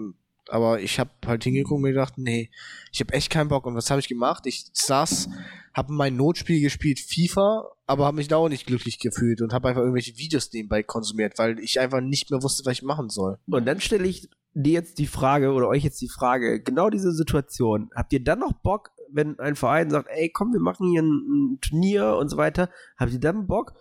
Aber 0.49 0.81
ich 0.81 0.99
habe 0.99 1.11
halt 1.27 1.45
hingeguckt 1.45 1.77
und 1.77 1.83
mir 1.83 1.93
gedacht, 1.93 2.15
nee, 2.17 2.51
ich 2.93 3.01
habe 3.01 3.13
echt 3.13 3.31
keinen 3.31 3.49
Bock. 3.49 3.67
Und 3.67 3.75
was 3.75 3.91
habe 3.91 4.01
ich 4.01 4.09
gemacht? 4.09 4.47
Ich 4.47 4.67
saß, 4.73 5.29
habe 5.75 5.93
mein 5.93 6.17
Notspiel 6.17 6.61
gespielt, 6.61 7.01
FIFA, 7.01 7.69
aber 7.87 8.07
habe 8.07 8.17
mich 8.17 8.29
da 8.29 8.37
auch 8.37 8.49
nicht 8.49 8.67
glücklich 8.67 8.99
gefühlt 8.99 9.43
und 9.43 9.53
habe 9.53 9.69
einfach 9.69 9.83
irgendwelche 9.83 10.17
Videos 10.17 10.53
nebenbei 10.53 10.83
konsumiert, 10.83 11.39
weil 11.39 11.59
ich 11.59 11.81
einfach 11.81 12.01
nicht 12.01 12.31
mehr 12.31 12.43
wusste, 12.43 12.65
was 12.65 12.75
ich 12.75 12.83
machen 12.83 13.11
soll. 13.11 13.39
Und 13.47 13.67
dann 13.67 13.81
stelle 13.81 14.07
ich 14.07 14.29
dir 14.55 14.73
jetzt 14.73 14.99
die 14.99 15.07
Frage 15.07 15.53
oder 15.53 15.69
euch 15.69 15.85
jetzt 15.85 16.01
die 16.01 16.09
Frage, 16.09 16.63
genau 16.63 16.89
diese 16.89 17.13
Situation, 17.13 17.91
habt 17.95 18.13
ihr 18.13 18.25
dann 18.25 18.39
noch 18.39 18.55
Bock, 18.55 18.93
wenn 19.13 19.39
ein 19.39 19.55
Verein 19.55 19.91
sagt, 19.91 20.09
ey, 20.11 20.31
komm, 20.31 20.53
wir 20.53 20.61
machen 20.61 20.89
hier 20.89 21.03
ein, 21.03 21.55
ein 21.55 21.61
Turnier 21.61 22.17
und 22.17 22.29
so 22.29 22.39
weiter, 22.39 22.71
habt 22.97 23.13
ihr 23.13 23.21
dann 23.21 23.47
Bock, 23.47 23.75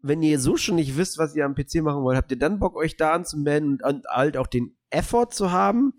wenn 0.00 0.22
ihr 0.22 0.38
so 0.40 0.56
schon 0.56 0.76
nicht 0.76 0.96
wisst, 0.96 1.18
was 1.18 1.34
ihr 1.34 1.44
am 1.44 1.54
PC 1.54 1.76
machen 1.76 2.02
wollt, 2.02 2.16
habt 2.16 2.30
ihr 2.30 2.38
dann 2.38 2.58
Bock, 2.58 2.76
euch 2.76 2.96
da 2.96 3.12
anzumelden 3.12 3.74
und, 3.74 3.84
und 3.84 4.06
halt 4.06 4.36
auch 4.36 4.46
den 4.46 4.76
Effort 4.94 5.28
zu 5.30 5.50
haben, 5.52 5.94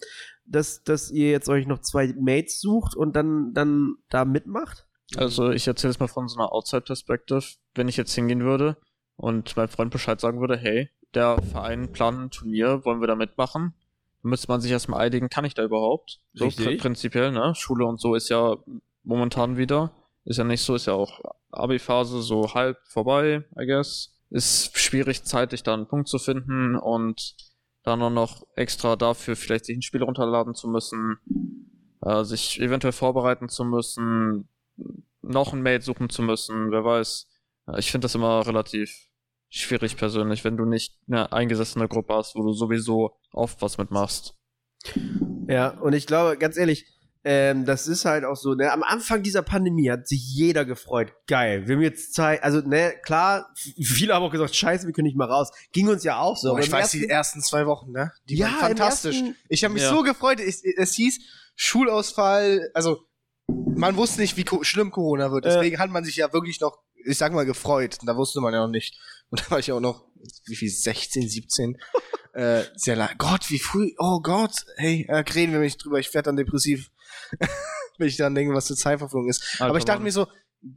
dass, 0.46 0.84
dass 0.84 1.12
ihr 1.12 1.32
jetzt 1.32 1.50
euch 1.50 1.68
noch 1.68 1.80
zwei 1.80 2.14
Mates 2.20 2.60
sucht 2.60 2.96
und 2.96 3.16
dann, 3.16 3.54
dann 3.54 3.96
da 4.10 4.26
mitmacht? 4.26 4.86
Also 5.18 5.52
ich 5.52 5.68
erzähle 5.68 5.92
es 5.92 6.00
mal 6.00 6.08
von 6.08 6.28
so 6.28 6.40
einer 6.40 6.52
Outside-Perspective. 6.52 7.44
Wenn 7.74 7.88
ich 7.88 7.98
jetzt 7.98 8.14
hingehen 8.14 8.44
würde 8.44 8.78
und 9.16 9.56
mein 9.56 9.68
Freund 9.68 9.92
Bescheid 9.92 10.20
sagen 10.20 10.40
würde, 10.40 10.58
hey, 10.58 10.90
der 11.14 11.42
Verein 11.42 11.92
plant 11.92 12.20
ein 12.20 12.32
Turnier, 12.32 12.84
wollen 12.86 13.02
wir 13.02 13.08
da 13.08 13.16
mitmachen? 13.16 13.74
Dann 14.22 14.30
müsste 14.30 14.48
man 14.48 14.62
sich 14.62 14.72
erstmal 14.72 15.02
einigen, 15.02 15.30
kann 15.30 15.46
ich 15.46 15.54
da 15.54 15.64
überhaupt? 15.64 16.20
So 16.34 16.50
pr 16.50 16.78
prinzipiell, 16.78 17.32
ne? 17.32 17.54
Schule 17.56 17.86
und 17.86 18.00
so 18.00 18.16
ist 18.16 18.30
ja 18.30 18.58
momentan 19.04 19.58
wieder. 19.58 19.92
Ist 20.26 20.38
ja 20.38 20.44
nicht 20.44 20.64
so, 20.64 20.76
ist 20.76 20.88
ja 20.88 20.94
auch 20.94 21.22
Abi-Phase 21.52 22.22
so 22.22 22.54
halb 22.54 22.78
vorbei, 22.88 23.46
I 23.60 23.66
guess. 23.66 24.12
Ist 24.32 24.78
schwierig, 24.78 25.24
zeitlich 25.24 25.62
da 25.62 25.74
einen 25.74 25.88
Punkt 25.88 26.10
zu 26.10 26.18
finden 26.18 26.76
und 26.76 27.36
dann 27.86 28.02
auch 28.02 28.10
noch 28.10 28.48
extra 28.56 28.96
dafür 28.96 29.36
vielleicht 29.36 29.66
sich 29.66 29.78
ein 29.78 29.82
Spiel 29.82 30.04
runterladen 30.04 30.56
zu 30.56 30.68
müssen, 30.68 31.18
äh, 32.02 32.24
sich 32.24 32.60
eventuell 32.60 32.94
vorbereiten 32.94 33.48
zu 33.48 33.64
müssen, 33.64 34.50
noch 35.22 35.54
ein 35.54 35.62
Mate 35.62 35.84
suchen 35.84 36.10
zu 36.10 36.22
müssen, 36.22 36.72
wer 36.72 36.84
weiß. 36.84 37.28
Ja, 37.68 37.78
Ich 37.78 37.92
finde 37.92 38.06
das 38.06 38.16
immer 38.16 38.46
relativ 38.46 39.10
schwierig 39.50 39.98
persönlich, 39.98 40.44
wenn 40.44 40.58
du 40.58 40.66
nicht 40.66 40.98
eine 41.08 41.32
eingesessene 41.32 41.88
Gruppe 41.88 42.16
hast, 42.16 42.36
wo 42.36 42.44
du 42.44 42.54
sowieso 42.54 43.18
oft 43.32 43.62
was 43.62 43.78
mitmachst. 43.78 44.36
Ja, 45.48 45.70
und 45.80 45.94
ich 45.94 46.08
glaube, 46.08 46.38
ganz 46.38 46.58
ehrlich, 46.58 46.86
ähm, 47.28 47.66
das 47.66 47.88
ist 47.88 48.06
halt 48.06 48.24
auch 48.24 48.36
so, 48.36 48.54
ne, 48.54 48.72
am 48.72 48.84
Anfang 48.84 49.24
dieser 49.24 49.42
Pandemie 49.42 49.90
hat 49.90 50.08
sich 50.08 50.22
jeder 50.34 50.64
gefreut. 50.64 51.12
Geil, 51.28 51.68
wir 51.68 51.76
haben 51.76 51.82
jetzt 51.82 52.14
Zeit, 52.14 52.44
also, 52.44 52.60
ne, 52.62 52.94
klar, 53.04 53.52
viele 53.84 54.14
haben 54.14 54.24
auch 54.24 54.32
gesagt, 54.32 54.56
scheiße, 54.56 54.86
wir 54.86 54.94
können 54.94 55.08
nicht 55.08 55.18
mal 55.18 55.26
raus. 55.30 55.50
Ging 55.74 55.88
uns 55.90 56.04
ja 56.04 56.20
auch 56.20 56.38
so. 56.38 56.50
Aber 56.50 56.58
aber 56.60 56.66
ich 56.66 56.72
weiß, 56.72 56.82
ersten- 56.84 57.00
die 57.00 57.10
ersten 57.10 57.42
zwei 57.42 57.66
Wochen, 57.66 57.92
ne? 57.92 58.12
Die 58.30 58.36
Ja, 58.36 58.48
waren 58.48 58.60
fantastisch. 58.60 59.16
ersten- 59.18 59.36
Ich 59.50 59.64
habe 59.64 59.74
mich 59.74 59.84
Ja. 59.84 59.90
so 59.90 60.04
gefreut. 60.04 60.40
Es, 60.40 60.64
es 60.64 60.94
hieß 60.94 61.20
Schulausfall, 61.56 62.70
also 62.74 63.00
man 63.48 63.96
wusste 63.96 64.22
nicht, 64.22 64.38
wie 64.38 64.46
schlimm 64.64 64.92
Corona 64.92 65.32
wird. 65.32 65.46
Äh. 65.46 65.50
Deswegen 65.50 65.80
hat 65.80 65.90
man 65.90 66.04
sich 66.06 66.16
ja 66.16 66.32
wirklich 66.32 66.60
noch, 66.62 66.78
ich 67.06 67.18
sag 67.18 67.34
mal, 67.34 67.46
gefreut. 67.46 67.98
Da 68.06 68.16
wusste 68.16 68.40
man 68.42 68.54
ja 68.54 68.62
noch 68.62 68.72
nicht. 68.72 68.98
Und 69.30 69.42
da 69.42 69.52
war 69.52 69.60
ich 69.60 69.72
auch 69.72 69.80
noch, 69.80 70.06
wie 70.46 70.56
viel, 70.56 70.70
16, 70.70 71.28
17. 71.28 71.78
äh, 72.34 72.64
sehr 72.76 72.96
lang. 72.96 73.10
Gott, 73.18 73.50
wie 73.50 73.60
früh. 73.60 73.92
Oh 73.98 74.20
Gott, 74.22 74.66
hey, 74.78 75.06
äh, 75.10 75.18
reden 75.18 75.54
wir 75.54 75.60
nicht 75.60 75.84
drüber. 75.84 76.00
Ich 76.00 76.14
werde 76.14 76.28
dann 76.28 76.38
depressiv, 76.38 76.90
wenn 77.98 78.08
ich 78.08 78.18
dann 78.18 78.36
denke, 78.36 78.54
was 78.54 78.66
zur 78.66 78.76
Zeitverfügung 78.76 79.30
ist. 79.30 79.58
Aber 79.60 79.78
ich 79.78 79.86
dachte 79.86 80.02
mir 80.02 80.12
so, 80.12 80.28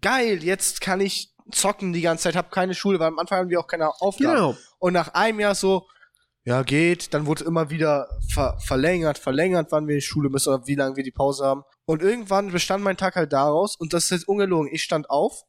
geil, 0.01 0.43
jetzt 0.43 0.81
kann 0.81 1.01
ich 1.01 1.35
zocken 1.51 1.93
die 1.93 2.03
ganze 2.03 2.25
Zeit, 2.25 2.37
hab 2.37 2.51
keine 2.51 2.75
Schule, 2.75 2.99
weil 2.99 3.09
am 3.09 3.19
Anfang 3.19 3.39
haben 3.39 3.51
wir 3.51 3.61
auch 3.61 3.67
keine 3.67 3.89
Aufgaben. 3.89 4.35
Genau. 4.35 4.57
Und 4.79 4.93
nach 4.93 5.15
einem 5.15 5.41
Jahr 5.41 5.55
so, 5.55 5.87
ja, 6.45 6.63
geht, 6.63 7.13
dann 7.13 7.27
wurde 7.27 7.45
immer 7.45 7.71
wieder 7.71 8.09
ver 8.31 8.59
verlängert, 8.61 9.19
verlängert, 9.19 9.69
wann 9.71 9.87
wir 9.87 9.95
in 9.95 10.01
die 10.01 10.07
Schule 10.07 10.31
müssen 10.31 10.53
oder 10.53 10.67
wie 10.67 10.75
lange 10.77 10.97
wir 10.97 11.05
die 11.05 11.11
Pause 11.11 11.45
haben. 11.45 11.63
Und 11.85 12.03
irgendwann 12.03 12.53
bestand 12.53 12.83
mein 12.83 12.97
Tag 12.97 13.17
halt 13.17 13.33
daraus, 13.33 13.77
und 13.77 13.93
das 13.93 14.05
ist 14.05 14.11
jetzt 14.11 14.29
ungelogen, 14.29 14.69
ich 14.73 14.83
stand 14.83 15.11
auf, 15.11 15.43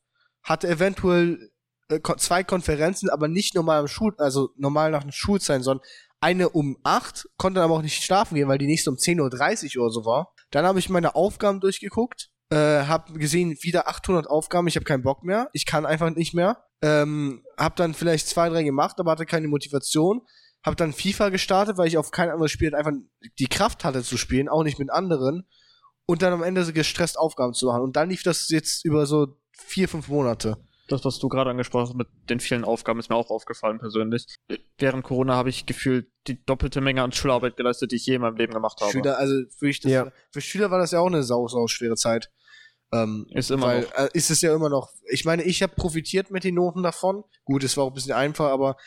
hatte 0.44 0.68
eventuell 0.68 1.52
äh, 1.90 2.00
zwei 2.18 2.44
Konferenzen, 2.44 3.10
aber 3.10 3.28
nicht 3.28 3.56
normal 3.56 3.80
am 3.80 3.88
Schul, 3.88 4.14
also 4.18 4.50
normal 4.58 4.92
nach 4.92 5.04
der 5.04 5.12
Schulzeit, 5.12 5.64
sondern 5.64 5.86
eine 6.22 6.50
um 6.50 6.78
acht, 6.84 7.30
konnte 7.38 7.62
aber 7.62 7.76
auch 7.76 7.82
nicht 7.82 8.04
schlafen 8.04 8.36
gehen, 8.36 8.50
weil 8.50 8.58
die 8.58 8.68
nächste 8.68 8.90
um 8.90 8.98
10.30 8.98 9.78
Uhr 9.78 9.86
oder 9.86 9.94
so 9.94 10.06
war. 10.06 10.34
Dann 10.52 10.66
habe 10.66 10.80
ich 10.80 10.90
meine 10.90 11.16
Aufgaben 11.16 11.60
durchgeguckt, 11.60 12.30
äh, 12.52 12.56
habe 12.56 13.14
gesehen, 13.14 13.58
wieder 13.62 13.88
800 13.88 14.28
Aufgaben, 14.28 14.68
ich 14.68 14.76
habe 14.76 14.86
keinen 14.86 15.04
Bock 15.04 15.24
mehr, 15.24 15.50
ich 15.54 15.66
kann 15.66 15.86
einfach 15.86 16.10
nicht 16.10 16.34
mehr. 16.34 16.64
Ähm, 16.82 17.44
hab 17.58 17.76
dann 17.76 17.94
vielleicht 17.94 18.28
zwei, 18.28 18.50
drei 18.50 18.64
gemacht, 18.64 19.00
aber 19.00 19.12
hatte 19.12 19.26
keine 19.26 19.48
Motivation. 19.48 20.22
Hab 20.64 20.76
dann 20.78 20.94
FIFA 20.94 21.30
gestartet, 21.30 21.78
weil 21.78 21.88
ich 21.88 21.98
auf 21.98 22.12
kein 22.12 22.30
anderes 22.30 22.52
Spiel 22.52 22.76
einfach 22.76 22.92
die 23.38 23.48
Kraft 23.48 23.86
hatte 23.86 24.04
zu 24.04 24.18
spielen, 24.18 24.50
auch 24.50 24.64
nicht 24.64 24.80
mit 24.80 24.90
anderen. 24.90 25.48
Und 26.06 26.22
dann 26.22 26.34
am 26.34 26.44
Ende 26.44 26.64
so 26.64 26.74
gestresst 26.74 27.18
Aufgaben 27.18 27.54
zu 27.54 27.68
machen. 27.68 27.82
Und 27.82 27.96
dann 27.96 28.10
lief 28.10 28.24
das 28.24 28.50
jetzt 28.50 28.84
über 28.84 29.06
so 29.06 29.38
vier, 29.52 29.88
fünf 29.88 30.08
Monate. 30.08 30.58
Das, 30.90 31.06
was 31.06 31.20
du 31.20 31.30
gerade 31.30 31.50
angesprochen 31.52 31.88
hast 31.88 31.96
mit 31.96 32.08
den 32.30 32.40
vielen 32.40 32.64
Aufgaben, 32.64 33.00
ist 33.00 33.10
mir 33.10 33.16
auch 33.16 33.30
aufgefallen 33.30 33.80
persönlich. 33.80 34.26
Während 34.78 35.04
Corona 35.04 35.36
habe 35.36 35.50
ich 35.50 35.66
gefühlt 35.66 36.08
die 36.28 36.44
doppelte 36.46 36.82
Menge 36.82 37.04
an 37.04 37.12
Schularbeit 37.12 37.58
geleistet, 37.58 37.92
die 37.92 37.98
ich 37.98 38.06
je 38.06 38.16
in 38.16 38.22
meinem 38.22 38.36
Leben 38.38 38.54
gemacht 38.54 38.80
habe. 38.82 38.92
Schüler, 38.92 39.18
also 39.18 39.36
für, 39.58 39.70
ich 39.70 39.80
das, 39.80 39.92
Ja. 39.92 40.12
für 40.32 40.42
Schüler 40.42 40.72
war 40.72 40.80
das 40.80 40.92
ja 40.92 41.00
auch 41.00 41.08
eine 41.08 41.24
sau, 41.24 41.48
sau 41.48 41.68
schwere 41.68 41.96
Zeit. 41.96 42.30
Ähm, 42.92 43.28
Ist 43.30 43.52
immer 43.52 43.68
weil, 43.68 43.82
noch. 43.82 43.92
Äh, 43.94 44.10
ist 44.14 44.32
es 44.32 44.42
ja 44.42 44.54
immer 44.56 44.70
noch. 44.70 44.90
Ich 45.12 45.24
meine, 45.26 45.44
ich 45.44 45.62
habe 45.62 45.76
profitiert 45.76 46.32
mit 46.32 46.44
den 46.44 46.56
Noten 46.56 46.82
davon. 46.82 47.24
Gut, 47.46 47.64
es 47.64 47.78
war 47.78 47.84
auch 47.84 47.92
ein 47.92 47.94
bisschen 47.94 48.14
einfach, 48.14 48.50
aber 48.50 48.78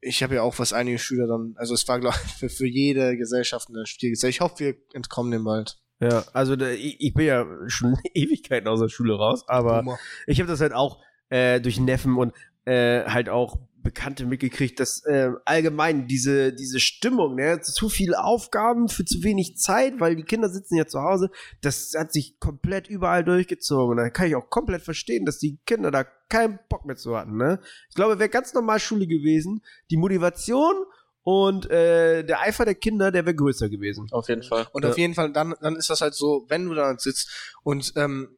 ich 0.00 0.22
habe 0.22 0.36
ja 0.36 0.42
auch 0.42 0.58
was 0.58 0.72
einige 0.72 0.98
Schüler 0.98 1.26
dann, 1.26 1.54
also 1.58 1.74
es 1.74 1.86
war 1.86 2.00
glaube 2.00 2.16
ich 2.24 2.32
für, 2.32 2.48
für 2.48 2.66
jede 2.66 3.18
Gesellschaft 3.18 3.68
eine 3.68 3.86
schwierige 3.86 4.18
Zeit. 4.18 4.30
Ich 4.30 4.40
hoffe, 4.40 4.58
wir 4.60 4.74
entkommen 4.94 5.30
dem 5.30 5.44
bald. 5.44 5.78
Ja, 6.00 6.24
also 6.32 6.54
ich, 6.54 6.98
ich 7.00 7.12
bin 7.12 7.26
ja 7.26 7.46
schon 7.66 7.98
Ewigkeiten 8.14 8.66
aus 8.66 8.80
der 8.80 8.88
Schule 8.88 9.14
raus, 9.14 9.44
aber 9.46 9.82
Boomer. 9.82 9.98
ich 10.26 10.40
habe 10.40 10.48
das 10.48 10.62
halt 10.62 10.72
auch 10.72 11.02
äh, 11.30 11.60
durch 11.60 11.80
Neffen 11.80 12.16
und 12.16 12.34
äh, 12.66 13.04
halt 13.04 13.28
auch 13.28 13.56
Bekannte 13.82 14.26
mitgekriegt, 14.26 14.78
dass 14.78 15.04
äh, 15.06 15.30
allgemein 15.44 16.06
diese, 16.06 16.52
diese 16.52 16.80
Stimmung, 16.80 17.36
ne, 17.36 17.60
zu 17.62 17.88
viele 17.88 18.22
Aufgaben 18.22 18.88
für 18.88 19.04
zu 19.04 19.22
wenig 19.22 19.56
Zeit, 19.56 19.98
weil 19.98 20.16
die 20.16 20.22
Kinder 20.22 20.50
sitzen 20.50 20.76
ja 20.76 20.86
zu 20.86 21.00
Hause, 21.00 21.30
das 21.62 21.94
hat 21.96 22.12
sich 22.12 22.38
komplett 22.38 22.88
überall 22.88 23.24
durchgezogen. 23.24 23.92
Und 23.92 23.96
da 23.96 24.10
kann 24.10 24.26
ich 24.26 24.36
auch 24.36 24.50
komplett 24.50 24.82
verstehen, 24.82 25.24
dass 25.24 25.38
die 25.38 25.58
Kinder 25.64 25.90
da 25.90 26.04
keinen 26.04 26.58
Bock 26.68 26.84
mehr 26.84 26.96
zu 26.96 27.16
hatten. 27.16 27.36
Ne? 27.36 27.58
Ich 27.88 27.94
glaube, 27.94 28.18
wäre 28.18 28.28
ganz 28.28 28.52
normal 28.52 28.80
Schule 28.80 29.06
gewesen, 29.06 29.62
die 29.90 29.96
Motivation 29.96 30.74
und 31.22 31.70
äh, 31.70 32.22
der 32.24 32.40
Eifer 32.40 32.64
der 32.64 32.74
Kinder, 32.74 33.10
der 33.10 33.24
wäre 33.24 33.34
größer 33.34 33.68
gewesen. 33.68 34.08
Auf 34.10 34.28
jeden 34.28 34.42
Fall. 34.42 34.66
Und 34.72 34.84
Ja. 34.84 34.90
auf 34.90 34.98
jeden 34.98 35.14
Fall, 35.14 35.32
dann, 35.32 35.54
dann 35.60 35.76
ist 35.76 35.90
das 35.90 36.00
halt 36.00 36.14
so, 36.14 36.44
wenn 36.48 36.66
du 36.66 36.74
da 36.74 36.94
sitzt 36.98 37.56
und 37.62 37.92
ähm, 37.96 38.36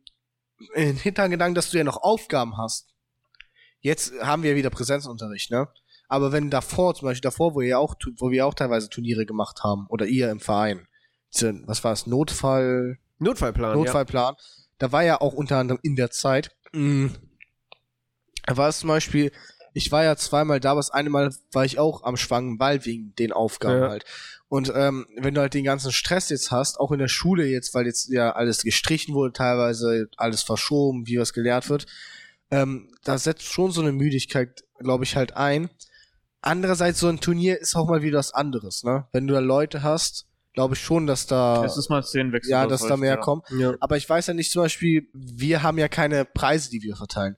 in 0.74 0.96
Hintergedanken, 0.96 1.54
dass 1.54 1.70
du 1.70 1.78
ja 1.78 1.84
noch 1.84 2.02
Aufgaben 2.02 2.56
hast. 2.56 2.88
Jetzt 3.80 4.12
haben 4.20 4.42
wir 4.42 4.56
wieder 4.56 4.70
Präsenzunterricht, 4.70 5.50
ne? 5.50 5.68
Aber 6.08 6.30
wenn 6.30 6.50
davor, 6.50 6.94
zum 6.94 7.06
Beispiel 7.06 7.22
davor, 7.22 7.54
wo 7.54 7.62
ihr 7.62 7.78
auch, 7.78 7.94
wo 8.18 8.30
wir 8.30 8.46
auch 8.46 8.54
teilweise 8.54 8.90
Turniere 8.90 9.24
gemacht 9.24 9.62
haben, 9.64 9.86
oder 9.88 10.06
ihr 10.06 10.30
im 10.30 10.40
Verein, 10.40 10.86
was 11.32 11.82
war 11.82 11.92
es, 11.92 12.06
Notfall, 12.06 12.98
Notfallplan. 13.18 13.76
Notfallplan, 13.76 14.36
da 14.78 14.92
war 14.92 15.02
ja 15.02 15.20
auch 15.20 15.32
unter 15.32 15.56
anderem 15.56 15.80
in 15.82 15.96
der 15.96 16.10
Zeit, 16.10 16.54
mh, 16.72 17.12
da 18.44 18.56
war 18.56 18.68
es 18.68 18.80
zum 18.80 18.88
Beispiel, 18.88 19.32
ich 19.74 19.90
war 19.92 20.04
ja 20.04 20.16
zweimal 20.16 20.60
da, 20.60 20.72
aber 20.72 20.80
das 20.80 20.90
eine 20.90 21.10
Mal 21.10 21.34
war 21.52 21.64
ich 21.64 21.78
auch 21.78 22.02
am 22.04 22.16
Schwangenwald 22.16 22.86
wegen 22.86 23.14
den 23.16 23.32
Aufgaben 23.32 23.82
Ja. 23.82 23.88
halt. 23.88 24.04
Und 24.48 24.70
ähm, 24.74 25.06
wenn 25.16 25.34
du 25.34 25.40
halt 25.40 25.54
den 25.54 25.64
ganzen 25.64 25.92
Stress 25.92 26.28
jetzt 26.28 26.50
hast, 26.50 26.78
auch 26.78 26.92
in 26.92 26.98
der 26.98 27.08
Schule 27.08 27.46
jetzt, 27.46 27.72
weil 27.74 27.86
jetzt 27.86 28.10
ja 28.10 28.32
alles 28.32 28.62
gestrichen 28.62 29.14
wurde, 29.14 29.32
teilweise 29.32 30.08
alles 30.18 30.42
verschoben, 30.42 31.06
wie 31.06 31.18
was 31.18 31.32
gelehrt 31.32 31.70
wird, 31.70 31.86
ähm, 32.50 32.90
da 33.02 33.16
setzt 33.16 33.44
schon 33.44 33.70
so 33.70 33.80
eine 33.80 33.92
Müdigkeit, 33.92 34.62
glaube 34.78 35.04
ich, 35.04 35.16
halt 35.16 35.36
ein. 35.36 35.70
Andererseits, 36.42 37.00
so 37.00 37.08
ein 37.08 37.20
Turnier 37.20 37.60
ist 37.60 37.76
auch 37.76 37.88
mal 37.88 38.02
wieder 38.02 38.18
was 38.18 38.34
anderes, 38.34 38.82
ne? 38.82 39.06
Wenn 39.12 39.26
du 39.26 39.32
da 39.34 39.40
Leute 39.40 39.82
hast, 39.82 40.26
glaube 40.52 40.74
ich 40.74 40.80
schon, 40.80 41.06
dass 41.06 41.26
da, 41.26 41.64
Es 41.64 41.76
ist 41.78 41.88
mal 41.88 42.02
Szenenwechsel. 42.02 42.50
ja, 42.50 42.66
das 42.66 42.80
dass 42.80 42.88
da 42.90 42.96
mehr 42.96 43.14
ja. 43.14 43.16
kommt. 43.20 43.48
Ja. 43.56 43.74
Aber 43.80 43.96
ich 43.96 44.08
weiß 44.08 44.26
ja 44.26 44.34
nicht 44.34 44.50
zum 44.50 44.62
Beispiel, 44.62 45.08
wir 45.14 45.62
haben 45.62 45.78
ja 45.78 45.88
keine 45.88 46.24
Preise, 46.26 46.68
die 46.68 46.82
wir 46.82 46.96
verteilen. 46.96 47.36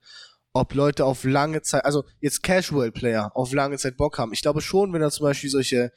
Ob 0.54 0.72
Leute 0.74 1.04
auf 1.04 1.24
lange 1.24 1.62
Zeit, 1.62 1.84
also 1.84 2.04
jetzt 2.20 2.42
Casual 2.42 2.92
Player 2.92 3.32
auf 3.34 3.52
lange 3.52 3.76
Zeit 3.76 3.96
Bock 3.96 4.18
haben. 4.18 4.32
Ich 4.32 4.40
glaube 4.40 4.60
schon, 4.60 4.92
wenn 4.92 5.00
da 5.00 5.10
zum 5.10 5.24
Beispiel 5.24 5.50
solche 5.50 5.92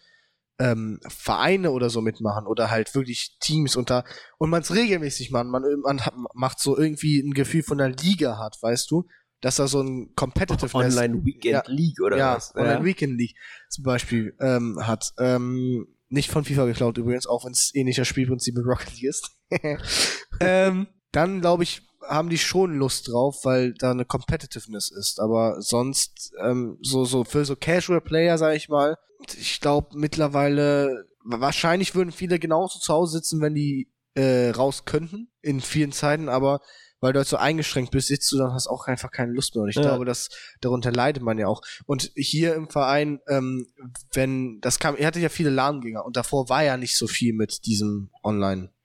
ähm, 0.60 1.00
Vereine 1.08 1.72
oder 1.72 1.90
so 1.90 2.02
mitmachen 2.02 2.48
oder 2.48 2.72
halt 2.72 2.94
wirklich 2.96 3.38
Teams 3.40 3.76
unter 3.76 4.04
und 4.40 4.50
man 4.50 4.64
es 4.64 4.74
regelmäßig 4.74 5.32
macht, 5.32 5.46
man, 5.46 5.64
man 5.84 6.06
hat, 6.06 6.14
macht 6.34 6.60
so 6.60 6.78
irgendwie 6.78 7.20
ein 7.20 7.34
Gefühl 7.34 7.64
von 7.64 7.80
einer 7.80 7.96
Liga 7.96 8.40
hat, 8.40 8.58
weißt 8.62 8.90
du, 8.90 9.06
dass 9.42 9.58
da 9.58 9.68
so 9.68 9.82
ein 9.82 10.14
Competitiveness 10.16 10.98
Online 10.98 11.24
Weekend 11.24 11.54
Ja. 11.54 11.64
League 11.68 12.02
oder 12.02 12.18
ja, 12.18 12.36
was? 12.36 12.56
Online 12.56 12.84
Weekend 12.84 13.18
League 13.20 13.36
zum 13.70 13.84
Beispiel 13.84 14.36
ähm, 14.40 14.80
hat. 14.82 15.14
Ähm, 15.20 15.88
nicht 16.10 16.32
von 16.32 16.46
FIFA 16.46 16.66
geklaut 16.66 16.98
übrigens, 16.98 17.28
auch 17.28 17.46
wenn 17.46 17.52
es 17.52 17.72
ähnlicher 17.76 18.06
Spielprinzip 18.06 18.56
mit 18.56 18.66
Rocket 18.66 18.94
League 18.94 19.10
ist. 19.10 19.30
ähm, 20.40 20.88
dann 21.12 21.42
glaube 21.42 21.64
ich, 21.64 21.87
haben 22.08 22.30
die 22.30 22.38
schon 22.38 22.76
Lust 22.78 23.08
drauf, 23.10 23.44
weil 23.44 23.74
da 23.74 23.92
eine 23.92 24.06
Competitiveness 24.06 24.90
ist. 24.90 25.20
Aber 25.20 25.62
sonst, 25.62 26.32
ähm, 26.44 26.78
so, 26.82 27.06
so 27.06 27.24
für 27.24 27.46
so 27.46 27.56
Casual 27.56 28.02
Player, 28.02 28.38
sag 28.38 28.56
ich 28.56 28.70
mal, 28.70 28.98
ich 29.38 29.60
glaube 29.62 29.90
mittlerweile, 29.98 31.06
wahrscheinlich 31.24 31.96
würden 31.96 32.12
viele 32.12 32.40
genauso 32.40 32.80
zu 32.80 32.94
Hause 32.94 33.18
sitzen, 33.18 33.42
wenn 33.42 33.56
die 33.56 33.92
äh, 34.16 34.50
raus 34.52 34.86
könnten, 34.86 35.30
in 35.42 35.62
vielen 35.62 35.92
Zeiten, 35.92 36.30
aber 36.30 36.60
weil 37.00 37.14
du 37.14 37.20
halt 37.20 37.28
so 37.28 37.38
eingeschränkt 37.38 37.92
bist, 37.92 38.08
sitzt 38.08 38.32
du 38.32 38.38
dann 38.40 38.54
hast 38.54 38.66
auch 38.68 38.88
einfach 38.88 39.12
keine 39.12 39.32
Lust 39.32 39.54
mehr. 39.54 39.64
Und 39.64 39.70
ich 39.70 39.76
Ja. 39.76 39.84
glaube, 39.84 40.06
dass 40.06 40.30
darunter 40.62 40.92
leidet 40.92 41.22
man 41.22 41.38
ja 41.38 41.48
auch. 41.48 41.62
Und 41.86 42.12
hier 42.16 42.56
im 42.56 42.70
Verein, 42.70 43.20
ähm, 43.28 43.68
wenn 44.14 44.60
das 44.62 44.80
kam, 44.80 44.96
er 44.96 45.06
hatte 45.08 45.20
ja 45.20 45.30
viele 45.30 45.52
LAN-Gänger 45.52 46.04
und 46.04 46.18
davor 46.18 46.50
war 46.50 46.64
ja 46.64 46.76
nicht 46.78 46.98
so 46.98 47.06
viel 47.06 47.34
mit 47.34 47.66
diesem 47.68 48.10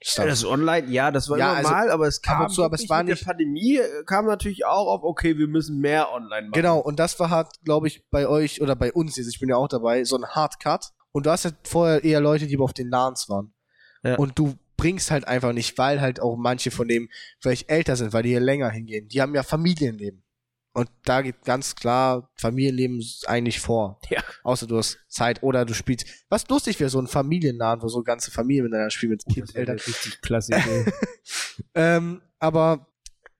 Online-Stuff. 0.07 0.27
Das 0.27 0.45
Online, 0.45 0.89
ja, 0.91 1.11
das 1.11 1.29
war 1.29 1.39
Ja, 1.39 1.53
also 1.55 1.71
mal, 1.71 1.91
aber 1.91 2.07
es 2.07 2.21
kam 2.23 2.49
zu, 2.49 2.65
aber 2.65 2.75
es 2.75 2.89
war 2.89 3.03
nicht- 3.03 3.21
der 3.21 3.25
Pandemie 3.27 3.77
äh, 3.79 4.05
kam 4.07 4.27
natürlich 4.27 4.65
auch 4.67 4.87
auf, 4.87 5.03
okay, 5.03 5.39
wir 5.39 5.49
müssen 5.49 5.79
mehr 5.79 6.13
online 6.13 6.49
machen. 6.49 6.53
Genau, 6.53 6.79
und 6.79 6.99
das 6.99 7.19
war 7.21 7.31
halt, 7.31 7.49
glaube 7.65 7.87
ich, 7.89 8.05
bei 8.11 8.27
euch 8.27 8.61
oder 8.61 8.77
bei 8.77 8.93
uns 8.93 9.17
jetzt, 9.17 9.29
ich 9.29 9.41
bin 9.41 9.49
ja 9.49 9.57
auch 9.57 9.69
dabei, 9.69 10.05
so 10.05 10.17
ein 10.17 10.27
Hardcut. 10.27 10.91
Und 11.13 11.27
du 11.27 11.31
hast 11.31 11.45
ja 11.45 11.51
vorher 11.65 12.03
eher 12.05 12.21
Leute, 12.21 12.47
die 12.47 12.59
auf 12.59 12.73
den 12.73 12.89
LANs 12.89 13.29
waren. 13.29 13.53
Ja. 14.03 14.17
Und 14.17 14.39
du 14.39 14.55
bringst 14.77 15.11
halt 15.11 15.29
einfach 15.29 15.53
nicht, 15.53 15.77
weil 15.79 16.01
halt 16.01 16.21
auch 16.21 16.37
manche 16.37 16.71
von 16.71 16.89
dem 16.89 17.09
vielleicht 17.39 17.71
älter 17.71 17.95
sind, 17.97 18.13
weil 18.13 18.23
die 18.25 18.31
hier 18.31 18.41
länger 18.41 18.71
hingehen. 18.71 19.09
Die 19.09 19.21
haben 19.21 19.35
ja 19.35 19.43
Familienleben. 19.43 20.22
Und 20.75 20.89
da 21.05 21.21
geht 21.21 21.45
ganz 21.45 21.75
klar 21.75 22.31
Familienleben 22.37 23.05
eigentlich 23.27 23.61
vor. 23.61 24.01
Ja. 24.09 24.23
Außer 24.43 24.67
du 24.67 24.79
hast 24.79 24.99
Zeit 25.09 25.43
oder 25.43 25.67
du 25.67 25.75
spielst. 25.75 26.07
Was 26.31 26.49
lustig 26.49 26.81
wäre, 26.81 26.89
so 26.89 26.99
ein 26.99 27.07
Familienladen, 27.09 27.83
wo 27.83 27.89
so 27.89 28.03
ganze 28.03 28.31
Familien 28.31 28.65
miteinander 28.65 28.91
spielen 28.91 29.13
mit 29.13 29.23
Oh, 29.29 29.33
Kind, 29.33 29.55
Eltern. 29.55 29.77
richtig 29.77 30.21
klasse. 30.23 30.53
Ähm, 31.75 32.23
aber 32.39 32.89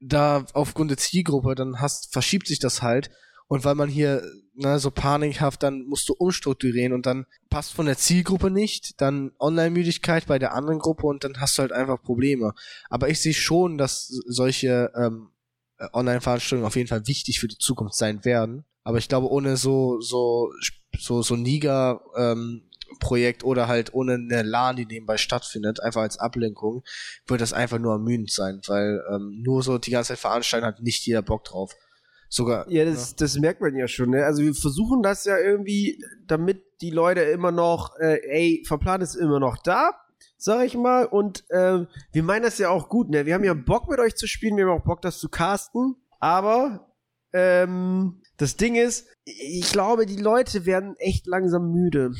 da 0.01 0.47
aufgrund 0.53 0.91
der 0.91 0.99
Zielgruppe, 0.99 1.55
dann 1.55 1.81
hast, 1.81 2.13
verschiebt 2.13 2.47
sich 2.47 2.59
das 2.59 2.83
halt. 2.83 3.11
Und 3.49 3.65
weil 3.65 3.75
man 3.75 3.89
hier 3.89 4.23
ne, 4.55 4.79
so 4.79 4.91
panikhaft, 4.91 5.63
dann 5.63 5.83
musst 5.87 6.09
du 6.09 6.15
umstrukturieren 6.15 6.93
und 6.93 7.07
dann 7.07 7.27
passt 7.51 7.73
von 7.75 7.87
der 7.87 7.99
Zielgruppe 7.99 8.51
nicht, 8.51 9.01
dann 9.01 9.33
Online-Müdigkeit 9.39 10.27
bei 10.27 10.39
der 10.39 10.55
anderen 10.55 10.79
Gruppe 10.79 11.07
und 11.07 11.25
dann 11.25 11.41
hast 11.41 11.59
du 11.59 11.63
halt 11.63 11.73
einfach 11.73 12.03
Probleme. 12.03 12.55
Aber 12.89 13.09
ich 13.09 13.21
sehe 13.21 13.35
schon, 13.35 13.79
dass 13.79 14.07
solche 14.27 14.91
ähm, 14.97 15.29
äh, 15.29 15.42
Online-Veranstaltungen 15.93 16.67
auf 16.67 16.77
jeden 16.77 16.89
Fall 16.89 17.07
wichtig 17.07 17.41
für 17.41 17.49
die 17.49 17.59
Zukunft 17.59 17.97
sein 17.97 18.25
werden. 18.25 18.65
Aber 18.85 18.99
ich 18.99 19.09
glaube, 19.09 19.31
ohne 19.31 19.57
so, 19.57 20.01
so, 20.01 20.53
so, 20.99 21.23
so 21.23 21.37
Niga, 21.37 22.01
ähm, 22.17 22.63
Projekt 23.01 23.45
oder 23.45 23.69
halt 23.69 23.95
ohne 23.95 24.15
eine 24.15 24.43
LAN, 24.43 24.77
die 24.77 24.87
nebenbei 24.87 25.17
stattfindet, 25.17 25.83
einfach 25.83 26.03
als 26.03 26.19
Ablenkung, 26.19 26.83
wird 27.27 27.41
das 27.41 27.53
einfach 27.53 27.79
nur 27.79 27.93
ermüdend 27.93 28.31
sein, 28.31 28.61
weil 28.67 29.03
ähm, 29.11 29.41
nur 29.43 29.63
so 29.63 29.79
die 29.79 29.91
ganze 29.91 30.09
Zeit 30.09 30.19
veranstalten 30.19 30.67
hat 30.67 30.83
nicht 30.83 31.07
jeder 31.07 31.23
Bock 31.23 31.45
drauf. 31.45 31.73
Sogar. 32.29 32.67
Ja, 32.71 32.87
das, 32.87 33.15
das 33.15 33.37
merkt 33.37 33.61
man 33.61 33.77
ja 33.77 33.87
schon. 33.87 34.11
Ne? 34.11 34.25
Also 34.25 34.43
wir 34.43 34.55
versuchen 34.55 35.03
das 35.03 35.27
ja 35.27 35.37
irgendwie, 35.39 36.03
damit 36.27 36.63
die 36.81 36.91
Leute 36.91 37.21
immer 37.21 37.53
noch, 37.53 37.95
äh, 37.99 38.21
ey, 38.27 38.65
Verplan 38.67 39.03
ist 39.03 39.15
immer 39.15 39.39
noch 39.39 39.59
da, 39.59 39.91
sag 40.43 40.65
ich 40.67 40.75
mal. 40.75 41.07
Und 41.07 41.45
äh, 41.51 41.87
wir 42.13 42.23
meinen 42.23 42.43
das 42.43 42.59
ja 42.59 42.69
auch 42.71 42.89
gut. 42.89 43.09
Ne? 43.11 43.27
Wir 43.27 43.35
haben 43.35 43.45
ja 43.45 43.55
Bock 43.55 43.89
mit 43.89 43.99
euch 44.01 44.15
zu 44.17 44.27
spielen, 44.27 44.57
wir 44.57 44.67
haben 44.67 44.81
auch 44.81 44.85
Bock, 44.85 45.03
das 45.03 45.19
zu 45.19 45.29
casten. 45.29 45.97
Aber 46.21 46.89
ähm, 47.33 48.23
das 48.37 48.57
Ding 48.57 48.75
ist, 48.77 49.07
ich 49.25 49.71
glaube, 49.73 50.07
die 50.07 50.17
Leute 50.17 50.67
werden 50.67 50.97
echt 50.99 51.27
langsam 51.27 51.71
müde. 51.73 52.13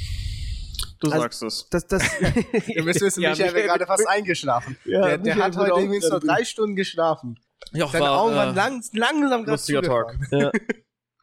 Du 1.01 1.09
Also- 1.11 1.21
sagst 1.21 1.43
es. 1.43 1.67
Das, 1.71 1.87
das, 1.87 2.03
Ihr 2.69 2.85
müsst 2.85 3.01
wissen, 3.01 3.21
Ja, 3.23 3.31
Michael 3.31 3.55
wäre 3.55 3.67
gerade 3.67 3.87
fast 3.87 4.07
eingeschlafen. 4.09 4.77
Ja, 4.85 5.01
der 5.03 5.19
der 5.19 5.37
hat 5.37 5.57
heute 5.57 5.71
irgendwie 5.71 5.99
nur 5.99 6.11
gerade- 6.11 6.27
drei 6.27 6.45
Stunden 6.45 6.77
geschlafen. 6.77 7.39
Ja, 7.73 7.89
Seine 7.89 8.11
Augen 8.11 8.35
waren 8.35 8.55
lang, 8.55 8.83
langsam 8.93 9.45
grad 9.45 9.53
lustiger 9.53 9.83
Tag. 9.83 10.13
zugefallen. 10.13 10.51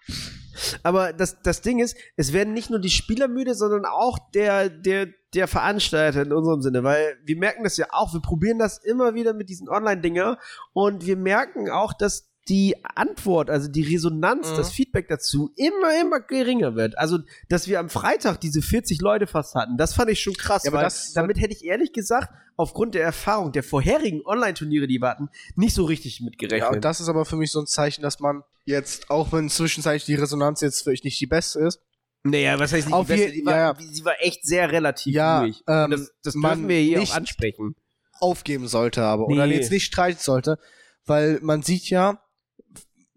Aber 0.83 1.13
das, 1.13 1.41
das 1.41 1.61
Ding 1.61 1.79
ist, 1.79 1.97
es 2.15 2.33
werden 2.33 2.53
nicht 2.53 2.69
nur 2.69 2.79
die 2.79 2.89
Spieler 2.89 3.27
müde, 3.27 3.55
sondern 3.55 3.85
auch 3.85 4.17
der, 4.33 4.69
der, 4.69 5.07
der 5.33 5.47
Veranstalter 5.47 6.23
in 6.23 6.33
unserem 6.33 6.61
Sinne, 6.61 6.83
weil 6.83 7.17
wir 7.23 7.37
merken 7.37 7.63
das 7.63 7.77
ja 7.77 7.87
auch, 7.91 8.13
wir 8.13 8.21
probieren 8.21 8.59
das 8.59 8.77
immer 8.77 9.13
wieder 9.13 9.33
mit 9.33 9.49
diesen 9.49 9.69
Online-Dinger. 9.69 10.37
Und 10.73 11.05
wir 11.05 11.17
merken 11.17 11.69
auch, 11.69 11.93
dass 11.93 12.28
die 12.49 12.75
Antwort, 12.95 13.49
also 13.49 13.67
die 13.69 13.83
Resonanz, 13.83 14.51
Mhm. 14.51 14.57
das 14.57 14.71
Feedback 14.71 15.07
dazu 15.07 15.51
immer, 15.55 16.01
immer 16.01 16.19
geringer 16.19 16.75
wird. 16.75 16.97
Also, 16.97 17.19
dass 17.47 17.67
wir 17.67 17.79
am 17.79 17.89
Freitag 17.89 18.41
diese 18.41 18.61
40 18.61 18.99
Leute 19.01 19.27
fast 19.27 19.55
hatten, 19.55 19.77
das 19.77 19.93
fand 19.93 20.09
ich 20.09 20.19
schon 20.21 20.33
krass, 20.33 20.63
Ja, 20.63 20.71
aber 20.71 20.81
das- 20.81 21.13
damit 21.13 21.39
hätte 21.39 21.53
ich 21.53 21.63
ehrlich 21.63 21.93
gesagt, 21.93 22.29
aufgrund 22.57 22.95
der 22.95 23.03
Erfahrung 23.03 23.51
der 23.51 23.63
vorherigen 23.63 24.25
Online-Turniere, 24.25 24.87
die 24.87 24.99
wir 24.99 25.07
hatten, 25.09 25.29
nicht 25.55 25.73
so 25.75 25.85
richtig 25.85 26.19
Ja, 26.19 26.25
mitgerechnet. 26.25 26.71
und 26.75 26.83
das 26.83 26.99
ist 26.99 27.07
aber 27.07 27.23
für 27.25 27.35
mich 27.37 27.51
so 27.51 27.59
ein 27.61 27.67
Zeichen, 27.67 28.01
dass 28.01 28.19
man 28.19 28.43
jetzt, 28.65 29.09
auch 29.09 29.31
wenn 29.31 29.49
zwischenzeitlich 29.49 30.05
die 30.05 30.15
Resonanz 30.15 30.59
jetzt 30.61 30.81
vielleicht 30.83 31.03
nicht 31.05 31.19
die 31.21 31.27
beste 31.27 31.59
ist, 31.59 31.79
Naja, 32.23 32.59
was 32.59 32.73
heißt 32.73 32.87
nicht 32.87 32.93
Auf 32.93 33.07
die 33.07 33.13
beste? 33.13 33.31
Die 33.31 33.45
war, 33.45 33.55
ja, 33.55 33.71
ja. 33.71 33.77
Sie 33.93 34.03
war 34.03 34.15
echt 34.19 34.45
sehr 34.45 34.69
relativ 34.73 35.13
Ja, 35.15 35.39
ruhig. 35.39 35.63
ähm, 35.69 35.91
das 35.91 36.11
das 36.21 36.33
dürfen 36.33 36.67
wir 36.67 36.77
hier 36.79 36.99
nicht- 36.99 37.13
auch 37.13 37.15
ansprechen. 37.17 37.75
aufgeben 38.19 38.67
sollte, 38.67 39.03
aber 39.03 39.27
oder 39.27 39.47
Nee. 39.47 39.55
jetzt 39.55 39.71
nicht 39.71 39.85
streiten 39.85 40.19
sollte, 40.19 40.59
weil 41.05 41.39
man 41.41 41.61
sieht 41.63 41.89
ja, 41.89 42.21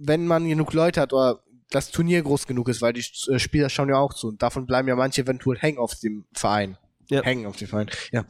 wenn 0.05 0.27
man 0.27 0.49
genug 0.49 0.73
Leute 0.73 1.01
hat 1.01 1.13
oder 1.13 1.43
das 1.71 1.91
Turnier 1.91 2.23
groß 2.23 2.47
genug 2.47 2.69
ist, 2.69 2.83
weil 2.83 2.93
die 2.93 3.05
äh, 3.29 3.39
Spieler 3.39 3.71
schauen 3.71 3.89
ja 3.89 3.97
auch 3.97 4.15
zu 4.15 4.29
und 4.29 4.43
davon 4.43 4.67
bleiben 4.67 4.89
ja 4.89 4.97
manche 4.97 5.23
eventuell 5.23 5.59
hängen 5.59 5.79
auf 5.79 5.95
dem 5.95 6.27
Verein. 6.33 6.77
Ja. 7.09 7.23
Hängen 7.23 7.47
auf 7.47 7.57
dem 7.57 7.69
Verein, 7.69 7.91
ja. 8.11 8.25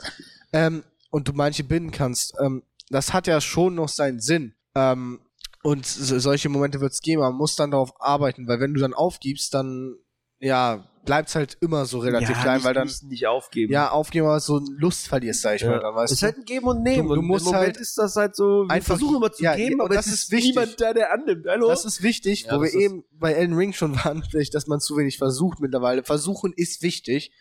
Ähm, 0.53 0.85
und 1.11 1.29
du 1.29 1.33
manche 1.33 1.65
binden 1.65 1.91
kannst. 1.91 2.35
Ähm, 2.41 2.63
das 2.89 3.13
hat 3.13 3.27
ja 3.27 3.41
schon 3.41 3.75
noch 3.75 3.89
seinen 3.89 4.21
Sinn. 4.21 4.55
Ähm, 4.75 5.21
und 5.63 5.87
so, 5.87 6.19
solche 6.19 6.49
Momente 6.49 6.81
wird 6.81 6.93
es 6.93 7.01
geben, 7.01 7.23
man 7.23 7.35
muss 7.35 7.57
dann 7.57 7.71
darauf 7.71 8.01
arbeiten, 8.01 8.49
weil 8.49 8.61
wenn 8.61 8.75
du 8.75 8.81
dann 8.81 8.95
aufgibst, 8.95 9.55
dann 9.55 9.97
ja, 10.41 10.85
bleibt's 11.05 11.35
halt 11.35 11.57
immer 11.61 11.85
so 11.87 11.99
relativ 11.99 12.41
klein, 12.41 12.57
nicht, 12.59 12.65
weil 12.65 12.75
dann 12.75 12.87
nicht, 12.87 13.03
nicht 13.05 13.27
aufgeben. 13.27 13.73
ja 13.73 13.91
aufgeben, 13.91 14.27
aber 14.27 14.39
so 14.41 14.61
Lust 14.77 15.09
verlierst, 15.09 15.43
sag 15.43 15.57
ich 15.57 15.65
mal, 15.65 15.73
ja. 15.73 15.79
dann 15.81 15.95
weißt 15.95 16.13
es 16.13 16.19
ist 16.19 16.23
halt 16.23 16.37
ein 16.39 16.45
Geben 16.45 16.67
und 16.67 16.83
Nehmen. 16.83 17.09
Du- 17.09 17.15
du 17.15 17.21
und 17.21 17.27
musst 17.27 17.47
im 17.47 17.53
Moment 17.53 17.65
halt 17.75 17.77
ist 17.77 17.99
das 17.99 18.15
halt 18.17 18.37
so, 18.37 18.65
wir 18.67 18.71
einfach- 18.71 18.87
versuchen 18.99 19.17
immer 19.17 19.33
zu 19.33 19.43
ja, 19.43 19.57
geben, 19.57 19.79
ja, 19.79 19.85
aber 19.85 19.95
das 19.95 20.07
es 20.07 20.13
ist 20.13 20.31
wichtig. 20.31 20.51
niemand 20.55 20.81
da, 20.81 20.93
der 20.93 21.13
annimmt. 21.13 21.47
Hallo? 21.49 21.69
Das 21.69 21.85
ist 21.85 22.03
wichtig, 22.03 22.43
Ja, 22.45 22.57
wo 22.57 22.63
wir 22.63 22.73
eben 22.73 23.05
bei 23.13 23.33
Elden 23.33 23.57
Ring 23.57 23.73
schon 23.73 23.95
waren, 24.05 24.23
vielleicht, 24.31 24.55
dass 24.55 24.67
man 24.69 24.81
zu 24.81 24.97
wenig 24.97 25.19
versucht 25.19 25.61
mittlerweile. 25.61 26.05
Versuchen 26.05 26.53
ist 26.55 26.83
wichtig. 26.83 27.33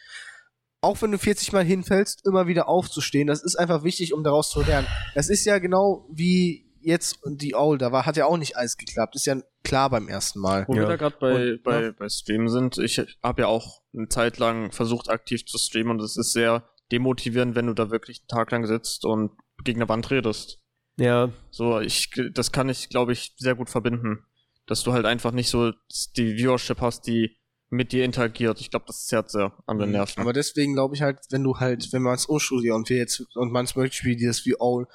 Auch 0.84 1.00
wenn 1.04 1.12
du 1.12 1.20
40 1.20 1.54
Mal 1.54 1.64
hinfällst, 1.64 2.26
immer 2.26 2.48
wieder 2.48 2.68
aufzustehen. 2.68 3.28
Das 3.28 3.44
ist 3.44 3.56
einfach 3.56 3.84
wichtig, 3.84 4.14
um 4.14 4.24
daraus 4.24 4.50
zu 4.50 4.62
lernen. 4.64 4.88
Das 5.14 5.30
ist 5.30 5.46
ja 5.46 5.60
genau 5.60 6.08
wie 6.12 6.71
jetzt 6.84 7.20
die 7.26 7.56
Owl, 7.56 7.78
da 7.78 7.92
war, 7.92 8.06
hat 8.06 8.18
ja 8.18 8.26
auch 8.26 8.38
nicht 8.38 8.58
alles 8.58 8.78
geklappt. 8.78 9.16
Ist 9.16 9.26
ja 9.26 9.38
klar 9.64 9.90
beim 9.90 10.08
ersten 10.08 10.40
Mal. 10.40 10.66
Wo 10.68 10.74
Ja. 10.76 10.82
wir 10.82 10.88
da 10.88 10.96
gerade 10.98 11.16
bei, 11.20 11.52
Und, 11.54 11.64
bei, 11.64 11.82
ja. 11.84 11.92
bei 11.92 12.10
Stream 12.10 12.48
sind, 12.50 12.78
ich 12.78 13.02
habe 13.24 13.42
ja 13.44 13.48
auch 13.48 13.82
eine 13.96 14.08
Zeit 14.10 14.38
lang 14.38 14.72
versucht, 14.72 15.10
aktiv 15.10 15.46
zu 15.46 15.58
streamen 15.58 16.00
und 16.00 16.02
es 16.04 16.18
ist 16.18 16.34
sehr 16.34 16.68
demotivierend, 16.92 17.56
wenn 17.56 17.68
du 17.68 17.74
da 17.74 17.90
wirklich 17.92 18.20
einen 18.22 18.28
Tag 18.28 18.52
lang 18.52 18.66
sitzt 18.66 19.06
und 19.06 19.32
gegen 19.64 19.80
eine 19.82 19.90
Wand 19.90 20.10
redest. 20.12 20.60
ja. 20.98 21.30
So, 21.52 21.80
ich, 21.80 22.10
das 22.34 22.52
kann 22.52 22.70
ich, 22.70 22.90
glaube 22.90 23.14
ich, 23.14 23.34
sehr 23.38 23.56
gut 23.56 23.70
verbinden. 23.70 24.26
Dass 24.68 24.84
du 24.84 24.94
halt 24.94 25.06
einfach 25.06 25.32
nicht 25.32 25.50
so 25.50 25.72
die 26.16 26.38
Viewership 26.38 26.80
hast, 26.82 27.08
die 27.08 27.36
mit 27.70 27.92
dir 27.94 28.04
interagiert. 28.04 28.60
Ich 28.60 28.70
glaube, 28.70 28.86
das 28.88 29.06
zerrt 29.06 29.32
sehr 29.32 29.54
an 29.66 29.80
den 29.80 29.92
Nerven. 29.92 30.22
Aber 30.22 30.34
deswegen 30.34 30.74
glaube 30.74 30.94
ich 30.96 31.02
halt, 31.02 31.20
wenn 31.30 31.44
du 31.44 31.58
halt, 31.60 31.92
wenn 31.94 32.02
man 32.02 32.16
es 32.16 32.26
umstudiert 32.26 32.76
und 32.76 32.90
wir 32.90 32.98
jetzt, 32.98 33.26
und 33.36 33.52
man 33.52 33.66
es 33.66 33.76
möchte 33.76 33.96
spielen, 33.98 34.18
dieses 34.18 34.46
wie 34.46 34.60
Owl, 34.60 34.88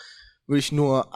würde 0.47 0.59
ich 0.59 0.73
nur 0.73 1.09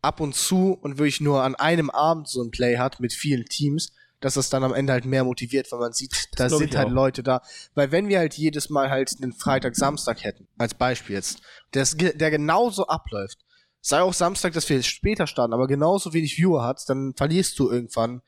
ab 0.00 0.20
und 0.20 0.34
zu 0.34 0.72
und 0.80 0.98
wirklich 0.98 1.20
nur 1.20 1.42
an 1.42 1.54
einem 1.54 1.90
Abend 1.90 2.28
so 2.28 2.42
ein 2.42 2.50
Play 2.50 2.76
hat 2.76 3.00
mit 3.00 3.12
vielen 3.12 3.44
Teams, 3.44 3.92
dass 4.20 4.34
das 4.34 4.50
dann 4.50 4.64
am 4.64 4.74
Ende 4.74 4.92
halt 4.92 5.04
mehr 5.04 5.24
motiviert, 5.24 5.70
weil 5.72 5.80
man 5.80 5.92
sieht, 5.92 6.28
da 6.36 6.48
sind 6.48 6.76
halt 6.76 6.88
auch. 6.88 6.92
Leute 6.92 7.22
da. 7.22 7.42
Weil 7.74 7.92
wenn 7.92 8.08
wir 8.08 8.18
halt 8.18 8.34
jedes 8.34 8.70
Mal 8.70 8.90
halt 8.90 9.14
einen 9.20 9.32
Freitag, 9.32 9.76
Samstag 9.76 10.22
hätten, 10.24 10.48
als 10.58 10.74
Beispiel 10.74 11.16
jetzt, 11.16 11.40
der, 11.74 11.84
der 11.84 12.30
genauso 12.30 12.86
abläuft, 12.86 13.38
sei 13.84 14.00
auch 14.00 14.14
Samstag, 14.14 14.52
dass 14.52 14.68
wir 14.68 14.80
später 14.84 15.26
starten, 15.26 15.52
aber 15.52 15.66
genauso 15.66 16.14
wenig 16.14 16.38
Viewer 16.38 16.62
hat, 16.62 16.88
dann 16.88 17.14
verlierst 17.16 17.58
du 17.58 17.68
irgendwann 17.68 18.22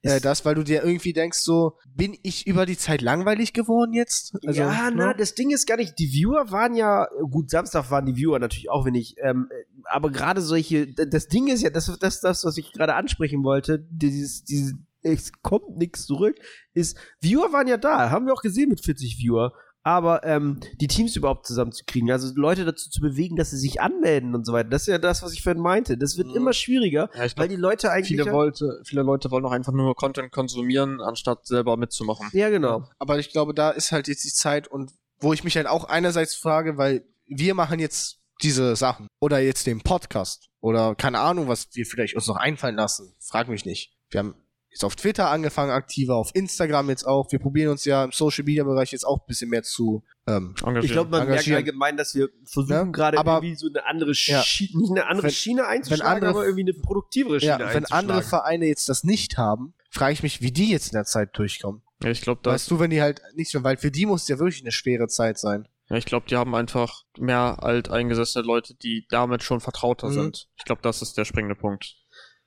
äh, 0.00 0.18
das, 0.18 0.46
weil 0.46 0.54
du 0.54 0.64
dir 0.64 0.82
irgendwie 0.82 1.12
denkst, 1.12 1.40
so, 1.40 1.76
bin 1.94 2.16
ich 2.22 2.46
über 2.46 2.64
die 2.64 2.78
Zeit 2.78 3.02
langweilig 3.02 3.52
geworden 3.52 3.92
jetzt? 3.92 4.34
Also, 4.46 4.62
ja, 4.62 4.90
ne? 4.90 4.96
na, 4.96 5.14
das 5.14 5.34
Ding 5.34 5.50
ist 5.50 5.66
gar 5.66 5.76
nicht, 5.76 5.98
die 5.98 6.10
Viewer 6.10 6.50
waren 6.50 6.74
ja, 6.74 7.06
gut, 7.30 7.50
Samstag 7.50 7.90
waren 7.90 8.06
die 8.06 8.16
Viewer 8.16 8.38
natürlich 8.38 8.70
auch 8.70 8.86
wenig, 8.86 9.16
ähm, 9.22 9.50
aber 9.84 10.10
gerade 10.10 10.40
solche, 10.40 10.86
das 10.86 11.28
Ding 11.28 11.48
ist 11.48 11.62
ja, 11.62 11.68
das 11.68 11.98
das, 11.98 12.20
das 12.22 12.44
was 12.44 12.56
ich 12.56 12.72
gerade 12.72 12.94
ansprechen 12.94 13.44
wollte, 13.44 13.86
dieses, 13.90 14.44
dieses, 14.44 14.74
es 15.02 15.32
kommt 15.42 15.76
nichts 15.76 16.06
zurück, 16.06 16.36
ist, 16.72 16.96
Viewer 17.20 17.52
waren 17.52 17.68
ja 17.68 17.76
da, 17.76 18.08
haben 18.08 18.24
wir 18.24 18.32
auch 18.32 18.42
gesehen 18.42 18.70
mit 18.70 18.82
40 18.82 19.18
Viewer, 19.18 19.52
aber 19.84 20.24
ähm, 20.24 20.58
die 20.80 20.88
Teams 20.88 21.14
überhaupt 21.14 21.46
zusammenzukriegen, 21.46 22.10
also 22.10 22.32
Leute 22.34 22.64
dazu 22.64 22.90
zu 22.90 23.00
bewegen, 23.00 23.36
dass 23.36 23.50
sie 23.50 23.58
sich 23.58 23.80
anmelden 23.80 24.34
und 24.34 24.44
so 24.46 24.52
weiter, 24.52 24.70
das 24.70 24.82
ist 24.82 24.88
ja 24.88 24.98
das, 24.98 25.22
was 25.22 25.32
ich 25.34 25.42
vorhin 25.42 25.62
meinte, 25.62 25.96
das 25.98 26.16
wird 26.16 26.28
Mhm. 26.28 26.36
immer 26.36 26.52
schwieriger, 26.54 27.10
Ja, 27.14 27.24
ich 27.26 27.36
weil 27.36 27.48
die 27.48 27.56
Leute 27.56 27.90
eigentlich... 27.92 28.08
viele, 28.08 28.24
ja, 28.26 28.32
wollte, 28.32 28.80
viele 28.84 29.02
Leute 29.02 29.30
wollen 29.30 29.44
auch 29.44 29.52
einfach 29.52 29.72
nur 29.74 29.94
Content 29.94 30.32
konsumieren, 30.32 31.00
anstatt 31.00 31.46
selber 31.46 31.76
mitzumachen. 31.76 32.28
ja, 32.32 32.48
genau. 32.48 32.88
Aber 32.98 33.18
ich 33.18 33.30
glaube, 33.30 33.54
da 33.54 33.70
ist 33.70 33.92
halt 33.92 34.08
jetzt 34.08 34.24
die 34.24 34.32
Zeit 34.32 34.66
und 34.66 34.90
wo 35.20 35.32
ich 35.32 35.44
mich 35.44 35.56
halt 35.56 35.66
auch 35.66 35.84
einerseits 35.84 36.34
frage, 36.34 36.76
weil 36.78 37.04
wir 37.26 37.54
machen 37.54 37.78
jetzt 37.78 38.18
diese 38.42 38.74
Sachen 38.76 39.06
oder 39.20 39.38
jetzt 39.38 39.66
den 39.66 39.80
Podcast 39.82 40.48
oder 40.60 40.94
keine 40.94 41.20
Ahnung, 41.20 41.46
was 41.48 41.68
wir 41.74 41.86
vielleicht 41.86 42.14
uns 42.16 42.26
noch 42.26 42.36
einfallen 42.36 42.74
lassen. 42.76 43.14
Frag 43.20 43.48
mich 43.48 43.64
nicht. 43.64 43.92
Wir 44.10 44.20
haben 44.20 44.34
jetzt 44.74 44.84
auf 44.84 44.96
Twitter 44.96 45.30
angefangen, 45.30 45.70
aktiver, 45.70 46.16
auf 46.16 46.30
Instagram 46.34 46.90
jetzt 46.90 47.06
auch. 47.06 47.30
Wir 47.32 47.38
probieren 47.38 47.70
uns 47.70 47.84
ja 47.84 48.04
im 48.04 48.12
Social 48.12 48.44
Media 48.44 48.64
Bereich 48.64 48.90
jetzt 48.92 49.04
auch 49.06 49.20
ein 49.20 49.26
bisschen 49.26 49.48
mehr 49.50 49.62
zu 49.62 50.02
ähm, 50.26 50.54
Engagieren. 50.60 50.84
Ich 50.84 50.92
glaube, 50.92 51.10
man 51.10 51.20
merkt 51.20 51.30
engagieren. 51.32 51.56
allgemein, 51.58 51.96
dass 51.96 52.14
wir 52.14 52.28
versuchen 52.44 52.86
Ne? 52.86 52.92
gerade 52.92 53.18
Aber- 53.18 53.34
irgendwie 53.36 53.54
so 53.56 53.68
eine 53.68 53.86
andere 53.86 54.12
Ja. 54.14 54.42
Schiene, 54.42 54.80
nicht 54.80 54.90
eine 54.90 55.06
andere 55.06 55.26
Wenn- 55.28 55.32
Schiene 55.34 55.66
einzuschlagen, 55.66 56.12
andere- 56.14 56.30
aber 56.30 56.44
irgendwie 56.44 56.62
eine 56.62 56.74
produktivere 56.74 57.40
Schiene 57.40 57.52
ja, 57.60 57.74
wenn 57.74 57.84
andere 57.86 58.22
Vereine 58.22 58.66
jetzt 58.66 58.88
das 58.88 59.04
nicht 59.04 59.38
haben, 59.38 59.74
frage 59.90 60.12
ich 60.14 60.22
mich, 60.22 60.40
wie 60.42 60.50
die 60.50 60.70
jetzt 60.70 60.86
in 60.88 60.92
der 60.96 61.04
Zeit 61.04 61.36
durchkommen. 61.38 61.82
Ja, 62.02 62.10
ich 62.10 62.20
glaube, 62.22 62.40
das 62.42 62.52
Weißt 62.54 62.70
du, 62.70 62.80
wenn 62.80 62.90
die 62.90 63.00
halt 63.00 63.22
nichts 63.34 63.54
mehr, 63.54 63.62
weil 63.64 63.76
für 63.76 63.90
die 63.90 64.06
muss 64.06 64.22
es 64.22 64.28
ja 64.28 64.38
wirklich 64.38 64.62
eine 64.62 64.72
schwere 64.72 65.06
Zeit 65.08 65.38
sein. 65.38 65.68
Ja, 65.90 65.96
ich 65.96 66.06
glaube, 66.06 66.26
die 66.28 66.36
haben 66.36 66.54
einfach 66.54 67.04
mehr 67.18 67.62
alteingesessene 67.62 68.44
Leute, 68.44 68.74
die 68.74 69.06
damit 69.10 69.42
schon 69.42 69.60
vertrauter 69.60 70.08
Mhm. 70.08 70.12
sind. 70.14 70.48
Ich 70.56 70.64
glaube, 70.64 70.80
das 70.82 71.02
ist 71.02 71.16
der 71.18 71.26
springende 71.26 71.54
Punkt. 71.54 71.96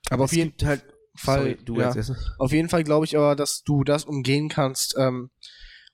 Aber 0.09 0.23
auf 0.25 0.31
es 0.31 0.35
jeden 0.37 0.49
gibt 0.49 0.65
halt 0.65 0.83
Fall, 1.17 1.57
Sorry, 1.65 1.81
ja. 1.81 1.93
Auf 2.37 2.51
jeden 2.51 2.69
Fall 2.69 2.83
glaube 2.83 3.05
ich 3.05 3.17
aber, 3.17 3.35
dass 3.35 3.63
du 3.63 3.83
das 3.83 4.05
umgehen 4.05 4.49
kannst, 4.49 4.95
ähm, 4.97 5.29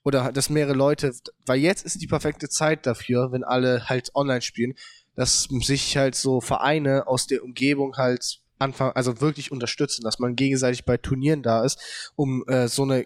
oder 0.04 0.32
dass 0.32 0.50
mehrere 0.50 0.74
Leute, 0.74 1.14
weil 1.46 1.60
jetzt 1.60 1.86
ist 1.86 2.02
die 2.02 2.08
perfekte 2.08 2.50
Zeit 2.50 2.86
dafür, 2.86 3.32
wenn 3.32 3.44
alle 3.44 3.88
halt 3.88 4.12
online 4.16 4.42
spielen, 4.42 4.76
dass 5.16 5.48
sich 5.62 5.96
halt 5.98 6.16
so 6.16 6.42
Vereine 6.42 7.08
aus 7.08 7.28
der 7.28 7.44
Umgebung 7.44 7.96
halt 7.96 8.42
anfangen, 8.60 8.94
also 8.96 9.22
wirklich 9.22 9.52
unterstützen, 9.52 10.04
dass 10.04 10.20
man 10.20 10.36
gegenseitig 10.36 10.86
bei 10.86 10.98
Turnieren 10.98 11.44
da 11.44 11.64
ist, 11.64 12.12
um 12.16 12.44
äh, 12.48 12.68
so 12.68 12.84
eine, 12.84 13.06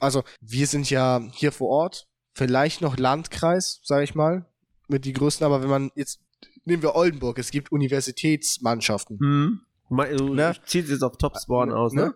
also 0.00 0.24
wir 0.40 0.66
sind 0.66 0.90
ja 0.90 1.22
hier 1.32 1.52
vor 1.52 1.68
Ort, 1.68 2.08
vielleicht 2.34 2.80
noch 2.80 2.96
Landkreis, 2.96 3.80
sage 3.84 4.04
ich 4.04 4.14
mal, 4.14 4.46
mit 4.88 5.04
die 5.04 5.12
größten, 5.12 5.44
aber 5.44 5.62
wenn 5.62 5.70
man 5.70 5.90
jetzt 5.94 6.20
nehmen 6.64 6.82
wir 6.82 6.94
Oldenburg, 6.94 7.38
es 7.38 7.50
gibt 7.50 7.72
Universitätsmannschaften 7.72 9.18
Hm. 9.18 9.60
Du 9.90 10.34
Ne? 10.34 10.54
ziehst 10.66 10.88
jetzt 10.90 11.02
auf 11.02 11.16
Topspawn 11.18 11.70
aus, 11.72 11.92
ne? 11.92 12.14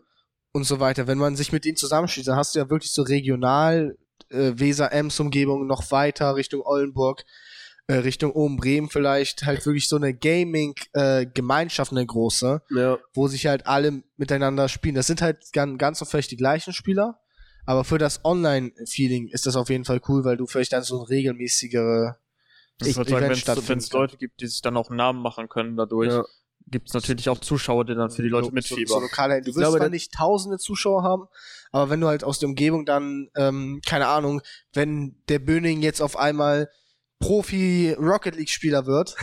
Und 0.52 0.64
so 0.64 0.80
weiter. 0.80 1.06
Wenn 1.06 1.18
man 1.18 1.36
sich 1.36 1.52
mit 1.52 1.64
denen 1.64 1.76
zusammenschließt, 1.76 2.28
dann 2.28 2.36
hast 2.36 2.54
du 2.54 2.58
ja 2.58 2.70
wirklich 2.70 2.92
so 2.92 3.02
regional 3.02 3.96
äh, 4.30 4.52
Weser-Ems-Umgebung 4.56 5.66
noch 5.66 5.90
weiter 5.90 6.34
Richtung 6.36 6.62
Oldenburg, 6.64 7.24
äh, 7.86 7.94
Richtung 7.96 8.32
Oben 8.32 8.56
Bremen 8.56 8.88
vielleicht, 8.88 9.44
halt 9.44 9.64
wirklich 9.66 9.88
so 9.88 9.96
eine 9.96 10.14
Gaming-Gemeinschaft, 10.94 11.92
eine 11.92 12.04
große, 12.06 12.62
Ja. 12.70 12.98
wo 13.14 13.28
sich 13.28 13.46
halt 13.46 13.66
alle 13.66 14.02
miteinander 14.16 14.68
spielen. 14.68 14.94
Das 14.94 15.06
sind 15.06 15.22
halt 15.22 15.52
ganz, 15.52 15.78
ganz 15.78 16.02
oft 16.02 16.10
vielleicht 16.10 16.30
die 16.30 16.36
gleichen 16.36 16.72
Spieler, 16.72 17.20
aber 17.66 17.84
für 17.84 17.98
das 17.98 18.24
Online-Feeling 18.24 19.28
ist 19.28 19.46
das 19.46 19.56
auf 19.56 19.68
jeden 19.68 19.84
Fall 19.84 20.00
cool, 20.08 20.24
weil 20.24 20.36
du 20.36 20.46
vielleicht 20.46 20.72
dann 20.72 20.82
so 20.82 21.00
ein 21.00 21.06
regelmäßigere 21.06 22.16
Ich 22.80 22.88
Ich- 22.88 22.96
würde 22.96 23.10
sagen, 23.10 23.68
wenn 23.68 23.78
es. 23.78 23.92
Leute 23.92 24.16
gibt, 24.16 24.40
die 24.40 24.46
sich 24.48 24.60
dann 24.62 24.76
auch 24.76 24.88
einen 24.90 24.96
Namen 24.98 25.22
machen 25.22 25.48
können 25.48 25.76
dadurch, 25.76 26.12
Ja. 26.12 26.24
Gibt 26.68 26.88
es 26.88 26.94
natürlich 26.94 27.28
auch 27.28 27.38
Zuschauer, 27.38 27.84
die 27.84 27.94
dann 27.94 28.10
für 28.10 28.22
die 28.22 28.28
Leute 28.28 28.46
so, 28.46 28.52
mitfiebern. 28.52 28.86
So, 28.86 28.94
so 28.94 29.00
lokale, 29.00 29.34
du 29.40 29.50
Ich 29.50 29.56
wirst 29.56 29.58
glaube, 29.58 29.78
zwar 29.78 29.88
nicht 29.88 30.12
tausende 30.12 30.58
Zuschauer 30.58 31.02
haben, 31.02 31.28
aber 31.72 31.90
wenn 31.90 32.00
du 32.00 32.08
halt 32.08 32.24
aus 32.24 32.38
der 32.38 32.48
Umgebung 32.48 32.84
dann, 32.84 33.28
ähm, 33.36 33.80
keine 33.86 34.08
Ahnung, 34.08 34.42
wenn 34.72 35.16
der 35.28 35.38
Böning 35.38 35.82
jetzt 35.82 36.00
auf 36.00 36.16
einmal 36.16 36.68
Profi 37.20 37.92
Rocket 37.98 38.36
League 38.36 38.50
Spieler 38.50 38.86
wird 38.86 39.16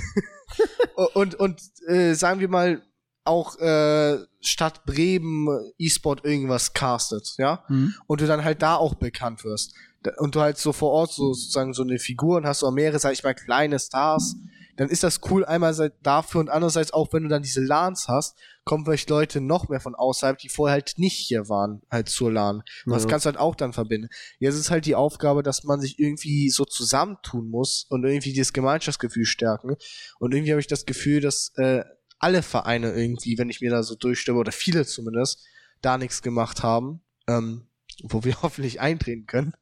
und 1.13 1.35
und 1.35 1.61
äh, 1.87 2.13
sagen 2.13 2.39
wir 2.39 2.47
mal 2.49 2.81
auch 3.25 3.57
äh, 3.59 4.17
Stadt 4.41 4.85
Bremen 4.85 5.47
E-Sport 5.77 6.25
irgendwas 6.25 6.73
castet, 6.73 7.35
ja, 7.37 7.63
Hm. 7.67 7.93
und 8.07 8.21
du 8.21 8.27
dann 8.27 8.43
halt 8.43 8.61
da 8.61 8.75
auch 8.75 8.95
bekannt 8.95 9.43
wirst 9.45 9.73
und 10.17 10.35
du 10.35 10.41
halt 10.41 10.57
so 10.57 10.73
vor 10.73 10.91
Ort 10.91 11.13
so 11.13 11.33
sozusagen 11.33 11.73
so 11.73 11.83
eine 11.83 11.99
Figur 11.99 12.37
und 12.37 12.45
hast 12.45 12.63
auch 12.63 12.71
mehrere, 12.71 12.99
sag 12.99 13.13
ich 13.13 13.23
mal, 13.23 13.33
kleine 13.33 13.79
Stars, 13.79 14.35
dann 14.75 14.89
ist 14.89 15.03
das 15.03 15.21
cool 15.29 15.45
einerseits 15.45 15.95
dafür 16.01 16.41
und 16.41 16.49
andererseits 16.49 16.93
auch, 16.93 17.13
wenn 17.13 17.23
du 17.23 17.29
dann 17.29 17.43
diese 17.43 17.61
LANs 17.61 18.07
hast, 18.07 18.37
kommen 18.63 18.85
vielleicht 18.85 19.09
Leute 19.09 19.41
noch 19.41 19.69
mehr 19.69 19.79
von 19.79 19.93
außerhalb, 19.93 20.37
die 20.37 20.49
vorher 20.49 20.73
halt 20.73 20.93
nicht 20.97 21.17
hier 21.17 21.49
waren, 21.49 21.81
halt 21.91 22.09
zur 22.09 22.31
LAN. 22.31 22.63
Und 22.85 22.93
das 22.93 23.03
Ja. 23.03 23.09
kannst 23.09 23.25
du 23.25 23.27
halt 23.27 23.37
auch 23.37 23.55
dann 23.55 23.73
verbinden. 23.73 24.07
Jetzt 24.39 24.55
ist 24.55 24.71
halt 24.71 24.85
die 24.85 24.95
Aufgabe, 24.95 25.43
dass 25.43 25.63
man 25.63 25.79
sich 25.81 25.99
irgendwie 25.99 26.49
so 26.49 26.65
zusammentun 26.65 27.49
muss 27.49 27.85
und 27.89 28.03
irgendwie 28.03 28.33
dieses 28.33 28.53
Gemeinschaftsgefühl 28.53 29.25
stärken. 29.25 29.75
Und 30.19 30.33
irgendwie 30.33 30.51
habe 30.51 30.61
ich 30.61 30.67
das 30.67 30.85
Gefühl, 30.85 31.21
dass 31.21 31.51
äh, 31.57 31.83
alle 32.19 32.41
Vereine 32.41 32.93
irgendwie, 32.93 33.37
wenn 33.37 33.49
ich 33.49 33.61
mir 33.61 33.69
da 33.69 33.83
so 33.83 33.95
durchstimme, 33.95 34.39
oder 34.39 34.51
viele 34.53 34.85
zumindest, 34.85 35.43
da 35.81 35.97
nichts 35.97 36.21
gemacht 36.21 36.63
haben, 36.63 37.01
ähm, 37.27 37.67
wo 38.01 38.23
wir 38.23 38.35
hoffentlich 38.41 38.79
eintreten 38.79 39.25
können. 39.27 39.53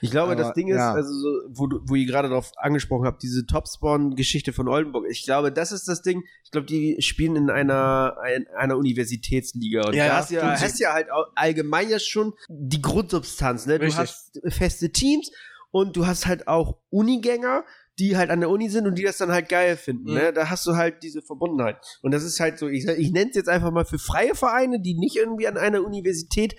Ich 0.00 0.10
glaube, 0.10 0.32
Aber, 0.32 0.42
das 0.42 0.54
Ding 0.54 0.68
ist, 0.68 0.76
ja. 0.76 0.92
also 0.92 1.12
so, 1.12 1.28
wo, 1.48 1.68
wo 1.84 1.94
ihr 1.94 2.06
gerade 2.06 2.28
darauf 2.28 2.52
angesprochen 2.56 3.06
habt, 3.06 3.22
diese 3.22 3.46
Topspawn-Geschichte 3.46 4.52
von 4.52 4.68
Oldenburg. 4.68 5.06
Ich 5.08 5.24
glaube, 5.24 5.52
das 5.52 5.72
ist 5.72 5.86
das 5.88 6.02
Ding. 6.02 6.24
Ich 6.44 6.50
glaube, 6.50 6.66
die 6.66 6.96
spielen 7.00 7.36
in 7.36 7.50
einer, 7.50 8.16
ein, 8.22 8.46
einer 8.56 8.76
Universitätsliga. 8.76 9.86
Und 9.86 9.94
Ja, 9.94 10.06
da 10.06 10.12
ja, 10.12 10.16
hast, 10.16 10.30
du 10.30 10.34
ja, 10.34 10.56
sie. 10.56 10.64
hast 10.64 10.80
ja 10.80 10.92
halt 10.92 11.08
allgemein 11.34 11.88
ja 11.88 11.98
schon 11.98 12.34
die 12.48 12.82
Grundsubstanz. 12.82 13.66
Ne? 13.66 13.78
Du 13.78 13.84
Richtig. 13.86 14.00
hast 14.00 14.40
feste 14.48 14.90
Teams 14.90 15.30
und 15.70 15.96
du 15.96 16.06
hast 16.06 16.26
halt 16.26 16.48
auch 16.48 16.78
Unigänger, 16.90 17.64
die 17.98 18.16
halt 18.16 18.30
an 18.30 18.40
der 18.40 18.50
Uni 18.50 18.68
sind 18.68 18.86
und 18.86 18.96
die 18.96 19.02
das 19.02 19.16
dann 19.16 19.32
halt 19.32 19.48
geil 19.48 19.76
finden. 19.76 20.10
Mhm. 20.10 20.14
Ne? 20.14 20.32
Da 20.32 20.50
hast 20.50 20.66
du 20.66 20.76
halt 20.76 21.02
diese 21.02 21.22
Verbundenheit. 21.22 21.78
Und 22.02 22.12
das 22.12 22.24
ist 22.24 22.40
halt 22.40 22.58
so, 22.58 22.68
ich, 22.68 22.86
ich 22.86 23.10
nenne 23.10 23.30
es 23.30 23.36
jetzt 23.36 23.48
einfach 23.48 23.70
mal 23.70 23.84
für 23.84 23.98
freie 23.98 24.34
Vereine, 24.34 24.80
die 24.80 24.94
nicht 24.94 25.16
irgendwie 25.16 25.46
an 25.48 25.56
einer 25.56 25.82
Universität 25.82 26.56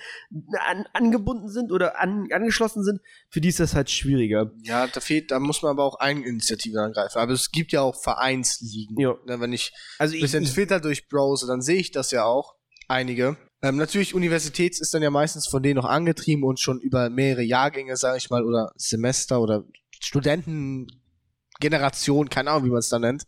an, 0.68 0.86
angebunden 0.94 1.50
sind 1.50 1.72
oder 1.72 2.00
an, 2.00 2.28
angeschlossen 2.32 2.84
sind, 2.84 3.02
für 3.30 3.42
die 3.42 3.50
ist 3.50 3.60
das 3.60 3.76
halt 3.76 3.90
schwieriger. 3.90 4.52
Ja, 4.64 4.88
da 4.88 5.00
fehlt, 5.00 5.32
da 5.32 5.40
muss 5.40 5.62
man 5.62 5.72
aber 5.72 5.84
auch 5.84 6.00
Eigeninitiativen 6.00 6.80
angreifen. 6.80 7.20
Aber 7.20 7.34
es 7.34 7.52
gibt 7.52 7.72
ja 7.72 7.82
auch 7.82 8.02
Vereinsligen. 8.02 9.00
Ja. 9.00 9.16
Ne, 9.26 9.40
wenn 9.40 9.54
ich 9.54 9.74
Also 10.00 10.16
ein 10.16 10.22
bisschen 10.22 10.44
ich, 10.44 10.54
Twitter 10.54 10.80
durchbrowse, 10.80 11.46
dann 11.46 11.62
sehe 11.62 11.78
ich 11.78 11.92
das 11.92 12.12
ja 12.12 12.26
auch. 12.26 12.56
Einige. 12.88 13.38
Ähm, 13.62 13.76
natürlich, 13.76 14.14
Universitäts 14.14 14.80
ist 14.80 14.94
dann 14.94 15.02
ja 15.02 15.10
meistens 15.10 15.48
von 15.48 15.62
denen 15.62 15.76
noch 15.76 15.86
angetrieben 15.86 16.44
und 16.44 16.60
schon 16.60 16.80
über 16.80 17.10
mehrere 17.10 17.42
Jahrgänge, 17.42 17.98
sage 17.98 18.18
ich 18.18 18.30
mal, 18.30 18.46
oder 18.46 18.72
Semester 18.76 19.42
oder 19.42 19.66
Studentengeneration, 21.58 22.30
keine 22.30 22.51
Ahnung, 22.51 22.66
wie 22.66 22.70
man 22.70 22.80
es 22.80 22.89
da 22.89 22.99
nennt. 22.99 23.24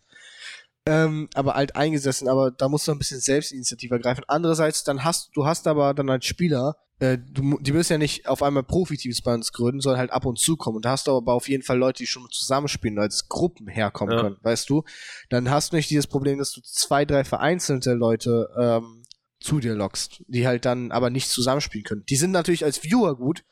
Ähm, 0.85 1.29
aber 1.35 1.55
alt 1.55 1.75
eingesessen, 1.75 2.27
aber 2.27 2.51
da 2.51 2.69
musst 2.69 2.87
du 2.87 2.91
ein 2.91 2.97
bisschen 2.97 3.19
Selbstinitiative 3.19 3.95
ergreifen. 3.95 4.23
Andererseits, 4.27 4.83
dann 4.83 5.03
hast 5.03 5.29
du 5.33 5.45
hast 5.45 5.67
aber 5.67 5.93
dann 5.93 6.09
als 6.09 6.25
Spieler, 6.25 6.77
äh, 6.99 7.17
du, 7.17 7.59
die 7.59 7.73
müssen 7.73 7.93
ja 7.93 7.97
nicht 7.97 8.27
auf 8.27 8.41
einmal 8.41 8.63
Profiteams 8.63 9.21
bei 9.21 9.33
uns 9.33 9.51
gründen, 9.51 9.81
sondern 9.81 9.99
halt 9.99 10.11
ab 10.11 10.25
und 10.25 10.39
zu 10.39 10.57
kommen. 10.57 10.77
Und 10.77 10.85
da 10.85 10.91
hast 10.91 11.07
du 11.07 11.15
aber 11.15 11.33
auf 11.33 11.47
jeden 11.47 11.63
Fall 11.63 11.77
Leute, 11.77 11.97
die 11.99 12.07
schon 12.07 12.27
zusammenspielen, 12.31 12.97
als 12.97 13.27
Gruppen 13.27 13.67
herkommen 13.67 14.15
Ja. 14.15 14.21
können, 14.23 14.37
weißt 14.41 14.69
du? 14.69 14.83
Dann 15.29 15.49
hast 15.49 15.71
du 15.71 15.75
nicht 15.75 15.89
dieses 15.89 16.07
Problem, 16.07 16.39
dass 16.39 16.53
du 16.53 16.61
zwei, 16.61 17.05
drei 17.05 17.23
vereinzelte 17.23 17.93
Leute 17.93 18.49
ähm, 18.57 19.03
zu 19.39 19.59
dir 19.59 19.75
lockst, 19.75 20.23
die 20.27 20.47
halt 20.47 20.65
dann 20.65 20.91
aber 20.91 21.09
nicht 21.09 21.29
zusammenspielen 21.29 21.85
können. 21.85 22.05
Die 22.09 22.15
sind 22.15 22.31
natürlich 22.31 22.65
als 22.65 22.83
Viewer 22.83 23.15
gut, 23.15 23.43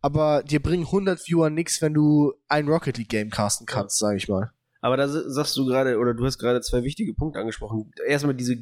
aber 0.00 0.42
dir 0.42 0.60
bringen 0.62 0.84
100 0.86 1.20
Viewer 1.26 1.50
nix, 1.50 1.80
wenn 1.82 1.94
du 1.94 2.32
ein 2.48 2.68
Rocket 2.68 2.96
League 2.98 3.08
Game 3.08 3.30
casten 3.30 3.66
kannst, 3.66 3.98
sag 3.98 4.16
ich 4.16 4.28
mal. 4.28 4.50
aber 4.80 4.96
da 4.96 5.06
sagst 5.08 5.56
du 5.56 5.66
gerade, 5.66 5.98
oder 5.98 6.14
du 6.14 6.24
hast 6.24 6.38
gerade 6.38 6.60
zwei 6.62 6.82
wichtige 6.84 7.12
Punkte 7.14 7.38
angesprochen. 7.40 7.92
Erstmal 8.06 8.34
diese 8.34 8.56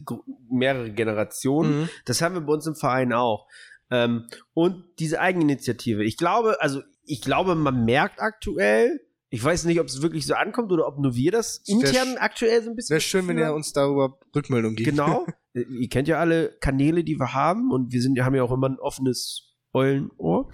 mehrere 0.50 0.90
Generationen. 0.90 1.82
Mhm. 1.82 1.88
Das 2.06 2.20
haben 2.22 2.34
wir 2.34 2.40
bei 2.42 2.52
uns 2.52 2.66
im 2.66 2.74
Verein 2.74 3.12
auch. 3.12 3.46
Ähm, 3.90 4.26
und 4.52 4.84
diese 4.98 5.20
Eigeninitiative. 5.20 6.04
Ich 6.04 6.16
glaube, 6.16 6.60
also 6.60 6.82
ich 7.04 7.22
glaube, 7.22 7.54
man 7.54 7.84
merkt 7.84 8.20
aktuell, 8.20 9.00
ich 9.30 9.42
weiß 9.44 9.64
nicht, 9.64 9.78
ob 9.80 9.86
es 9.86 10.02
wirklich 10.02 10.26
so 10.26 10.34
ankommt 10.34 10.72
oder 10.72 10.86
ob 10.86 10.98
nur 10.98 11.14
wir 11.14 11.30
das 11.32 11.62
wär 11.66 11.74
intern 11.76 12.08
sch- 12.08 12.18
aktuell 12.18 12.62
so 12.62 12.70
ein 12.70 12.76
bisschen. 12.76 12.94
Wäre 12.94 13.00
schön, 13.00 13.28
wenn 13.28 13.38
ihr 13.38 13.54
uns 13.54 13.72
darüber 13.72 14.18
Rückmeldung 14.34 14.74
gibt. 14.74 14.88
Genau. 14.90 15.26
Ihr 15.54 15.88
kennt 15.88 16.06
ja 16.08 16.18
alle 16.18 16.50
Kanäle, 16.60 17.02
die 17.04 17.18
wir 17.18 17.32
haben 17.34 17.70
und 17.72 17.92
wir 17.92 18.00
sind, 18.02 18.18
haben 18.20 18.34
ja 18.34 18.42
auch 18.42 18.52
immer 18.52 18.68
ein 18.68 18.78
offenes 18.78 19.47
Eulenohr. 19.72 20.46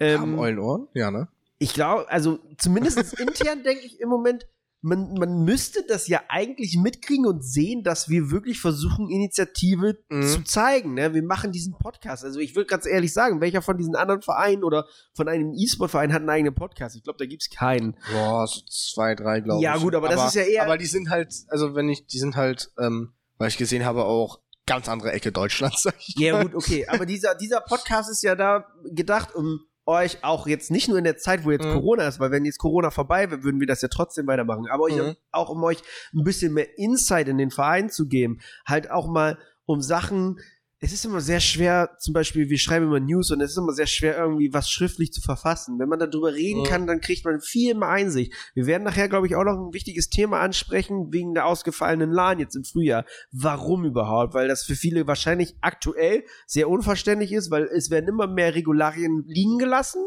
Haben 0.00 0.32
Ähm, 0.34 0.38
euren 0.38 0.58
Ohren? 0.58 0.88
Ja, 0.94 1.10
ne? 1.10 1.28
ich 1.58 1.72
glaube, 1.74 2.08
also 2.10 2.38
zumindest 2.58 2.98
intern 3.18 3.62
denke 3.64 3.84
ich 3.86 4.00
im 4.00 4.08
Moment, 4.08 4.46
man, 4.86 5.14
man 5.14 5.44
müsste 5.44 5.82
das 5.88 6.08
ja 6.08 6.20
eigentlich 6.28 6.76
mitkriegen 6.76 7.24
und 7.24 7.42
sehen, 7.42 7.82
dass 7.84 8.10
wir 8.10 8.30
wirklich 8.30 8.60
versuchen, 8.60 9.08
Initiative 9.08 9.96
Mhm. 10.10 10.22
zu 10.26 10.44
zeigen. 10.44 10.92
Ne? 10.92 11.14
Wir 11.14 11.22
machen 11.22 11.52
diesen 11.52 11.72
Podcast. 11.78 12.22
Also 12.22 12.38
ich 12.38 12.54
will 12.54 12.66
ganz 12.66 12.84
ehrlich 12.84 13.14
sagen, 13.14 13.40
welcher 13.40 13.62
von 13.62 13.78
diesen 13.78 13.96
anderen 13.96 14.20
Vereinen 14.20 14.62
oder 14.62 14.86
von 15.14 15.26
einem 15.28 15.54
E-Sport-Verein 15.54 16.12
hat 16.12 16.20
einen 16.20 16.28
eigenen 16.28 16.54
Podcast? 16.54 16.96
Ich 16.96 17.02
glaube, 17.02 17.16
da 17.18 17.24
gibt's 17.24 17.48
keinen. 17.48 17.96
Boah, 18.12 18.46
so 18.46 18.60
zwei, 18.68 19.14
drei, 19.14 19.40
glaube 19.40 19.60
ich. 19.60 19.64
Ja, 19.64 19.78
gut, 19.78 19.94
aber 19.94 20.08
das 20.10 20.26
ist 20.26 20.34
ja 20.34 20.42
eher- 20.42 20.64
Aber 20.64 20.76
die 20.76 20.84
sind 20.86 21.08
halt, 21.08 21.32
also 21.48 21.74
wenn 21.74 21.88
ich, 21.88 22.06
die 22.06 22.18
sind 22.18 22.36
halt, 22.36 22.70
ähm, 22.78 23.14
weil 23.38 23.48
ich 23.48 23.56
gesehen 23.56 23.86
habe, 23.86 24.04
auch 24.04 24.40
ganz 24.66 24.88
andere 24.88 25.12
Ecke 25.12 25.32
Deutschlands, 25.32 25.82
sag 25.84 25.94
ich 25.98 26.14
Ja, 26.18 26.32
mal. 26.34 26.42
gut, 26.44 26.54
okay. 26.54 26.86
Aber 26.88 27.06
dieser, 27.06 27.34
dieser 27.34 27.60
Podcast 27.60 28.10
ist 28.10 28.22
ja 28.22 28.34
da 28.34 28.66
gedacht, 28.84 29.34
um 29.34 29.60
euch 29.86 30.24
auch 30.24 30.46
jetzt 30.46 30.70
nicht 30.70 30.88
nur 30.88 30.96
in 30.96 31.04
der 31.04 31.18
Zeit, 31.18 31.44
wo 31.44 31.50
jetzt 31.50 31.64
Mhm. 31.66 31.74
Corona 31.74 32.08
ist, 32.08 32.18
weil 32.18 32.30
wenn 32.30 32.44
jetzt 32.46 32.58
Corona 32.58 32.90
vorbei 32.90 33.30
wäre, 33.30 33.42
würden 33.44 33.60
wir 33.60 33.66
das 33.66 33.82
ja 33.82 33.88
trotzdem 33.88 34.26
weitermachen. 34.26 34.66
Aber 34.70 34.84
euch 34.84 34.96
Mhm. 34.96 35.16
auch 35.30 35.50
um 35.50 35.62
euch 35.62 35.82
ein 36.14 36.24
bisschen 36.24 36.54
mehr 36.54 36.78
Insight 36.78 37.28
in 37.28 37.36
den 37.36 37.50
Verein 37.50 37.90
zu 37.90 38.08
geben. 38.08 38.40
Halt 38.66 38.90
auch 38.90 39.06
mal 39.08 39.38
um 39.66 39.82
Sachen. 39.82 40.38
Es 40.84 40.92
ist 40.92 41.06
immer 41.06 41.22
sehr 41.22 41.40
schwer, 41.40 41.96
zum 41.98 42.12
Beispiel, 42.12 42.50
wir 42.50 42.58
schreiben 42.58 42.84
immer 42.84 43.00
News 43.00 43.30
und 43.30 43.40
es 43.40 43.52
ist 43.52 43.56
immer 43.56 43.72
sehr 43.72 43.86
schwer, 43.86 44.18
irgendwie 44.18 44.52
was 44.52 44.68
schriftlich 44.68 45.14
zu 45.14 45.22
verfassen. 45.22 45.78
Wenn 45.78 45.88
man 45.88 45.98
darüber 45.98 46.34
reden 46.34 46.60
Mhm. 46.60 46.64
kann, 46.64 46.86
dann 46.86 47.00
kriegt 47.00 47.24
man 47.24 47.40
viel 47.40 47.74
mehr 47.74 47.88
Einsicht. 47.88 48.34
Wir 48.52 48.66
werden 48.66 48.82
nachher, 48.82 49.08
glaube 49.08 49.26
ich, 49.26 49.34
auch 49.34 49.44
noch 49.44 49.54
ein 49.54 49.72
wichtiges 49.72 50.10
Thema 50.10 50.40
ansprechen, 50.40 51.10
wegen 51.10 51.32
der 51.32 51.46
ausgefallenen 51.46 52.10
LAN 52.10 52.38
jetzt 52.38 52.54
im 52.54 52.64
Frühjahr. 52.64 53.06
Warum 53.32 53.86
überhaupt? 53.86 54.34
Weil 54.34 54.46
das 54.46 54.62
für 54.62 54.74
viele 54.76 55.06
wahrscheinlich 55.06 55.56
aktuell 55.62 56.22
sehr 56.46 56.68
unverständlich 56.68 57.32
ist, 57.32 57.50
weil 57.50 57.62
es 57.64 57.88
werden 57.88 58.06
immer 58.06 58.26
mehr 58.26 58.54
Regularien 58.54 59.24
liegen 59.26 59.56
gelassen. 59.56 60.02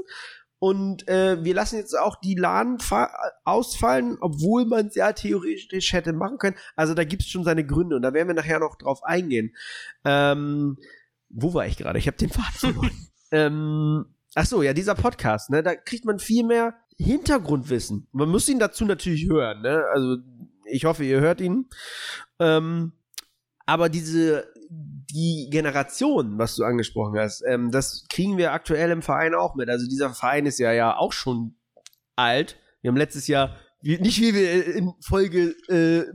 Und 0.59 1.07
äh, 1.07 1.43
wir 1.43 1.53
lassen 1.53 1.77
jetzt 1.77 1.97
auch 1.97 2.15
die 2.19 2.33
LAN 2.35 2.79
fa- 2.79 3.11
ausfallen, 3.43 4.17
obwohl 4.21 4.65
man 4.65 4.87
es 4.87 4.95
ja 4.95 5.13
theoretisch 5.13 5.93
hätte 5.93 6.13
machen 6.13 6.39
können. 6.39 6.55
Also 6.75 6.95
da 6.95 7.03
gibt 7.03 7.21
es 7.21 7.29
schon 7.29 7.43
seine 7.43 7.65
Gründe 7.65 7.95
und 7.95 8.01
da 8.01 8.13
werden 8.13 8.27
wir 8.27 8.35
nachher 8.35 8.59
noch 8.59 8.75
drauf 8.75 9.03
eingehen. 9.03 9.55
Ähm, 10.03 10.77
wo 11.29 11.53
war 11.53 11.67
ich 11.67 11.77
gerade? 11.77 11.99
Ich 11.99 12.07
habe 12.07 12.17
den 12.17 12.29
Faden 12.29 12.53
verloren. 12.53 13.07
ähm, 13.31 14.05
ach 14.33 14.45
so, 14.45 14.63
ja, 14.63 14.73
dieser 14.73 14.95
Podcast, 14.95 15.49
ne, 15.51 15.61
da 15.61 15.75
kriegt 15.75 16.05
man 16.05 16.17
viel 16.17 16.43
mehr 16.43 16.73
Hintergrundwissen. 16.97 18.07
Man 18.11 18.29
muss 18.29 18.49
ihn 18.49 18.57
dazu 18.59 18.85
natürlich 18.85 19.29
hören, 19.29 19.61
ne? 19.61 19.83
Also 19.93 20.17
ich 20.65 20.85
hoffe, 20.85 21.03
ihr 21.03 21.19
hört 21.19 21.39
ihn. 21.39 21.69
Ähm, 22.39 22.93
aber 23.67 23.89
diese 23.89 24.47
die 24.69 25.49
Generation, 25.51 26.37
was 26.37 26.55
du 26.55 26.63
angesprochen 26.63 27.17
hast, 27.19 27.43
ähm, 27.47 27.71
das 27.71 28.05
kriegen 28.09 28.37
wir 28.37 28.53
aktuell 28.53 28.91
im 28.91 29.01
Verein 29.01 29.35
auch 29.35 29.55
mit. 29.55 29.69
Also 29.69 29.87
dieser 29.87 30.13
Verein 30.13 30.45
ist 30.45 30.59
ja 30.59 30.71
ja 30.71 30.97
auch 30.97 31.13
schon 31.13 31.55
alt. 32.15 32.57
Wir 32.81 32.89
haben 32.89 32.97
letztes 32.97 33.27
Jahr, 33.27 33.57
nicht 33.81 34.21
wie 34.21 34.33
wir 34.33 34.75
in 34.75 34.93
Folge 35.01 35.55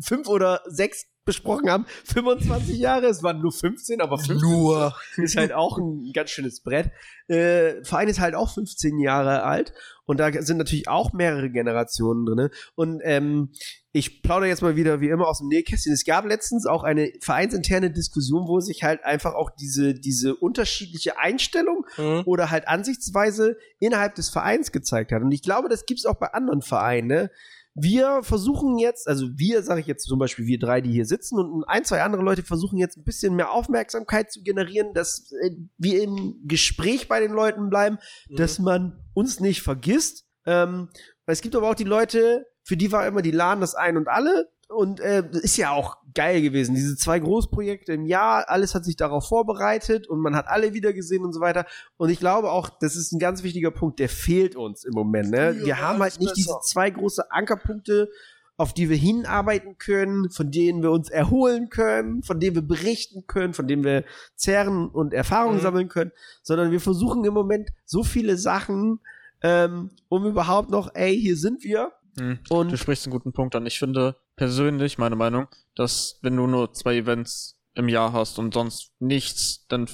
5 0.00 0.28
oder 0.28 0.62
6 0.66 1.11
besprochen 1.25 1.70
haben, 1.70 1.87
25 2.05 2.79
Jahre, 2.79 3.07
es 3.07 3.23
waren 3.23 3.41
nur 3.41 3.53
15, 3.53 4.01
aber 4.01 4.18
15 4.18 4.39
Nur. 4.39 4.95
ist 5.16 5.37
halt 5.37 5.53
auch 5.53 5.79
ein 5.79 6.11
ganz 6.12 6.31
schönes 6.31 6.61
Brett. 6.62 6.91
Äh, 7.29 7.85
Verein 7.85 8.09
ist 8.09 8.20
halt 8.20 8.35
auch 8.35 8.53
15 8.53 8.99
Jahre 8.99 9.43
alt 9.45 9.73
und 10.05 10.18
da 10.18 10.31
sind 10.43 10.59
natürlich 10.59 10.89
auch 10.89 11.12
mehrere 11.12 11.51
Generationen 11.51 12.27
drin. 12.27 12.49
Und 12.75 13.01
ähm, 13.05 13.51
ich 13.93 14.23
plaudere 14.23 14.49
jetzt 14.49 14.62
mal 14.62 14.75
wieder 14.75 15.01
wie 15.01 15.11
immer 15.11 15.29
aus 15.29 15.39
dem 15.39 15.49
Nähkästchen. 15.49 15.93
Es 15.93 16.05
gab 16.05 16.25
letztens 16.25 16.66
auch 16.66 16.83
eine 16.83 17.12
vereinsinterne 17.20 17.91
Diskussion, 17.93 18.49
wo 18.49 18.59
sich 18.61 18.83
halt 18.83 19.05
einfach 19.05 19.35
auch 19.35 19.51
diese, 19.51 19.95
diese 19.95 20.35
unterschiedliche 20.35 21.18
Einstellung 21.18 21.87
Mhm. 21.99 22.23
oder 22.25 22.51
halt 22.51 22.68
Ansichtsweise 22.68 23.57
innerhalb 23.79 24.14
des 24.14 24.29
Vereins 24.31 24.73
gezeigt 24.73 25.12
hat. 25.12 25.23
Und 25.23 25.31
ich 25.33 25.43
glaube, 25.43 25.68
das 25.68 25.85
gibt's 25.87 26.07
auch 26.07 26.14
bei 26.16 26.29
anderen 26.33 26.62
Vereinen. 26.62 27.07
Ne? 27.09 27.31
Wir 27.75 28.23
versuchen 28.23 28.79
jetzt, 28.79 29.09
also 29.09 29.29
wir, 29.37 29.62
sage 29.62 29.81
ich 29.81 29.87
jetzt 29.87 30.07
zum 30.07 30.18
Beispiel, 30.18 30.47
wir 30.47 30.59
drei, 30.59 30.81
die 30.83 30.93
hier 30.93 31.07
sitzen 31.07 31.39
und 31.39 31.64
ein, 31.64 31.85
zwei 31.85 32.03
andere 32.03 32.23
Leute 32.23 32.43
versuchen 32.43 32.79
jetzt 32.79 32.99
ein 32.99 33.05
bisschen 33.05 33.35
mehr 33.35 33.51
Aufmerksamkeit 33.51 34.31
zu 34.31 34.43
generieren, 34.43 34.93
dass 34.93 35.33
äh, 35.43 35.51
wir 35.79 36.03
im 36.03 36.43
Gespräch 36.45 37.09
bei 37.09 37.20
den 37.20 37.33
Leuten 37.33 37.70
bleiben, 37.70 37.99
dass 38.29 38.59
man 38.59 38.99
uns 39.14 39.41
nicht 39.41 39.62
vergisst. 39.62 40.27
Ähm, 40.45 40.89
weil 41.25 41.33
es 41.33 41.41
gibt 41.41 41.57
aber 41.57 41.70
auch 41.70 41.75
die 41.75 41.85
Leute, 41.85 42.47
für 42.62 42.77
die 42.77 42.93
war 42.93 43.07
immer 43.07 43.23
die 43.23 43.31
LAN 43.31 43.61
das 43.61 43.75
Ein 43.75 43.97
und 43.97 44.09
Alle. 44.09 44.51
Und 44.75 45.01
äh, 45.01 45.23
ist 45.33 45.57
ja 45.57 45.70
auch 45.73 45.97
geil 46.14 46.43
gewesen. 46.43 46.75
Diese 46.75 46.97
zwei 46.97 47.18
Großprojekte 47.18 47.93
im 47.93 48.07
Jahr, 48.07 48.49
alles 48.49 48.75
hat 48.75 48.85
sich 48.85 48.97
darauf 48.97 49.29
vorbereitet 49.29 50.09
und 50.09 50.20
man 50.20 50.35
hat 50.35 50.47
alle 50.49 50.73
wieder 50.75 50.93
gesehen 50.93 51.25
und 51.25 51.33
so 51.33 51.41
weiter. 51.41 51.66
Und 51.97 52.11
ich 52.11 52.18
glaube 52.18 52.51
auch, 52.51 52.68
das 52.68 52.97
ist 52.97 53.12
ein 53.12 53.18
ganz 53.18 53.43
wichtiger 53.43 53.70
Punkt, 53.70 53.99
der 53.99 54.09
fehlt 54.09 54.57
uns 54.57 54.85
im 54.85 54.95
Moment. 54.95 55.31
Ne? 55.31 55.57
Wir 55.64 55.81
haben 55.81 56.01
halt 56.01 56.18
nicht 56.20 56.37
diese 56.37 56.59
zwei 56.62 56.91
große 56.91 57.31
Ankerpunkte, 57.31 58.09
auf 58.59 58.75
die 58.75 58.91
wir 58.91 58.97
hinarbeiten 58.97 59.79
können, 59.79 60.31
von 60.31 60.51
denen 60.51 60.83
wir 60.83 60.91
uns 60.91 61.09
erholen 61.11 61.68
können, 61.70 62.23
von 62.23 62.39
denen 62.39 62.55
wir 62.55 62.62
berichten 62.62 63.27
können, 63.27 63.55
von 63.55 63.66
denen 63.66 63.83
wir 63.83 64.05
zehren 64.37 64.89
und 64.89 65.14
Erfahrungen 65.14 65.57
Mhm. 65.57 65.62
sammeln 65.62 65.89
können, 65.89 66.12
sondern 66.43 66.70
wir 66.70 66.81
versuchen 66.81 67.25
im 67.25 67.35
Moment 67.35 67.70
so 67.85 68.05
viele 68.05 68.37
Sachen, 68.37 69.01
ähm, 69.43 69.91
um 70.09 70.27
überhaupt 70.27 70.70
noch, 70.70 70.95
ey, 70.95 71.18
hier 71.18 71.37
sind 71.37 71.64
wir. 71.64 71.93
Hm. 72.18 72.39
Und 72.51 72.70
Du 72.70 72.77
sprichst 72.77 73.07
einen 73.07 73.12
guten 73.12 73.33
Punkt 73.33 73.57
an. 73.57 73.64
Ich 73.66 73.79
finde 73.79 74.16
persönlich, 74.37 74.99
meine 74.99 75.16
Meinung, 75.16 75.49
dass 75.74 76.18
wenn 76.22 76.37
du 76.37 76.47
nur 76.47 76.72
zwei 76.72 76.97
Events 76.97 77.59
im 77.74 77.89
Jahr 77.89 78.12
hast 78.12 78.39
und 78.39 78.53
sonst 78.55 78.93
nichts, 78.99 79.66
dann, 79.68 79.89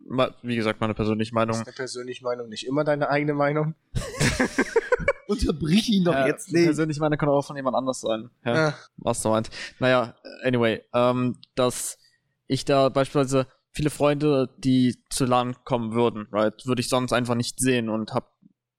ma- 0.00 0.34
wie 0.42 0.56
gesagt, 0.56 0.80
meine 0.80 0.94
persönliche 0.94 1.30
Das 1.30 1.34
Meinung. 1.34 1.56
ist 1.56 1.66
eine 1.66 1.74
persönliche 1.74 2.24
Meinung, 2.24 2.48
nicht 2.48 2.66
immer 2.66 2.84
deine 2.84 3.08
eigene 3.08 3.34
Meinung. 3.34 3.74
unterbrich 5.26 5.88
ihn 5.88 6.04
doch 6.04 6.12
Ja, 6.14 6.26
jetzt 6.26 6.52
nicht. 6.52 6.64
persönliche 6.64 7.00
Meinung 7.00 7.18
kann 7.18 7.28
auch 7.28 7.44
von 7.46 7.56
jemand 7.56 7.76
anders 7.76 8.00
sein. 8.00 8.30
Ja. 8.44 8.54
Ja. 8.54 8.74
was 8.96 9.22
du 9.22 9.28
meinst. 9.30 9.52
Naja, 9.78 10.14
anyway, 10.42 10.82
ähm, 10.92 11.38
dass 11.54 11.98
ich 12.46 12.64
da 12.64 12.88
beispielsweise 12.88 13.46
viele 13.70 13.88
Freunde, 13.90 14.50
die 14.58 15.02
zu 15.08 15.24
LAN 15.24 15.56
kommen 15.64 15.92
würden, 15.94 16.26
right, 16.32 16.66
würde 16.66 16.80
ich 16.80 16.88
sonst 16.88 17.12
einfach 17.12 17.34
nicht 17.34 17.58
sehen 17.60 17.88
und 17.88 18.12
hab 18.12 18.32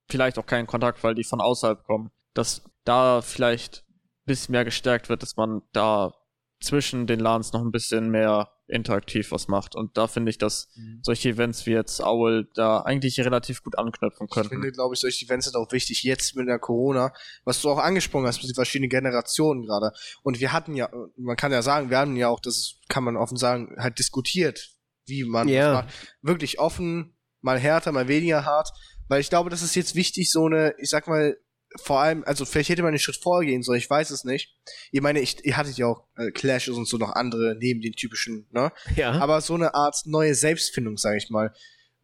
vielleicht 0.09 0.37
auch 0.37 0.45
keinen 0.45 0.67
Kontakt, 0.67 1.03
weil 1.03 1.15
die 1.15 1.23
von 1.23 1.41
außerhalb 1.41 1.83
kommen. 1.85 2.11
Dass 2.35 2.61
da 2.83 3.21
vielleicht 3.21 3.83
bisschen 4.25 4.53
mehr 4.53 4.65
gestärkt 4.65 5.09
wird, 5.09 5.21
dass 5.21 5.35
man 5.35 5.61
da 5.71 6.13
zwischen 6.61 7.07
den 7.07 7.19
LANs 7.19 7.51
noch 7.51 7.61
ein 7.61 7.71
bisschen 7.71 8.09
mehr 8.09 8.49
interaktiv 8.67 9.31
was 9.31 9.47
macht. 9.47 9.75
Und 9.75 9.97
da 9.97 10.07
finde 10.07 10.29
ich, 10.29 10.37
dass 10.37 10.69
solche 11.01 11.29
Events 11.29 11.65
wie 11.65 11.71
jetzt 11.71 12.01
Owl 12.01 12.47
da 12.55 12.79
eigentlich 12.79 13.19
relativ 13.19 13.61
gut 13.61 13.77
anknüpfen 13.77 14.27
Ich 14.27 14.33
könnten. 14.33 14.49
finde, 14.49 14.71
glaube 14.71 14.95
ich, 14.95 15.01
solche 15.01 15.25
Events 15.25 15.45
sind 15.45 15.57
auch 15.57 15.71
wichtig, 15.71 16.03
jetzt 16.03 16.35
mit 16.35 16.47
der 16.47 16.59
Corona, 16.59 17.13
was 17.43 17.61
du 17.61 17.69
auch 17.69 17.77
angesprochen 17.77 18.25
hast, 18.25 18.41
mit 18.41 18.49
den 18.49 18.55
verschiedenen 18.55 18.89
Generationen 18.89 19.63
gerade. 19.63 19.91
Und 20.23 20.39
wir 20.39 20.53
hatten 20.53 20.75
ja, 20.75 20.89
man 21.17 21.35
kann 21.35 21.51
ja 21.51 21.61
sagen, 21.61 21.89
wir 21.89 21.97
haben 21.97 22.15
ja 22.15 22.29
auch, 22.29 22.39
das 22.39 22.79
kann 22.87 23.03
man 23.03 23.17
offen 23.17 23.37
sagen, 23.37 23.75
halt 23.77 23.99
diskutiert, 23.99 24.71
wie 25.05 25.25
man 25.25 25.47
das 25.47 25.73
macht. 25.73 25.93
Wirklich 26.21 26.59
offen, 26.59 27.17
mal 27.41 27.59
härter, 27.59 27.91
mal 27.91 28.07
weniger 28.07 28.45
hart. 28.45 28.69
Weil 29.09 29.19
ich 29.19 29.29
glaube, 29.29 29.49
das 29.49 29.61
ist 29.61 29.75
jetzt 29.75 29.95
wichtig, 29.95 30.31
so 30.31 30.45
eine, 30.45 30.73
ich 30.77 30.89
sag 30.89 31.07
mal, 31.07 31.37
vor 31.81 31.99
allem, 31.99 32.23
also 32.25 32.45
vielleicht 32.45 32.69
hätte 32.69 32.81
man 32.83 32.89
einen 32.89 32.99
Schritt 32.99 33.17
vorgehen 33.17 33.63
sollen, 33.63 33.79
ich 33.79 33.89
weiß 33.89 34.11
es 34.11 34.23
nicht. 34.23 34.55
Ich 34.91 35.01
meine, 35.01 35.19
ich, 35.21 35.43
ihr 35.45 35.57
hattet 35.57 35.77
ja 35.77 35.87
auch 35.87 36.03
äh, 36.17 36.31
Clashes 36.31 36.75
und 36.75 36.87
so 36.87 36.97
noch 36.97 37.11
andere 37.13 37.55
neben 37.59 37.81
den 37.81 37.93
typischen, 37.93 38.47
ne? 38.51 38.71
Ja. 38.95 39.11
aber 39.13 39.41
so 39.41 39.55
eine 39.55 39.73
Art 39.73 39.95
neue 40.05 40.35
Selbstfindung, 40.35 40.97
sage 40.97 41.17
ich 41.17 41.29
mal. 41.29 41.53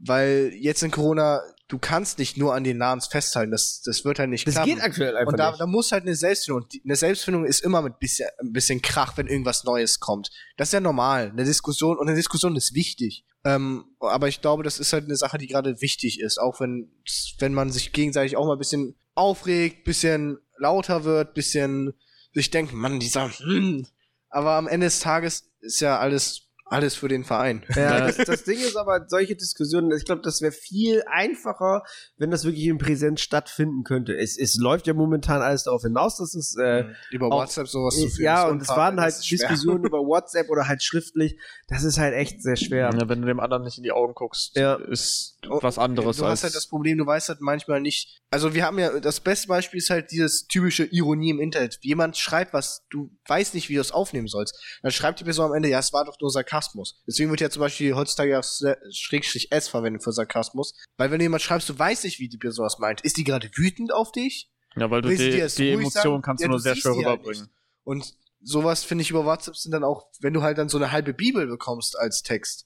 Weil 0.01 0.53
jetzt 0.55 0.81
in 0.81 0.91
Corona, 0.91 1.41
du 1.67 1.77
kannst 1.77 2.19
nicht 2.19 2.37
nur 2.37 2.53
an 2.55 2.63
den 2.63 2.77
LANs 2.77 3.07
festhalten, 3.07 3.51
das, 3.51 3.81
das 3.83 4.05
wird 4.05 4.17
halt 4.17 4.29
nicht 4.29 4.47
das 4.47 4.53
klappen. 4.53 4.75
geht 4.75 4.81
aktuell 4.81 5.17
einfach 5.17 5.33
und 5.33 5.37
da, 5.37 5.49
nicht. 5.49 5.59
da 5.61 5.67
muss 5.67 5.91
halt 5.91 6.03
eine 6.03 6.15
Selbstfindung. 6.15 6.63
und 6.63 6.73
die- 6.73 6.81
Eine 6.85 6.95
Selbstfindung 6.95 7.45
ist 7.45 7.59
immer 7.61 7.81
mit 7.81 7.99
bisschen, 7.99 8.29
ein 8.39 8.53
bisschen 8.53 8.81
Krach, 8.81 9.17
wenn 9.17 9.27
irgendwas 9.27 9.65
Neues 9.65 9.99
kommt. 9.99 10.29
Das 10.55 10.69
ist 10.69 10.73
ja 10.73 10.79
normal. 10.79 11.31
Eine 11.31 11.43
Diskussion 11.43 11.97
und 11.97 12.07
eine 12.07 12.15
Diskussion 12.15 12.55
ist 12.55 12.73
wichtig. 12.75 13.25
Ähm, 13.43 13.85
aber 13.99 14.29
ich 14.29 14.41
glaube, 14.41 14.63
das 14.63 14.79
ist 14.79 14.91
halt 14.93 15.05
eine 15.05 15.15
Sache, 15.17 15.37
die 15.37 15.47
gerade 15.47 15.81
wichtig 15.81 16.19
ist, 16.21 16.37
auch 16.39 16.59
wenn 16.61 16.91
wenn 17.39 17.53
man 17.53 17.69
sich 17.69 17.91
gegenseitig 17.93 18.35
auch 18.37 18.45
mal 18.45 18.53
ein 18.53 18.59
bisschen 18.59 18.95
aufregt, 19.19 19.83
bisschen 19.83 20.39
lauter 20.57 21.03
wird, 21.03 21.33
bisschen 21.33 21.93
sich 22.33 22.49
denkt, 22.49 22.73
Mann, 22.73 22.99
dieser, 22.99 23.29
hm. 23.29 23.85
aber 24.29 24.53
am 24.53 24.67
Ende 24.67 24.87
des 24.87 24.99
Tages 24.99 25.51
ist 25.59 25.81
ja 25.81 25.99
alles 25.99 26.48
alles 26.69 26.95
für 26.95 27.07
den 27.07 27.23
Verein. 27.23 27.63
Ja, 27.75 28.07
das, 28.07 28.17
das 28.17 28.43
Ding 28.43 28.59
ist 28.59 28.75
aber, 28.75 29.05
solche 29.07 29.35
Diskussionen, 29.35 29.91
ich 29.91 30.05
glaube, 30.05 30.21
das 30.21 30.41
wäre 30.41 30.51
viel 30.51 31.03
einfacher, 31.11 31.83
wenn 32.17 32.31
das 32.31 32.43
wirklich 32.45 32.65
in 32.65 32.77
Präsenz 32.77 33.21
stattfinden 33.21 33.83
könnte. 33.83 34.15
Es, 34.17 34.37
es 34.37 34.55
läuft 34.55 34.87
ja 34.87 34.93
momentan 34.93 35.41
alles 35.41 35.63
darauf 35.63 35.81
hinaus, 35.81 36.17
dass 36.17 36.35
es 36.35 36.55
äh, 36.57 36.85
Über 37.11 37.27
auch- 37.27 37.41
WhatsApp 37.41 37.67
sowas 37.67 37.95
zu 37.95 38.07
führen. 38.09 38.23
ja, 38.25 38.47
und 38.47 38.61
es 38.61 38.69
waren 38.69 38.99
halt. 38.99 39.15
Diskussionen 39.29 39.83
über 39.85 39.99
WhatsApp 39.99 40.49
oder 40.49 40.67
halt 40.67 40.83
schriftlich. 40.83 41.37
Das 41.67 41.83
ist 41.83 41.97
halt 41.97 42.13
echt 42.13 42.41
sehr 42.43 42.55
schwer. 42.55 42.89
Ja, 42.93 43.09
wenn 43.09 43.21
du 43.21 43.27
dem 43.27 43.39
anderen 43.39 43.63
nicht 43.63 43.77
in 43.77 43.83
die 43.83 43.91
Augen 43.91 44.13
guckst, 44.13 44.55
Ja. 44.55 44.75
ist 44.75 45.37
Oh, 45.49 45.59
was 45.61 45.77
anderes 45.79 46.17
Du 46.17 46.25
als. 46.25 46.31
hast 46.39 46.43
halt 46.43 46.55
das 46.55 46.67
Problem, 46.67 46.97
du 46.97 47.05
weißt 47.05 47.29
halt 47.29 47.39
manchmal 47.41 47.79
nicht. 47.79 48.21
Also 48.29 48.53
wir 48.53 48.65
haben 48.65 48.77
ja, 48.77 48.99
das 48.99 49.21
beste 49.21 49.47
Beispiel 49.47 49.77
ist 49.79 49.89
halt 49.89 50.11
dieses 50.11 50.47
typische 50.47 50.83
Ironie 50.83 51.29
im 51.31 51.39
Internet. 51.39 51.79
Jemand 51.81 52.17
schreibt 52.17 52.53
was, 52.53 52.85
du 52.89 53.09
weißt 53.27 53.53
nicht, 53.53 53.69
wie 53.69 53.75
du 53.75 53.81
es 53.81 53.91
aufnehmen 53.91 54.27
sollst. 54.27 54.61
Dann 54.83 54.91
schreibt 54.91 55.19
die 55.21 55.23
Person 55.23 55.45
am 55.45 55.53
Ende, 55.53 55.69
ja, 55.69 55.79
es 55.79 55.93
war 55.93 56.03
doch 56.05 56.19
nur 56.19 56.29
Sarkasmus. 56.29 56.58
Deswegen 57.07 57.29
wird 57.29 57.41
ja 57.41 57.49
zum 57.49 57.61
Beispiel 57.61 57.95
heutzutage 57.95 58.37
auch 58.39 58.43
Schrägstrich 58.91 59.51
S 59.51 59.67
verwendet 59.67 60.03
für 60.03 60.11
Sarkasmus. 60.11 60.73
Weil 60.97 61.11
wenn 61.11 61.19
du 61.19 61.25
jemand 61.25 61.41
schreibst, 61.41 61.69
du 61.69 61.77
weißt 61.77 62.03
nicht, 62.03 62.19
wie 62.19 62.29
die 62.29 62.37
Person 62.37 62.65
das 62.65 62.79
meint. 62.79 63.01
Ist 63.01 63.17
die 63.17 63.23
gerade 63.23 63.49
wütend 63.55 63.93
auf 63.93 64.11
dich? 64.11 64.49
Ja, 64.75 64.89
weil 64.91 65.01
du 65.01 65.09
Will 65.09 65.17
sie 65.17 65.31
die, 65.31 65.37
die 65.37 65.73
ruhig 65.73 65.81
Emotion 65.85 65.91
sagen? 65.91 66.21
kannst 66.21 66.41
Ja, 66.41 66.47
du 66.47 66.51
nur 66.51 66.59
sehr 66.59 66.75
schwer 66.75 66.93
die 66.93 67.05
halt 67.05 67.19
rüberbringen. 67.19 67.49
Und 67.83 68.13
sowas 68.41 68.83
finde 68.83 69.01
ich 69.01 69.09
über 69.09 69.25
WhatsApp 69.25 69.57
sind 69.57 69.71
dann 69.71 69.83
auch, 69.83 70.07
wenn 70.21 70.33
du 70.33 70.41
halt 70.43 70.57
dann 70.57 70.69
so 70.69 70.77
eine 70.77 70.91
halbe 70.91 71.13
Bibel 71.13 71.47
bekommst 71.47 71.97
als 71.97 72.23
Text. 72.23 72.65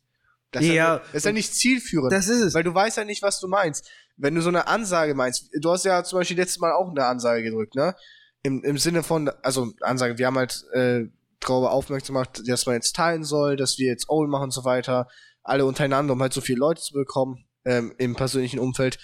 Das 0.51 0.61
ist 0.61 0.67
Ja. 0.69 0.73
ja, 0.73 0.97
das 0.99 1.13
ist 1.15 1.25
ja 1.25 1.31
nicht 1.31 1.53
zielführend. 1.55 2.11
Das 2.11 2.27
ist 2.27 2.41
es. 2.41 2.53
weil 2.53 2.63
du 2.63 2.73
weißt 2.73 2.97
ja 2.97 3.05
nicht, 3.05 3.21
was 3.23 3.39
du 3.39 3.47
meinst. 3.47 3.89
Wenn 4.17 4.35
du 4.35 4.41
so 4.41 4.49
eine 4.49 4.67
Ansage 4.67 5.15
meinst, 5.15 5.49
du 5.59 5.71
hast 5.71 5.85
ja 5.85 6.03
zum 6.03 6.19
Beispiel 6.19 6.37
letztes 6.37 6.59
Mal 6.59 6.73
auch 6.73 6.89
eine 6.89 7.05
Ansage 7.05 7.41
gedrückt, 7.41 7.73
ne? 7.75 7.95
Im, 8.43 8.63
im 8.63 8.77
Sinne 8.77 9.01
von, 9.03 9.29
also 9.41 9.71
Ansage, 9.81 10.17
wir 10.17 10.27
haben 10.27 10.37
halt 10.37 10.63
äh, 10.73 11.05
darüber 11.43 11.71
aufmerksam 11.71 12.15
gemacht, 12.15 12.41
dass 12.47 12.65
man 12.65 12.75
jetzt 12.75 12.95
teilen 12.95 13.23
soll, 13.23 13.55
dass 13.55 13.77
wir 13.77 13.87
jetzt 13.87 14.09
Owl 14.09 14.27
machen 14.27 14.45
und 14.45 14.51
so 14.51 14.63
weiter, 14.65 15.07
alle 15.43 15.65
untereinander, 15.65 16.13
um 16.13 16.21
halt 16.21 16.33
so 16.33 16.41
viele 16.41 16.59
Leute 16.59 16.81
zu 16.81 16.93
bekommen 16.93 17.45
ähm, 17.65 17.93
im 17.97 18.15
persönlichen 18.15 18.59
Umfeld. 18.59 18.97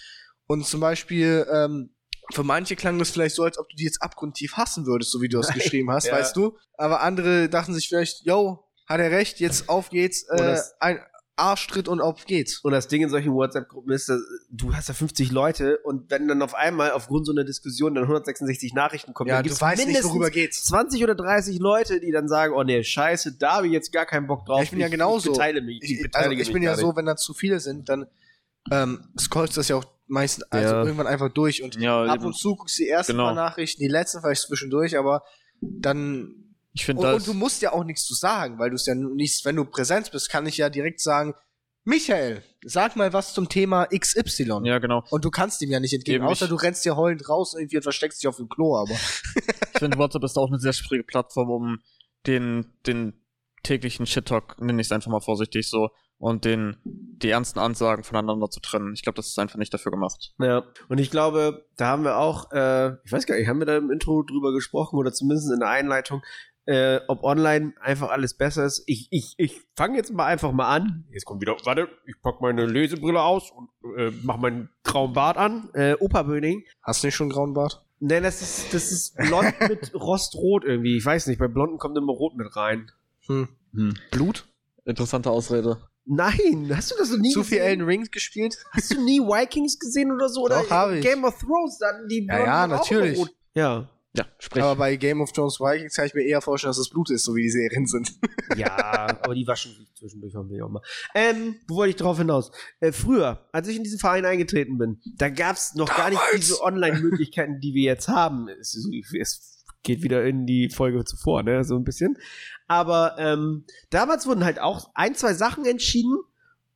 Und 0.48 0.66
zum 0.66 0.80
Beispiel, 0.80 1.46
ähm, 1.52 1.96
für 2.34 2.44
manche 2.44 2.76
klang 2.76 3.00
das 3.00 3.10
vielleicht 3.10 3.36
so, 3.36 3.44
als 3.44 3.58
ob 3.58 3.68
du 3.70 3.76
die 3.76 3.84
jetzt 3.86 4.02
abgrundtief 4.02 4.54
hassen 4.54 4.86
würdest, 4.86 5.12
so 5.12 5.22
wie 5.22 5.30
du 5.30 5.40
es 5.40 5.48
Nein. 5.50 5.58
geschrieben 5.60 5.92
hast, 5.92 6.06
Ja. 6.08 6.14
weißt 6.14 6.36
du? 6.36 6.58
Aber 6.78 7.02
andere 7.02 7.50
dachten 7.50 7.74
sich 7.74 7.88
vielleicht, 7.88 8.26
yo, 8.26 8.66
hat 8.88 9.00
er 9.00 9.12
recht, 9.12 9.40
jetzt 9.40 9.68
auf 9.70 9.90
geht's, 9.90 10.24
äh, 10.30 10.38
das- 10.38 10.74
ein 10.80 11.00
Arschtritt 11.40 11.88
und 11.88 12.02
auf 12.02 12.26
geht's. 12.26 12.60
Und 12.60 12.72
das 12.74 12.88
Ding 12.88 13.02
in 13.02 13.10
solchen 13.10 13.34
WhatsApp-Gruppen 13.34 13.92
ist, 13.92 14.10
dass 14.10 14.22
du 14.52 14.74
hast 14.76 14.88
ja 14.90 14.94
50 14.94 15.32
Leute 15.32 15.78
und 15.80 16.12
wenn 16.12 16.28
dann 16.28 16.42
auf 16.42 16.54
einmal 16.54 16.92
aufgrund 16.92 17.26
so 17.26 17.32
einer 17.32 17.44
Diskussion 17.44 17.96
dann 17.96 18.04
166 18.04 18.74
Nachrichten 18.74 19.14
kommen, 19.14 19.30
Ja, 19.30 19.36
dann 19.36 19.44
du 19.44 19.50
gibt's 19.50 19.62
weißt 19.62 19.78
nicht, 19.78 19.88
mindestens 19.88 20.12
worüber 20.12 20.30
geht's. 20.30 20.64
20 20.66 21.04
oder 21.04 21.16
30 21.16 21.60
Leute, 21.60 22.00
die 22.00 22.12
dann 22.12 22.28
sagen, 22.28 22.54
oh 22.56 22.64
nee, 22.64 22.84
scheiße, 22.84 23.38
da 23.40 23.54
habe 23.58 23.68
ich 23.68 23.74
jetzt 23.74 23.92
gar 23.92 24.06
keinen 24.06 24.28
Bock 24.28 24.46
drauf. 24.46 24.58
Ja, 24.58 24.64
ich 24.64 24.72
bin 24.72 24.80
ja 24.80 24.88
genauso. 24.90 25.32
Ich 25.32 25.38
beteilige 25.38 25.66
mich. 25.66 25.80
Ich, 25.84 25.92
also 25.92 26.04
beteilige 26.04 26.42
ich 26.42 26.48
mich 26.50 26.54
bin 26.54 26.64
ja 26.64 26.76
so, 26.76 26.88
nicht. 26.88 26.98
wenn 26.98 27.06
da 27.06 27.16
zu 27.16 27.34
viele 27.34 27.60
sind, 27.60 27.90
dann 27.90 28.08
ähm, 28.72 29.08
scrollst 29.20 29.56
du 29.56 29.60
das 29.62 29.68
ja 29.70 29.78
auch 29.78 29.86
meistens 30.08 30.44
also 30.52 30.74
Ja. 30.76 30.84
irgendwann 30.84 31.08
einfach 31.08 31.30
durch 31.32 31.64
und 31.64 31.76
Ja, 31.80 32.04
ab 32.04 32.16
eben. 32.18 32.26
und 32.26 32.34
zu 32.36 32.56
guckst 32.56 32.78
du 32.80 32.84
die 32.84 32.90
ersten 32.90 33.14
Genau. 33.14 33.26
paar 33.26 33.36
Nachrichten, 33.36 33.82
die 33.82 33.88
letzten 33.88 34.22
vielleicht 34.22 34.42
zwischendurch, 34.42 34.98
aber 34.98 35.24
dann 35.62 36.49
Ich 36.74 36.86
finde 36.86 37.02
und, 37.02 37.08
das. 37.08 37.16
und 37.16 37.28
du 37.28 37.34
musst 37.38 37.62
ja 37.62 37.74
auch 37.74 37.84
nichts 37.84 38.06
zu 38.06 38.14
sagen, 38.14 38.60
weil 38.60 38.70
du 38.70 38.76
es 38.76 38.86
ja 38.86 38.96
nicht, 38.96 39.44
wenn 39.46 39.56
du 39.56 39.66
Präsenz 39.66 40.10
bist, 40.10 40.30
kann 40.30 40.46
ich 40.46 40.58
ja 40.58 40.70
direkt 40.70 41.02
sagen, 41.02 41.34
Michael, 41.86 42.44
sag 42.64 42.96
mal 42.96 43.14
was 43.14 43.34
zum 43.34 43.50
Thema 43.50 43.88
XY. 43.88 44.62
ja, 44.64 44.78
genau. 44.80 45.04
Und 45.10 45.26
du 45.26 45.32
kannst 45.32 45.62
ihm 45.62 45.72
ja 45.72 45.80
nicht 45.80 45.94
entgegen, 45.94 46.24
Eben, 46.24 46.28
außer 46.32 46.46
ich- 46.46 46.50
du 46.50 46.56
rennst 46.56 46.86
dir 46.86 46.96
heulend 46.96 47.28
raus 47.30 47.56
irgendwie 47.58 47.78
und 47.78 47.84
versteckst 47.84 48.22
dich 48.22 48.28
auf 48.28 48.36
dem 48.38 48.50
Klo, 48.50 48.76
aber. 48.78 48.94
Ich 49.74 49.80
finde, 49.80 49.98
WhatsApp 49.98 50.24
ist 50.26 50.38
auch 50.38 50.50
eine 50.50 50.60
sehr 50.60 50.74
schwierige 50.74 51.06
Plattform, 51.06 51.50
um 51.50 51.80
den, 52.28 52.66
den 52.86 53.14
täglichen 53.64 54.06
Shit-Talk, 54.06 54.60
nenne 54.62 54.82
ich 54.82 54.88
es 54.88 54.92
einfach 54.92 55.10
mal 55.10 55.22
vorsichtig 55.22 55.70
so, 55.70 55.90
und 56.18 56.44
den, 56.44 56.76
die 56.84 57.30
ernsten 57.30 57.60
Ansagen 57.60 58.04
voneinander 58.04 58.50
zu 58.50 58.60
trennen. 58.60 58.94
Ich 58.94 59.04
glaube, 59.04 59.16
das 59.16 59.28
ist 59.28 59.40
einfach 59.40 59.58
nicht 59.58 59.74
dafür 59.74 59.92
gemacht. 59.94 60.34
Ja, 60.38 60.66
und 60.90 60.98
ich 60.98 61.12
glaube, 61.12 61.66
da 61.78 61.88
haben 61.88 62.04
wir 62.04 62.18
auch, 62.18 62.52
äh, 62.52 62.96
ich 63.06 63.12
weiß 63.12 63.26
gar 63.26 63.38
nicht, 63.38 63.48
haben 63.48 63.60
wir 63.60 63.66
da 63.66 63.78
im 63.78 63.90
Intro 63.90 64.22
drüber 64.24 64.52
gesprochen 64.52 64.98
oder 64.98 65.14
zumindest 65.14 65.50
in 65.50 65.60
der 65.62 65.70
Einleitung, 65.70 66.22
äh, 66.70 67.02
ob 67.08 67.24
online 67.24 67.74
einfach 67.82 68.12
alles 68.12 68.36
besser 68.36 68.64
ist. 68.64 68.84
Ich, 68.86 69.08
ich, 69.10 69.34
ich 69.38 69.60
fange 69.76 69.98
jetzt 69.98 70.14
mal 70.14 70.26
einfach 70.28 70.52
mal 70.52 70.70
an. 70.70 71.06
Jetzt 71.12 71.26
kommt 71.26 71.42
wieder, 71.42 71.58
warte, 71.64 71.88
ich 72.06 72.14
pack 72.22 72.42
meine 72.42 72.68
Lesebrille 72.68 73.20
aus 73.20 73.50
und 73.50 73.70
äh, 73.98 74.12
mach 74.22 74.38
meinen 74.38 74.70
grauen 74.84 75.14
Bart 75.14 75.38
an. 75.38 75.72
Äh, 75.74 75.96
Opa 76.00 76.22
Böning. 76.22 76.64
Hast 76.84 77.02
du 77.02 77.08
nicht 77.08 77.16
schon 77.16 77.26
einen 77.26 77.32
grauen 77.32 77.54
Bart? 77.56 77.84
Nein, 78.00 78.22
das 78.22 78.44
ist, 78.44 78.72
das 78.72 78.92
ist 78.92 79.18
blond 79.18 79.52
mit 79.68 79.96
Rostrot 79.96 80.64
irgendwie. 80.64 80.98
Ich 80.98 81.06
weiß 81.06 81.26
nicht, 81.26 81.40
bei 81.40 81.48
Blonden 81.48 81.80
kommt 81.80 81.98
immer 81.98 82.14
Rot 82.14 82.36
mit 82.36 82.56
rein. 82.56 82.92
Hm. 83.26 83.50
Blut? 84.12 84.48
Interessante 84.86 85.32
Ausrede. 85.32 85.78
Nein, 86.06 86.72
hast 86.74 86.92
du 86.92 86.96
das 87.00 87.10
noch 87.10 87.18
nie 87.18 87.34
Zu 87.34 87.44
viel? 87.44 87.60
Elden 87.60 87.86
Rings 87.86 88.12
gespielt? 88.12 88.58
Hast 88.72 88.94
du 88.94 89.04
nie 89.04 89.20
Vikings 89.20 89.80
gesehen 89.80 90.12
oder 90.12 90.30
so? 90.30 90.42
Oder 90.44 90.62
Doch, 90.62 90.70
hab 90.70 90.92
ich. 90.92 91.04
Game 91.04 91.24
of 91.24 91.36
Thrones, 91.40 91.80
dann 91.80 92.08
die 92.08 92.28
Ja, 92.28 92.38
ja, 92.38 92.66
Blonden 92.66 92.74
auch 92.74 92.90
natürlich. 92.92 93.26
Ja. 93.56 93.90
Ja, 94.20 94.26
sprich. 94.38 94.62
Aber 94.62 94.76
bei 94.76 94.98
Game 94.98 95.22
of 95.22 95.32
Thrones 95.32 95.60
Vikings 95.60 95.96
kann 95.96 96.06
ich 96.06 96.14
mir 96.14 96.24
eher 96.24 96.42
vorstellen, 96.42 96.72
dass 96.72 96.78
es 96.78 96.90
Blut 96.90 97.10
ist, 97.10 97.24
so 97.24 97.36
wie 97.36 97.44
die 97.44 97.50
Serien 97.50 97.86
sind. 97.86 98.20
Ja, 98.58 99.18
aber 99.22 99.34
die 99.34 99.48
waschen 99.48 99.74
sich 99.74 99.94
zwischendurch 99.96 100.36
hoffentlich 100.36 100.62
auch 100.62 100.70
mal. 100.70 100.82
Ähm, 101.16 101.56
wo 101.68 101.78
wollte 101.78 101.92
ich 101.92 101.96
drauf 101.96 102.18
hinaus? 102.18 102.52
Äh, 102.82 102.92
früher, 102.92 103.48
als 103.54 103.70
ich 103.70 103.78
in 103.78 103.84
diesen 103.84 104.00
Verein 104.00 104.26
eingetreten 104.26 104.78
bin, 104.78 105.00
da 105.16 105.30
gab's 105.30 105.76
noch 105.76 105.88
gar 105.88 106.10
nicht 106.10 106.20
Damals. 106.20 106.36
diese 106.36 106.62
Online-Möglichkeiten, 106.62 107.62
die 107.62 107.74
wir 107.74 107.84
jetzt 107.84 108.10
haben. 108.10 108.50
Es, 108.50 108.76
es 109.18 109.66
geht 109.84 110.04
wieder 110.04 110.26
in 110.26 110.46
die 110.46 110.70
Folge 110.70 111.06
zuvor, 111.06 111.44
ne, 111.44 111.64
so 111.64 111.76
ein 111.76 111.86
bisschen. 111.86 112.18
Aber 112.68 113.16
ähm, 113.18 113.64
damals 113.90 114.28
wurden 114.28 114.44
halt 114.44 114.60
auch 114.60 114.92
ein, 114.96 115.16
zwei 115.16 115.34
Sachen 115.34 115.66
entschieden 115.66 116.18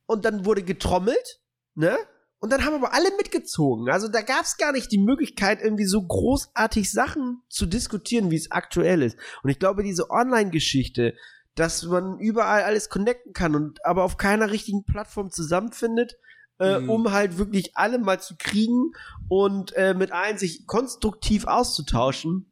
und 0.06 0.24
dann 0.24 0.46
wurde 0.46 0.62
getrommelt, 0.62 1.40
ne? 1.74 1.98
Und 2.44 2.50
dann 2.52 2.66
haben 2.66 2.74
aber 2.74 2.92
alle 2.92 3.08
mitgezogen. 3.16 3.88
Also 3.88 4.06
da 4.08 4.20
gab's 4.20 4.58
gar 4.58 4.72
nicht 4.72 4.92
die 4.92 4.98
Möglichkeit, 4.98 5.62
irgendwie 5.62 5.86
so 5.86 6.02
großartig 6.02 6.92
Sachen 6.92 7.40
zu 7.48 7.64
diskutieren, 7.64 8.30
wie 8.30 8.36
es 8.36 8.50
aktuell 8.50 9.00
ist. 9.00 9.16
Und 9.42 9.48
ich 9.48 9.58
glaube, 9.58 9.82
diese 9.82 10.10
Online-Geschichte, 10.10 11.14
dass 11.54 11.84
man 11.84 12.18
überall 12.18 12.64
alles 12.64 12.90
connecten 12.90 13.32
kann 13.32 13.54
und 13.56 13.82
aber 13.86 14.04
auf 14.04 14.18
keiner 14.18 14.50
richtigen 14.50 14.84
Plattform 14.84 15.30
zusammenfindet, 15.30 16.18
äh, 16.58 16.80
Mhm. 16.80 16.90
um 16.90 17.12
halt 17.12 17.38
wirklich 17.38 17.78
alle 17.78 17.98
mal 17.98 18.20
zu 18.20 18.34
kriegen 18.38 18.92
und 19.30 19.72
äh, 19.72 19.94
mit 19.94 20.12
allen 20.12 20.36
sich 20.36 20.66
konstruktiv 20.66 21.46
auszutauschen. 21.46 22.44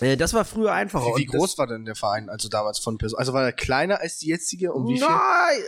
Äh, 0.00 0.16
das 0.16 0.34
war 0.34 0.44
früher 0.44 0.72
einfacher. 0.72 1.06
Wie, 1.16 1.22
wie 1.22 1.24
groß 1.26 1.56
war 1.58 1.66
denn 1.66 1.84
der 1.84 1.94
Verein, 1.94 2.28
also 2.28 2.48
damals 2.48 2.78
von 2.78 2.98
Person? 2.98 3.18
Also 3.18 3.32
war 3.32 3.44
er 3.44 3.52
kleiner 3.52 4.00
als 4.00 4.18
die 4.18 4.28
jetzige? 4.28 4.72
Um 4.72 4.86
wie 4.86 4.98
viel? 4.98 5.06
Nein, 5.08 5.16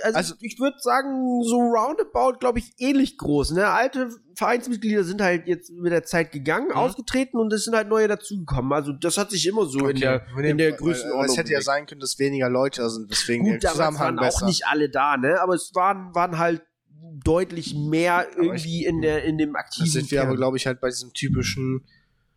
also, 0.03 0.17
Also- 0.17 0.35
ich 0.41 0.59
würde 0.59 0.77
sagen, 0.81 1.43
so 1.45 1.57
roundabout, 1.59 2.39
glaube 2.39 2.59
ich, 2.59 2.73
ähnlich 2.79 3.17
groß. 3.19 3.53
Ne? 3.53 3.67
Alte 3.69 4.11
Vereinsmitglieder 4.37 5.05
sind 5.05 5.21
halt 5.23 5.47
jetzt 5.47 5.71
mit 5.71 5.93
der 5.93 6.05
Zeit 6.05 6.33
gegangen, 6.33 6.69
Mhm. 6.69 6.75
ausgetreten 6.77 7.39
und 7.39 7.53
es 7.53 7.65
sind 7.65 7.75
halt 7.75 7.89
neue 7.89 8.09
dazugekommen. 8.09 8.73
Also 8.73 8.93
das 8.93 9.19
hat 9.19 9.31
sich 9.31 9.47
immer 9.47 9.67
so 9.67 9.87
in 9.89 10.01
der, 10.01 10.27
in 10.39 10.59
der 10.59 10.73
Größenordnung. 10.73 11.27
Es 11.27 11.37
hätte 11.37 11.53
ja 11.53 11.61
sein 11.61 11.87
können, 11.87 12.01
dass 12.01 12.19
weniger 12.19 12.49
Leute 12.49 12.83
da 12.83 12.89
sind, 12.89 13.11
deswegen 13.11 13.45
Gut, 13.45 13.63
der 13.63 13.71
Zusammenhang 13.73 14.17
waren 14.17 14.19
auch 14.19 14.23
besser. 14.25 14.47
nicht 14.47 14.67
alle 14.67 14.89
da, 14.91 15.17
ne? 15.17 15.41
Aber 15.41 15.55
es 15.55 15.71
waren, 15.75 16.15
waren 16.15 16.39
halt 16.39 16.63
deutlich 17.25 17.75
mehr 17.75 18.27
irgendwie 18.37 18.85
in 18.85 19.01
der 19.03 19.25
in 19.25 19.37
dem 19.39 19.55
aktiven 19.57 19.85
Das 19.87 19.93
sind 19.93 20.11
wir 20.11 20.21
aber, 20.21 20.31
Kern. 20.31 20.37
glaube 20.39 20.57
ich, 20.57 20.67
halt 20.67 20.81
bei 20.81 20.89
diesem 20.89 21.13
typischen, 21.13 21.85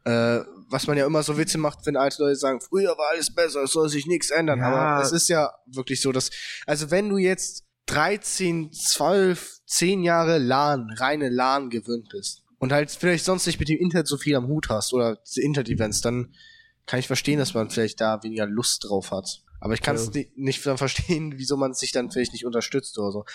äh, 0.05 0.39
was 0.69 0.87
man 0.87 0.97
ja 0.97 1.05
immer 1.05 1.21
so 1.23 1.37
Witze 1.37 1.57
macht, 1.57 1.85
wenn 1.85 1.95
alte 1.97 2.23
Leute 2.23 2.35
sagen, 2.37 2.59
früher 2.61 2.97
war 2.97 3.09
alles 3.11 3.33
besser, 3.33 3.63
es 3.63 3.71
soll 3.71 3.89
sich 3.89 4.05
nichts 4.07 4.29
ändern. 4.31 4.59
Ja. 4.59 4.67
Aber 4.67 5.03
es 5.03 5.11
ist 5.11 5.27
ja 5.29 5.53
wirklich 5.67 6.01
so, 6.01 6.11
dass, 6.11 6.31
also 6.65 6.89
wenn 6.91 7.09
du 7.09 7.17
jetzt 7.17 7.63
13, 7.87 8.71
12, 8.71 9.59
10 9.67 10.03
Jahre 10.03 10.37
LAN, 10.39 10.89
reine 10.97 11.29
LAN 11.29 11.69
gewöhnt 11.69 12.09
bist 12.09 12.43
und 12.59 12.71
halt 12.71 12.89
vielleicht 12.91 13.25
sonst 13.25 13.45
nicht 13.45 13.59
mit 13.59 13.69
dem 13.69 13.77
Internet 13.79 14.07
so 14.07 14.17
viel 14.17 14.35
am 14.35 14.47
Hut 14.47 14.69
hast 14.69 14.93
oder 14.93 15.19
Internet-Events, 15.35 16.01
dann 16.01 16.33
kann 16.87 16.99
ich 16.99 17.07
verstehen, 17.07 17.39
dass 17.39 17.53
man 17.53 17.69
vielleicht 17.69 18.01
da 18.01 18.21
weniger 18.23 18.45
Lust 18.47 18.85
drauf 18.87 19.11
hat. 19.11 19.41
Aber 19.59 19.73
ich 19.73 19.81
kann 19.81 19.95
es 19.95 20.05
Ja. 20.07 20.11
ni- 20.21 20.31
nicht 20.35 20.65
dann 20.65 20.77
verstehen, 20.77 21.33
wieso 21.37 21.57
man 21.57 21.73
sich 21.73 21.91
dann 21.91 22.11
vielleicht 22.11 22.33
nicht 22.33 22.45
unterstützt 22.45 22.97
oder 22.99 23.11
so. 23.11 23.25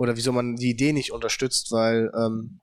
Oder 0.00 0.16
wieso 0.16 0.32
man 0.32 0.56
die 0.56 0.70
Idee 0.70 0.94
nicht 0.94 1.12
unterstützt, 1.12 1.72
weil, 1.72 2.10
ähm, 2.16 2.60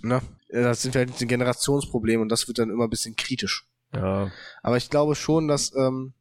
ne, 0.00 0.22
das 0.48 0.80
sind 0.80 0.96
halt 0.96 1.10
ein 1.20 1.28
Generationsproblem 1.28 2.22
und 2.22 2.30
das 2.30 2.48
wird 2.48 2.58
dann 2.58 2.70
immer 2.70 2.84
ein 2.84 2.90
bisschen 2.90 3.16
kritisch. 3.16 3.68
ja. 3.94 4.32
Aber 4.62 4.78
ich 4.78 4.88
glaube 4.88 5.14
schon, 5.14 5.46
dass 5.46 5.74
ähm, 5.76 6.14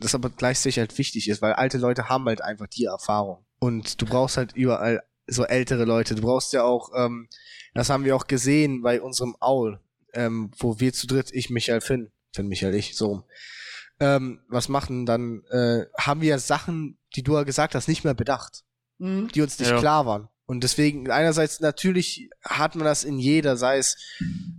das 0.00 0.14
aber 0.14 0.30
gleichzeitig 0.30 0.78
halt 0.78 0.96
wichtig 0.96 1.28
ist, 1.28 1.42
weil 1.42 1.52
alte 1.52 1.76
Leute 1.76 2.08
haben 2.08 2.24
halt 2.24 2.40
einfach 2.40 2.68
die 2.68 2.86
Erfahrung. 2.86 3.44
Und 3.58 4.00
du 4.00 4.06
brauchst 4.06 4.38
halt 4.38 4.56
überall 4.56 5.02
so 5.26 5.44
ältere 5.44 5.84
Leute. 5.84 6.14
Du 6.14 6.22
brauchst 6.22 6.54
ja 6.54 6.62
auch, 6.62 6.90
ähm, 6.96 7.28
das 7.74 7.90
haben 7.90 8.06
wir 8.06 8.16
auch 8.16 8.26
gesehen 8.26 8.80
bei 8.80 9.02
unserem 9.02 9.36
Aul, 9.40 9.78
ähm, 10.14 10.52
wo 10.58 10.80
wir 10.80 10.94
zu 10.94 11.06
dritt, 11.06 11.28
ich, 11.32 11.50
Michael, 11.50 11.82
Finn, 11.82 12.10
Finn, 12.34 12.48
Michael, 12.48 12.74
ich, 12.74 12.96
so 12.96 13.08
rum, 13.08 13.24
ähm, 14.00 14.40
was 14.48 14.70
machen, 14.70 15.04
dann 15.04 15.42
äh, 15.50 15.84
haben 15.98 16.22
wir 16.22 16.38
Sachen, 16.38 16.96
die 17.14 17.22
du 17.22 17.34
ja 17.34 17.42
gesagt 17.42 17.74
hast, 17.74 17.88
nicht 17.88 18.04
mehr 18.04 18.14
bedacht 18.14 18.64
Mhm. 18.98 19.28
die 19.28 19.42
uns 19.42 19.58
nicht 19.58 19.70
Ja. 19.70 19.78
klar 19.78 20.06
waren. 20.06 20.28
Und 20.46 20.64
deswegen, 20.64 21.10
einerseits 21.10 21.60
natürlich 21.60 22.30
hat 22.42 22.74
man 22.74 22.84
das 22.84 23.04
in 23.04 23.18
jeder, 23.18 23.56
sei 23.56 23.78
es 23.78 23.96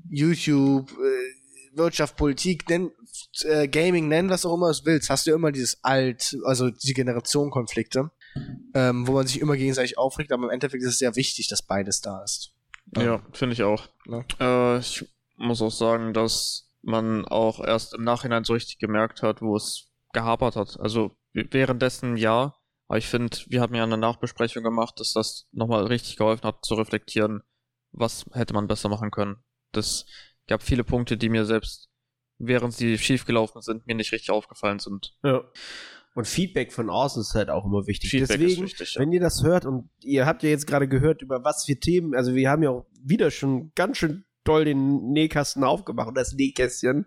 YouTube, 0.09 0.91
äh, 0.91 1.75
Wirtschaft, 1.77 2.15
Politik, 2.15 2.67
nenn, 2.69 2.91
äh, 3.43 3.67
Gaming, 3.67 4.07
nenn 4.07 4.29
was 4.29 4.45
auch 4.45 4.53
immer 4.55 4.71
du 4.71 4.85
willst, 4.85 5.09
hast 5.09 5.27
du 5.27 5.31
immer 5.33 5.51
dieses 5.51 5.83
Alt, 5.83 6.35
also 6.45 6.69
die 6.69 6.93
Generationenkonflikte, 6.93 8.11
ähm, 8.73 9.07
wo 9.07 9.13
man 9.13 9.27
sich 9.27 9.39
immer 9.39 9.55
gegenseitig 9.55 9.97
aufregt, 9.97 10.31
aber 10.31 10.45
im 10.45 10.49
Endeffekt 10.49 10.83
ist 10.83 10.89
es 10.89 10.99
sehr 10.99 11.15
wichtig, 11.15 11.47
dass 11.47 11.61
beides 11.61 12.01
da 12.01 12.23
ist. 12.23 12.51
Ja, 12.97 13.21
finde 13.33 13.53
ich 13.53 13.63
auch. 13.63 13.87
Ne? 14.05 14.25
Äh, 14.39 14.79
ich 14.79 15.05
muss 15.37 15.61
auch 15.61 15.71
sagen, 15.71 16.13
dass 16.13 16.69
man 16.81 17.25
auch 17.25 17.59
erst 17.63 17.93
im 17.93 18.03
Nachhinein 18.03 18.43
so 18.43 18.53
richtig 18.53 18.77
gemerkt 18.79 19.21
hat, 19.21 19.41
wo 19.41 19.55
es 19.55 19.87
gehapert 20.13 20.55
hat. 20.55 20.79
Also 20.79 21.11
währenddessen 21.33 22.17
ja, 22.17 22.55
aber 22.89 22.97
ich 22.97 23.07
finde, 23.07 23.37
wir 23.47 23.61
haben 23.61 23.75
ja 23.75 23.83
eine 23.83 23.97
Nachbesprechung 23.97 24.63
gemacht, 24.63 24.99
dass 24.99 25.13
das 25.13 25.47
nochmal 25.51 25.85
richtig 25.85 26.17
geholfen 26.17 26.43
hat 26.43 26.65
zu 26.65 26.73
reflektieren, 26.73 27.43
was 27.91 28.25
hätte 28.33 28.55
man 28.55 28.67
besser 28.67 28.89
machen 28.89 29.11
können. 29.11 29.37
Das 29.71 30.07
gab 30.47 30.63
viele 30.63 30.83
Punkte, 30.83 31.15
die 31.15 31.29
mir 31.29 31.45
selbst, 31.45 31.89
während 32.39 32.73
sie 32.73 32.97
schiefgelaufen 32.97 33.61
sind, 33.61 33.85
mir 33.85 33.93
nicht 33.93 34.11
richtig 34.11 34.31
aufgefallen 34.31 34.79
sind. 34.79 35.15
ja. 35.23 35.43
Und 36.15 36.27
Feedback 36.27 36.73
von 36.73 36.89
außen 36.89 37.21
ist 37.21 37.35
halt 37.35 37.51
auch 37.51 37.65
immer 37.65 37.85
wichtig. 37.85 38.09
Feedback 38.09 38.39
Deswegen, 38.39 38.63
ist 38.65 38.71
wichtig. 38.71 38.95
Ja. 38.95 39.01
wenn 39.01 39.11
ihr 39.11 39.19
das 39.19 39.43
hört 39.43 39.65
und 39.65 39.89
ihr 40.01 40.25
habt 40.25 40.41
ja 40.41 40.49
jetzt 40.49 40.65
gerade 40.65 40.87
gehört, 40.87 41.21
über 41.21 41.43
was 41.43 41.65
für 41.65 41.79
Themen, 41.79 42.15
also 42.15 42.33
wir 42.33 42.49
haben 42.49 42.63
ja 42.63 42.71
auch 42.71 42.87
wieder 43.03 43.29
schon 43.29 43.71
ganz 43.75 43.97
schön 43.97 44.25
doll 44.43 44.65
den 44.65 45.11
Nähkasten 45.11 45.63
aufgemacht 45.63 46.07
und 46.07 46.17
das 46.17 46.33
Nähkästchen. 46.33 47.05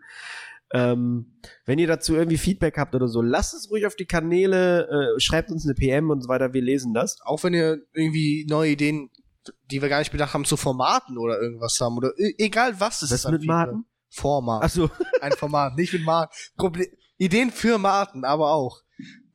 Ähm, 0.75 1.35
wenn 1.67 1.79
ihr 1.79 1.87
dazu 1.87 2.15
irgendwie 2.15 2.39
Feedback 2.39 2.79
habt 2.79 2.95
oder 2.95 3.09
so, 3.09 3.21
lasst 3.21 3.53
es 3.55 3.71
ruhig 3.71 3.87
auf 3.87 3.95
die 3.97 4.07
Kanäle, 4.07 4.89
äh, 5.17 5.21
schreibt 5.21 5.51
uns 5.51 5.65
eine 5.67 5.75
PM 5.75 6.11
und 6.11 6.23
so 6.23 6.29
weiter, 6.29 6.53
wir 6.55 6.63
lesen 6.63 6.95
das. 6.95 7.19
Auch 7.25 7.45
wenn 7.45 7.53
ihr 7.55 7.83
irgendwie 7.93 8.47
neue 8.49 8.71
Ideen, 8.73 9.11
die 9.71 9.83
wir 9.83 9.89
gar 9.89 9.99
nicht 9.99 10.13
bedacht 10.13 10.33
haben, 10.35 10.45
zu 10.45 10.57
Formaten 10.57 11.19
oder 11.19 11.41
irgendwas 11.41 11.79
haben 11.81 11.97
oder 11.99 12.13
e 12.17 12.33
egal 12.39 12.79
was 12.81 13.03
es 13.03 13.11
Was 13.11 13.21
ist. 13.21 13.27
an 13.27 13.33
mit. 13.35 13.45
Marken? 13.45 13.85
Format. 14.09 14.63
Achso, 14.65 14.89
Ein 15.21 15.33
Format, 15.33 15.77
nicht 15.77 15.93
mit 15.93 16.05
Marken. 16.05 16.33
Ideen 17.19 17.51
für 17.51 17.79
Marken, 17.79 18.25
aber 18.25 18.53
auch. 18.53 18.83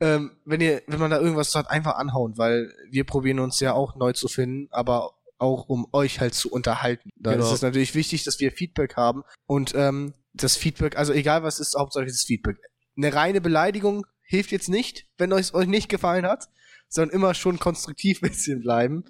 Ähm, 0.00 0.36
wenn 0.44 0.60
ihr, 0.60 0.82
wenn 0.86 1.00
man 1.00 1.10
da 1.10 1.18
irgendwas 1.20 1.54
hat, 1.54 1.68
einfach 1.70 1.96
anhauen, 1.96 2.38
weil 2.38 2.72
wir 2.90 3.04
probieren 3.04 3.40
uns 3.40 3.58
ja 3.60 3.72
auch 3.74 3.96
neu 3.96 4.12
zu 4.12 4.28
finden, 4.28 4.68
aber 4.70 5.12
auch 5.38 5.68
um 5.68 5.86
euch 5.92 6.20
halt 6.20 6.34
zu 6.34 6.50
unterhalten. 6.50 7.10
Da 7.16 7.32
Genau. 7.32 7.44
ist 7.46 7.52
es 7.52 7.62
natürlich 7.62 7.94
wichtig, 7.94 8.24
dass 8.24 8.38
wir 8.40 8.50
Feedback 8.52 8.96
haben 8.96 9.24
und 9.46 9.72
ähm, 9.76 10.14
das 10.42 10.56
Feedback, 10.56 10.96
also 10.96 11.12
egal 11.12 11.42
was 11.42 11.60
ist, 11.60 11.74
Hauptsache 11.76 12.06
das 12.06 12.22
Feedback. 12.22 12.56
Eine 12.96 13.14
reine 13.14 13.40
Beleidigung 13.40 14.06
hilft 14.22 14.52
jetzt 14.52 14.68
nicht, 14.68 15.06
wenn 15.16 15.32
euch 15.32 15.54
euch 15.54 15.66
nicht 15.66 15.88
gefallen 15.88 16.26
hat, 16.26 16.48
sondern 16.88 17.14
immer 17.14 17.34
schon 17.34 17.58
konstruktiv 17.58 18.22
ein 18.22 18.28
bisschen 18.30 18.60
bleiben. 18.60 19.04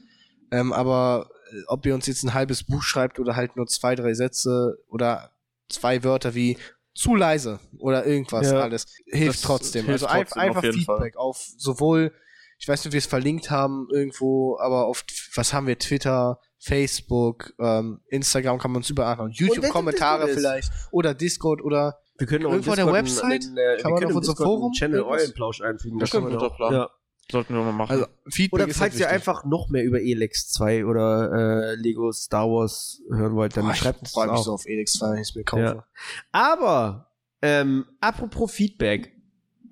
Ähm, 0.51 0.73
aber 0.73 1.29
äh, 1.51 1.63
ob 1.67 1.85
ihr 1.87 1.95
uns 1.95 2.07
jetzt 2.07 2.23
ein 2.23 2.35
halbes 2.35 2.65
Buch 2.65 2.83
schreibt 2.83 3.19
oder 3.19 3.37
halt 3.37 3.57
nur 3.57 3.67
zwei, 3.67 3.95
drei 3.95 4.15
Sätze 4.15 4.79
oder 4.89 5.33
zwei 5.69 6.05
Wörter 6.05 6.35
wie 6.35 6.57
zu 6.95 7.15
leise 7.15 7.61
oder 7.79 8.07
irgendwas 8.07 8.51
Ja. 8.51 8.63
alles, 8.63 8.87
hilft 9.07 9.43
trotzdem. 9.45 9.87
hilft 9.87 10.05
also 10.05 10.07
ein, 10.07 10.25
trotzdem 10.25 10.41
auf 10.41 10.49
einfach 10.49 10.63
jeden 10.65 10.79
Feedback 10.79 11.17
auf 11.17 11.45
sowohl, 11.57 12.13
ich 12.59 12.67
weiß 12.67 12.81
nicht, 12.81 12.89
ob 12.89 12.93
wir 12.93 12.99
es 12.99 13.07
verlinkt 13.07 13.51
haben 13.51 13.87
irgendwo, 13.93 14.59
aber 14.59 14.87
auf, 14.87 15.05
was 15.35 15.53
haben 15.53 15.67
wir, 15.67 15.79
Twitter, 15.79 16.41
Facebook, 16.59 17.55
ähm, 17.59 18.01
Instagram 18.09 18.59
kann 18.59 18.73
man 18.73 18.81
uns 18.81 18.91
überall 18.91 19.31
es 19.31 19.39
YouTube-Kommentare 19.39 20.29
vielleicht 20.29 20.71
oder 20.91 21.15
Discord 21.15 21.63
oder 21.63 21.99
wir 22.19 22.27
können 22.27 22.47
auch 22.47 22.51
Irgendwo 22.53 22.71
auf 22.71 22.77
der 22.77 22.93
Website? 22.93 23.45
einen, 23.45 23.57
äh, 23.57 23.77
Kann 23.77 23.85
wir 23.85 23.91
man 23.91 23.99
können 24.01 24.11
auf 24.11 24.17
unserem 24.17 24.37
Forum 24.37 24.73
Channel? 24.73 25.03
Eulenplausch 25.03 25.61
einfügen. 25.61 25.99
Das 26.01 26.11
kann 26.11 26.23
stimmt, 26.23 26.33
man 26.33 26.41
guter 26.41 26.53
auch. 26.53 26.57
Plan. 26.57 26.73
Ja. 26.73 26.91
Sollten 27.31 27.55
wir 27.55 27.63
mal 27.63 27.73
machen. 27.73 27.93
also 27.93 28.07
Feedback 28.29 28.65
Oder 28.65 28.75
falls 28.75 28.99
ihr 28.99 29.09
einfach 29.11 29.45
noch 29.45 29.69
mehr 29.69 29.85
über 29.85 30.01
Elex 30.01 30.49
2 30.49 30.87
oder 30.87 31.73
äh, 31.73 31.75
Lego 31.75 32.11
Star 32.11 32.49
Wars 32.49 33.03
hören 33.11 33.35
wollt, 33.37 33.55
dann 33.57 33.67
Boah, 33.67 33.75
schreibt 33.75 33.99
ich 33.99 34.03
uns 34.03 34.13
freu 34.13 34.23
das 34.27 34.31
mich 34.33 34.41
auch. 34.41 34.45
so 34.45 34.53
auf 34.55 34.67
Elix 34.67 34.93
2, 34.95 35.11
wenn 35.11 35.15
ich 35.17 35.29
es 35.29 35.35
mir 35.35 35.45
kaufe. 35.45 35.63
Ja. 35.63 35.85
Aber, 36.33 37.13
ähm, 37.43 37.85
apropos 38.01 38.51
Feedback. 38.51 39.13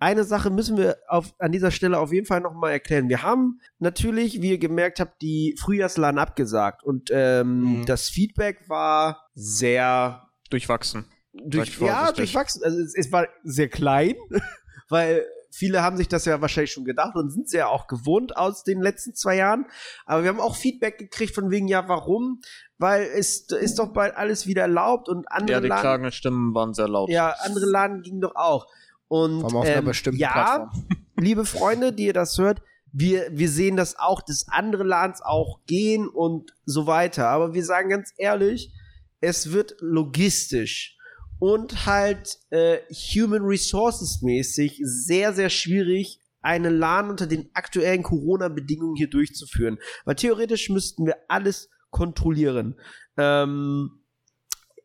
Eine 0.00 0.24
Sache 0.24 0.50
müssen 0.50 0.76
wir 0.76 0.96
auf, 1.08 1.34
an 1.38 1.52
dieser 1.52 1.70
Stelle 1.70 1.98
auf 1.98 2.12
jeden 2.12 2.26
Fall 2.26 2.40
nochmal 2.40 2.72
erklären. 2.72 3.08
Wir 3.08 3.22
haben 3.22 3.60
natürlich, 3.78 4.42
wie 4.42 4.50
ihr 4.50 4.58
gemerkt 4.58 5.00
habt, 5.00 5.22
die 5.22 5.56
Frühjahrslan 5.58 6.18
abgesagt. 6.18 6.82
Und 6.84 7.10
ähm, 7.12 7.60
Mhm. 7.80 7.86
das 7.86 8.08
Feedback 8.08 8.68
war 8.68 9.28
sehr 9.34 10.28
Durchwachsen. 10.50 11.06
durch, 11.32 11.78
ja, 11.80 12.12
durchwachsen. 12.12 12.62
Also 12.64 12.78
es, 12.80 12.94
es 12.94 13.10
war 13.12 13.26
sehr 13.44 13.68
klein, 13.68 14.14
weil 14.88 15.24
viele 15.50 15.82
haben 15.82 15.96
sich 15.96 16.08
das 16.08 16.24
ja 16.26 16.40
wahrscheinlich 16.42 16.72
schon 16.72 16.84
gedacht 16.84 17.14
und 17.16 17.30
sind 17.30 17.46
es 17.46 17.52
ja 17.52 17.66
auch 17.68 17.86
gewohnt 17.86 18.36
aus 18.36 18.62
den 18.64 18.80
letzten 18.82 19.14
zwei 19.14 19.36
Jahren. 19.36 19.66
Aber 20.04 20.22
wir 20.22 20.28
haben 20.28 20.40
auch 20.40 20.56
Feedback 20.56 20.98
gekriegt 20.98 21.34
von 21.34 21.50
wegen, 21.50 21.66
ja, 21.68 21.88
warum? 21.88 22.40
Weil 22.78 23.02
es 23.04 23.50
ist 23.50 23.78
doch 23.78 23.92
bald 23.94 24.14
alles 24.16 24.46
wieder 24.46 24.62
erlaubt 24.62 25.08
und 25.08 25.30
andere 25.32 25.52
Ja, 25.56 25.60
die 25.62 25.68
Laden, 25.68 25.80
klagenden 25.80 26.12
Stimmen 26.12 26.54
waren 26.54 26.74
sehr 26.74 26.88
laut. 26.88 27.08
ja, 27.08 27.34
andere 27.42 27.64
Laden 27.66 28.02
gingen 28.02 28.20
doch 28.20 28.34
auch. 28.36 28.66
Und 29.08 29.44
auf 29.44 29.54
einer 29.54 29.76
ähm, 29.76 29.84
bestimmten 29.84 30.20
ja, 30.20 30.32
Plattform. 30.32 30.88
liebe 31.16 31.44
Freunde, 31.44 31.92
die 31.92 32.06
ihr 32.06 32.12
das 32.12 32.36
hört, 32.38 32.62
wir, 32.92 33.28
wir 33.30 33.50
sehen 33.50 33.76
das 33.76 33.98
auch, 33.98 34.22
dass 34.22 34.46
andere 34.48 34.84
Ladens 34.84 35.20
auch 35.20 35.60
gehen 35.66 36.08
und 36.08 36.52
so 36.64 36.86
weiter. 36.86 37.28
Aber 37.28 37.52
wir 37.52 37.64
sagen 37.64 37.90
ganz 37.90 38.12
ehrlich, 38.16 38.72
es 39.20 39.52
wird 39.52 39.76
logistisch 39.80 40.96
und 41.38 41.86
halt 41.86 42.38
äh, 42.50 42.78
Human 43.14 43.42
Resources 43.42 44.22
mäßig 44.22 44.80
sehr, 44.82 45.32
sehr 45.34 45.50
schwierig, 45.50 46.20
eine 46.40 46.70
LAN 46.70 47.10
unter 47.10 47.26
den 47.26 47.50
aktuellen 47.54 48.02
Corona-Bedingungen 48.02 48.96
hier 48.96 49.10
durchzuführen. 49.10 49.78
Weil 50.04 50.14
theoretisch 50.14 50.70
müssten 50.70 51.04
wir 51.04 51.16
alles 51.28 51.68
kontrollieren. 51.90 52.78
Ähm, 53.16 54.00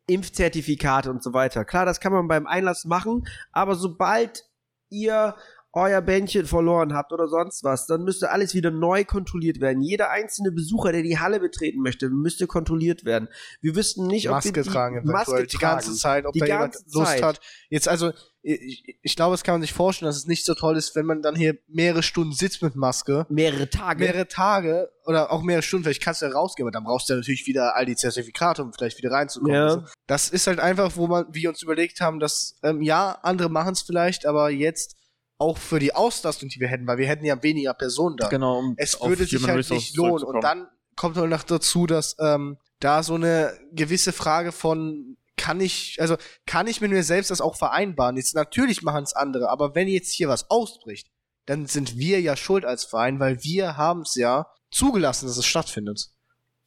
Impfzertifikate 0.06 1.10
und 1.10 1.22
so 1.22 1.32
weiter. 1.32 1.64
Klar, 1.64 1.86
das 1.86 2.00
kann 2.00 2.12
man 2.12 2.28
beim 2.28 2.46
Einlass 2.46 2.84
machen, 2.84 3.26
aber 3.52 3.74
sobald 3.74 4.44
ihr 4.90 5.36
euer 5.74 6.02
Bändchen 6.02 6.46
verloren 6.46 6.92
habt 6.92 7.12
oder 7.12 7.28
sonst 7.28 7.64
was, 7.64 7.86
dann 7.86 8.04
müsste 8.04 8.30
alles 8.30 8.54
wieder 8.54 8.70
neu 8.70 9.04
kontrolliert 9.04 9.60
werden. 9.60 9.82
Jeder 9.82 10.10
einzelne 10.10 10.52
Besucher, 10.52 10.92
der 10.92 11.02
die 11.02 11.18
Halle 11.18 11.40
betreten 11.40 11.80
möchte, 11.80 12.10
müsste 12.10 12.46
kontrolliert 12.46 13.04
werden. 13.04 13.28
Wir 13.60 13.74
wüssten 13.74 14.06
nicht, 14.06 14.28
ob 14.28 14.32
wir 14.32 14.36
Maske 14.36 14.62
die 14.62 14.68
tragen 14.68 15.00
Maske 15.04 15.46
die 15.46 15.56
ganze. 15.56 15.94
Zeit, 15.94 16.26
ob 16.26 16.32
Die 16.32 16.40
da 16.40 16.46
jemand 16.46 16.74
Lust 16.92 17.12
Zeit. 17.12 17.22
hat. 17.22 17.40
Jetzt 17.70 17.88
also, 17.88 18.12
ich, 18.42 18.98
ich 19.00 19.16
glaube, 19.16 19.34
es 19.34 19.44
kann 19.44 19.54
man 19.54 19.62
sich 19.62 19.72
vorstellen, 19.72 20.08
dass 20.08 20.16
es 20.16 20.26
nicht 20.26 20.44
so 20.44 20.54
toll 20.54 20.76
ist, 20.76 20.94
wenn 20.96 21.06
man 21.06 21.22
dann 21.22 21.36
hier 21.36 21.56
mehrere 21.68 22.02
Stunden 22.02 22.32
sitzt 22.32 22.62
mit 22.62 22.74
Maske. 22.74 23.24
Mehrere 23.28 23.70
Tage. 23.70 24.04
Mehrere 24.04 24.28
Tage 24.28 24.90
oder 25.04 25.32
auch 25.32 25.42
mehrere 25.42 25.62
Stunden, 25.62 25.84
vielleicht 25.84 26.02
kannst 26.02 26.22
du 26.22 26.26
ja 26.26 26.32
rausgehen, 26.32 26.66
aber 26.66 26.72
dann 26.72 26.84
brauchst 26.84 27.08
du 27.08 27.14
ja 27.14 27.18
natürlich 27.18 27.46
wieder 27.46 27.76
all 27.76 27.86
die 27.86 27.96
Zertifikate, 27.96 28.62
um 28.62 28.72
vielleicht 28.72 28.98
wieder 28.98 29.12
reinzukommen. 29.12 29.54
Ja. 29.54 29.64
Also, 29.66 29.84
das 30.06 30.28
ist 30.28 30.46
halt 30.46 30.60
einfach, 30.60 30.96
wo 30.96 31.06
man, 31.06 31.26
wir 31.32 31.48
uns 31.48 31.62
überlegt 31.62 32.00
haben, 32.00 32.20
dass, 32.20 32.58
ähm, 32.62 32.82
ja, 32.82 33.18
andere 33.22 33.48
machen 33.48 33.72
es 33.72 33.82
vielleicht, 33.82 34.26
aber 34.26 34.50
jetzt 34.50 34.96
auch 35.42 35.58
für 35.58 35.78
die 35.78 35.94
Auslastung, 35.94 36.48
die 36.48 36.60
wir 36.60 36.68
hätten, 36.68 36.86
weil 36.86 36.98
wir 36.98 37.06
hätten 37.06 37.24
ja 37.24 37.42
weniger 37.42 37.74
Personen 37.74 38.16
da. 38.16 38.28
Genau, 38.28 38.58
um 38.58 38.74
es 38.78 38.98
würde 39.00 39.26
sich 39.26 39.46
halt 39.46 39.58
Resources 39.58 39.88
nicht 39.88 39.96
lohnen. 39.96 40.24
Und 40.24 40.42
dann 40.42 40.68
kommt 40.96 41.16
halt 41.16 41.28
noch 41.28 41.42
dazu, 41.42 41.86
dass 41.86 42.16
ähm, 42.20 42.56
da 42.80 43.02
so 43.02 43.14
eine 43.14 43.52
gewisse 43.72 44.12
Frage 44.12 44.52
von 44.52 45.16
kann 45.36 45.60
ich, 45.60 45.96
also 46.00 46.16
kann 46.46 46.66
ich 46.66 46.80
mit 46.80 46.90
mir 46.90 47.02
selbst 47.02 47.30
das 47.30 47.40
auch 47.40 47.56
vereinbaren? 47.56 48.16
Jetzt 48.16 48.34
natürlich 48.34 48.82
machen 48.82 49.02
es 49.02 49.14
andere, 49.14 49.50
aber 49.50 49.74
wenn 49.74 49.88
jetzt 49.88 50.12
hier 50.12 50.28
was 50.28 50.50
ausbricht, 50.50 51.10
dann 51.46 51.66
sind 51.66 51.98
wir 51.98 52.20
ja 52.20 52.36
schuld 52.36 52.64
als 52.64 52.84
Verein, 52.84 53.18
weil 53.18 53.42
wir 53.42 53.76
haben 53.76 54.02
es 54.02 54.14
ja 54.14 54.46
zugelassen, 54.70 55.26
dass 55.26 55.36
es 55.36 55.46
stattfindet. 55.46 56.10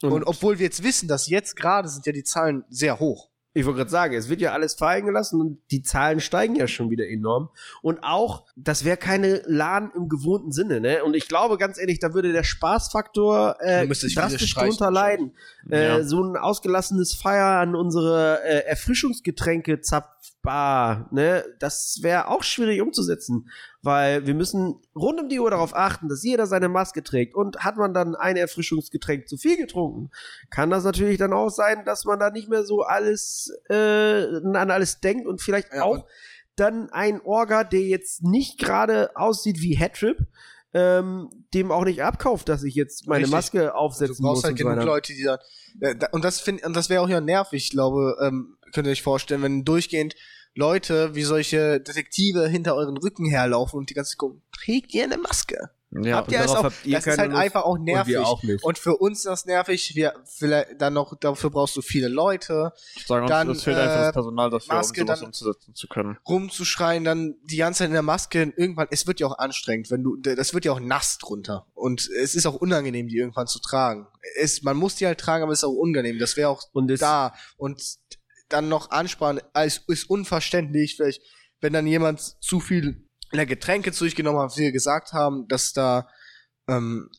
Und, 0.02 0.24
obwohl 0.26 0.60
wir 0.60 0.66
jetzt 0.66 0.84
wissen, 0.84 1.08
dass 1.08 1.28
jetzt 1.28 1.56
gerade 1.56 1.88
sind 1.88 2.06
ja 2.06 2.12
die 2.12 2.24
Zahlen 2.24 2.64
sehr 2.70 3.00
hoch. 3.00 3.30
Ich 3.58 3.66
wollte 3.66 3.78
gerade 3.78 3.90
sagen, 3.90 4.14
es 4.16 4.28
wird 4.28 4.42
ja 4.42 4.52
alles 4.52 4.74
fallen 4.74 5.06
gelassen 5.06 5.40
und 5.40 5.62
die 5.72 5.82
Zahlen 5.82 6.20
steigen 6.20 6.56
ja 6.56 6.68
schon 6.68 6.90
wieder 6.90 7.08
enorm. 7.08 7.50
Und 7.82 8.04
auch, 8.04 8.44
das 8.58 8.84
wäre 8.84 8.98
keine 8.98 9.42
LAN 9.46 9.92
im 9.96 10.10
gewohnten 10.10 10.52
Sinne, 10.52 10.82
ne? 10.82 11.04
Und 11.06 11.16
ich 11.16 11.30
glaube, 11.30 11.58
ganz 11.58 11.78
ehrlich, 11.80 12.00
da 12.00 12.14
würde 12.14 12.34
der 12.34 12.44
Spaßfaktor 12.44 13.56
äh, 13.62 13.88
drastisch 13.88 14.54
drunter 14.54 14.92
leiden. 14.92 15.32
Äh, 15.72 15.86
Ja. 15.86 16.04
So 16.04 16.22
ein 16.22 16.36
ausgelassenes 16.36 17.14
Feier 17.16 17.62
an 17.62 17.76
unsere 17.76 18.44
äh, 18.44 18.66
Erfrischungsgetränke 18.66 19.80
zapfbar, 19.80 21.08
ne? 21.12 21.46
Das 21.60 22.00
wäre 22.02 22.28
auch 22.28 22.44
schwierig 22.44 22.82
umzusetzen, 22.82 23.50
weil 23.86 24.26
wir 24.28 24.34
müssen 24.34 24.82
rund 24.96 25.20
um 25.22 25.30
die 25.30 25.40
Uhr 25.40 25.50
darauf 25.52 25.76
achten, 25.76 26.10
dass 26.10 26.24
jeder 26.24 26.48
seine 26.48 26.68
Maske 26.70 27.04
trägt. 27.04 27.36
Und 27.36 27.60
hat 27.60 27.78
man 27.78 27.94
dann 27.94 28.16
ein 28.16 28.36
Erfrischungsgetränk 28.36 29.30
zu 29.30 29.38
viel 29.38 29.56
getrunken, 29.58 30.10
kann 30.50 30.70
das 30.70 30.84
natürlich 30.84 31.18
dann 31.18 31.32
auch 31.34 31.50
sein, 31.50 31.86
dass 31.86 32.04
man 32.06 32.20
da 32.20 32.32
nicht 32.32 32.50
mehr 32.50 32.64
so 32.66 32.82
alles 32.82 33.52
äh, 33.70 33.76
an 33.76 34.72
alles 34.72 35.00
denkt 35.00 35.28
und 35.28 35.42
vielleicht 35.42 35.72
Ja, 35.74 35.84
auch 35.84 35.92
und- 36.00 36.04
dann 36.58 36.90
ein 36.90 37.20
Orga, 37.22 37.64
der 37.66 37.82
jetzt 37.82 38.24
nicht 38.24 38.58
gerade 38.60 39.10
aussieht 39.16 39.60
wie 39.62 39.76
Headtrip, 39.76 40.18
ähm, 40.74 41.30
dem 41.54 41.72
auch 41.72 41.84
nicht 41.86 42.02
abkauft, 42.02 42.48
dass 42.50 42.64
ich 42.64 42.76
jetzt 42.76 43.08
meine 43.08 43.20
Richtig. 43.24 43.32
Maske 43.34 43.60
Du 43.60 43.76
aufsetzen 43.76 44.24
brauchst 44.24 44.38
muss. 44.38 44.44
halt 44.46 44.54
und 44.54 44.58
so 44.60 44.64
genug 44.64 44.78
weiter. 44.78 44.86
Leute, 44.86 45.14
die 45.14 45.24
da, 45.24 45.40
äh, 45.82 45.96
und 46.12 46.24
das 46.24 46.40
find, 46.40 46.66
und 46.66 46.74
das 46.76 46.90
wäre 46.90 47.02
auch 47.02 47.10
ja 47.10 47.20
nervig, 47.22 47.64
ich 47.66 47.72
glaube, 47.72 48.18
ähm, 48.22 48.58
könnt 48.74 48.88
ihr 48.88 48.92
euch 48.92 49.02
vorstellen, 49.04 49.42
wenn 49.42 49.64
durchgehend 49.66 50.16
Leute 50.56 51.14
wie 51.16 51.24
solche 51.24 51.80
Detektive 51.82 52.48
hinter 52.48 52.76
euren 52.76 52.98
Rücken 52.98 53.26
herlaufen 53.30 53.78
und 53.78 53.90
die 53.90 53.94
ganze 53.94 54.12
Zeit 54.12 54.18
gucken, 54.20 54.42
trägt 54.52 54.94
ihr 54.94 55.04
eine 55.04 55.18
Maske? 55.18 55.70
Ja, 55.92 56.18
Habt 56.18 56.32
ihr 56.32 56.40
es 56.40 56.48
darauf 56.48 56.58
auch, 56.60 56.64
habt 56.66 56.86
ihr 56.86 56.98
das 56.98 57.08
ist 57.08 57.18
halt 57.18 57.30
Lust 57.32 57.42
einfach 57.42 57.64
auch 57.64 57.76
Und 57.76 57.84
nervig. 57.86 58.14
wir 58.16 58.28
auch 58.28 58.44
nicht. 58.44 58.62
Und 58.66 58.78
für 58.78 58.98
uns 58.98 59.20
ist 59.20 59.26
das 59.28 59.46
nervig, 59.46 59.96
wir 59.96 60.14
vielleicht 60.26 60.82
dann 60.82 60.94
noch, 60.94 61.18
dafür 61.18 61.50
brauchst 61.52 61.78
du 61.78 61.82
viele 61.82 62.10
Leute, 62.10 62.74
sagen 63.06 63.22
uns, 63.24 63.30
dann, 63.32 63.50
es 63.52 63.64
fehlt 63.64 63.78
einfach 63.78 63.96
äh, 63.96 64.04
das 64.08 64.14
Personal 64.14 64.50
dafür, 64.50 64.76
Maske, 64.76 65.02
um 65.02 65.08
sowas 65.08 65.20
dann- 65.20 65.28
umzusetzen 65.28 65.74
zu 65.76 65.88
können. 65.88 66.18
rumzuschreien, 66.28 67.06
dann 67.06 67.36
die 67.44 67.56
ganze 67.58 67.78
Zeit 67.80 67.88
in 67.88 67.94
der 67.94 68.02
Maske, 68.02 68.52
irgendwann, 68.58 68.88
es 68.92 69.08
wird 69.08 69.22
ja 69.22 69.28
auch 69.28 69.38
anstrengend, 69.38 69.90
wenn 69.90 70.04
du, 70.04 70.18
das 70.18 70.54
wird 70.54 70.66
ja 70.66 70.74
auch 70.74 70.82
nass 70.82 71.18
drunter. 71.18 71.66
Und 71.74 72.10
es 72.22 72.36
ist 72.36 72.46
auch 72.46 72.56
unangenehm, 72.56 73.08
die 73.08 73.16
irgendwann 73.18 73.48
zu 73.48 73.60
tragen. 73.60 74.08
Es, 74.38 74.64
man 74.64 74.76
muss 74.76 74.96
die 74.96 75.06
halt 75.06 75.20
tragen, 75.22 75.44
aber 75.44 75.54
es 75.54 75.60
ist 75.60 75.64
auch 75.64 75.72
unangenehm. 75.72 76.20
Das 76.20 76.36
wäre 76.36 76.50
auch 76.50 76.64
Und 76.74 76.90
da. 77.02 77.34
Und 77.56 77.82
dann 78.50 78.70
noch 78.70 78.92
ansparen, 78.92 79.42
es 79.54 79.82
ist 79.88 80.10
unverständlich, 80.10 80.96
vielleicht, 80.96 81.22
wenn 81.62 81.74
dann 81.74 81.88
jemand 81.88 82.22
zu 82.44 82.60
viel 82.60 83.02
Getränke 83.32 83.92
zu 83.92 84.06
sich 84.06 84.16
genommen 84.16 84.40
hat, 84.40 84.56
wie 84.56 84.62
wir 84.62 84.72
gesagt 84.72 85.12
haben, 85.12 85.48
dass 85.48 85.74
da 85.74 86.08
ähm, 86.68 87.10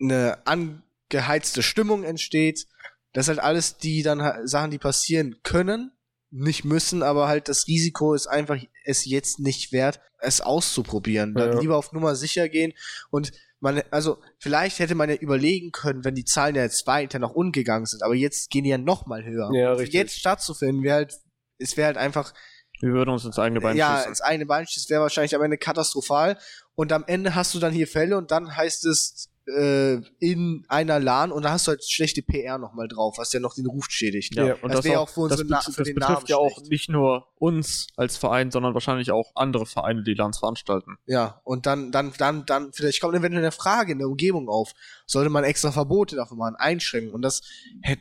eine 0.00 0.38
angeheizte 0.46 1.62
Stimmung 1.62 2.02
entsteht. 2.02 2.66
Das 3.12 3.26
sind 3.26 3.36
halt 3.36 3.46
alles 3.46 3.76
die 3.76 4.02
dann 4.02 4.46
Sachen, 4.48 4.72
die 4.72 4.78
passieren 4.78 5.36
können, 5.44 5.92
nicht 6.30 6.64
müssen, 6.64 7.04
aber 7.04 7.28
halt 7.28 7.48
das 7.48 7.68
Risiko 7.68 8.14
ist 8.14 8.26
einfach 8.26 8.56
es 8.84 9.04
jetzt 9.04 9.38
nicht 9.38 9.70
wert, 9.70 10.00
es 10.18 10.40
auszuprobieren. 10.40 11.34
Dann 11.34 11.52
Ja. 11.52 11.60
lieber 11.60 11.76
auf 11.76 11.92
Nummer 11.92 12.16
sicher 12.16 12.48
gehen 12.48 12.72
und 13.10 13.30
man, 13.64 13.82
also 13.90 14.18
vielleicht 14.38 14.78
hätte 14.78 14.94
man 14.94 15.08
ja 15.08 15.16
überlegen 15.16 15.72
können, 15.72 16.04
wenn 16.04 16.14
die 16.14 16.24
Zahlen 16.24 16.54
ja 16.54 16.62
jetzt 16.62 16.86
weiter 16.86 17.18
nach 17.18 17.30
unten 17.30 17.52
gegangen 17.52 17.86
sind, 17.86 18.02
aber 18.02 18.14
jetzt 18.14 18.50
gehen 18.50 18.62
die 18.62 18.70
ja 18.70 18.78
noch 18.78 19.06
mal 19.06 19.24
höher. 19.24 19.50
Ja, 19.52 19.72
Und 19.72 19.78
richtig. 19.78 19.94
Jetzt 19.94 20.18
stattzufinden, 20.18 20.84
wäre 20.84 20.96
halt, 20.96 21.14
es 21.58 21.76
wäre 21.76 21.86
halt 21.86 21.96
einfach 21.96 22.34
Wir 22.80 22.92
würden 22.92 23.10
uns 23.10 23.24
ins 23.24 23.38
eigene 23.38 23.60
Bein 23.60 23.76
ja, 23.76 23.96
schießen. 23.96 24.10
ins 24.10 24.20
eine 24.20 24.46
Bein 24.46 24.66
schießt, 24.66 24.90
wäre 24.90 25.00
wahrscheinlich 25.02 25.34
am 25.34 25.42
Ende 25.42 25.56
katastrophal. 25.56 26.38
Und 26.76 26.92
am 26.92 27.04
Ende 27.06 27.34
hast 27.34 27.54
du 27.54 27.58
dann 27.58 27.72
hier 27.72 27.88
Fälle 27.88 28.18
und 28.18 28.30
dann 28.30 28.54
heißt 28.54 28.84
es 28.84 29.30
äh, 29.46 30.00
in 30.18 30.64
einer 30.68 31.00
LAN 31.00 31.32
und 31.32 31.42
da 31.44 31.50
hast 31.50 31.66
du 31.66 31.70
halt 31.70 31.84
schlechte 31.84 32.22
PR 32.22 32.58
nochmal 32.58 32.88
drauf, 32.88 33.18
was 33.18 33.32
ja 33.32 33.40
noch 33.40 33.54
den 33.54 33.66
Ruf 33.66 33.86
schädigt. 33.90 34.34
Ja, 34.34 34.54
und 34.62 34.72
das 34.72 34.84
wäre 34.84 35.00
auch 35.00 35.08
für 35.08 35.28
das, 35.28 35.40
unsere 35.40 35.48
Na- 35.48 35.60
für 35.60 35.72
das 35.72 35.84
den 35.86 35.94
betrifft 35.94 36.10
Namen 36.12 36.26
ja 36.26 36.36
auch 36.36 36.54
schlecht. 36.54 36.70
nicht 36.70 36.88
nur 36.88 37.28
uns 37.36 37.88
als 37.96 38.16
Verein, 38.16 38.50
sondern 38.50 38.74
wahrscheinlich 38.74 39.10
auch 39.10 39.32
andere 39.34 39.66
Vereine, 39.66 40.02
die 40.02 40.14
Lands 40.14 40.38
veranstalten. 40.38 40.96
Ja, 41.06 41.40
und 41.44 41.66
dann, 41.66 41.92
dann, 41.92 42.12
dann, 42.16 42.46
dann, 42.46 42.72
vielleicht 42.72 43.00
kommt 43.00 43.14
eventuell 43.14 43.42
eine 43.44 43.52
Frage 43.52 43.92
in 43.92 43.98
der 43.98 44.08
Umgebung 44.08 44.48
auf. 44.48 44.72
Sollte 45.06 45.28
man 45.30 45.44
extra 45.44 45.70
Verbote 45.72 46.16
dafür 46.16 46.36
machen, 46.36 46.56
einschränken? 46.56 47.12
Und 47.12 47.22
das 47.22 47.42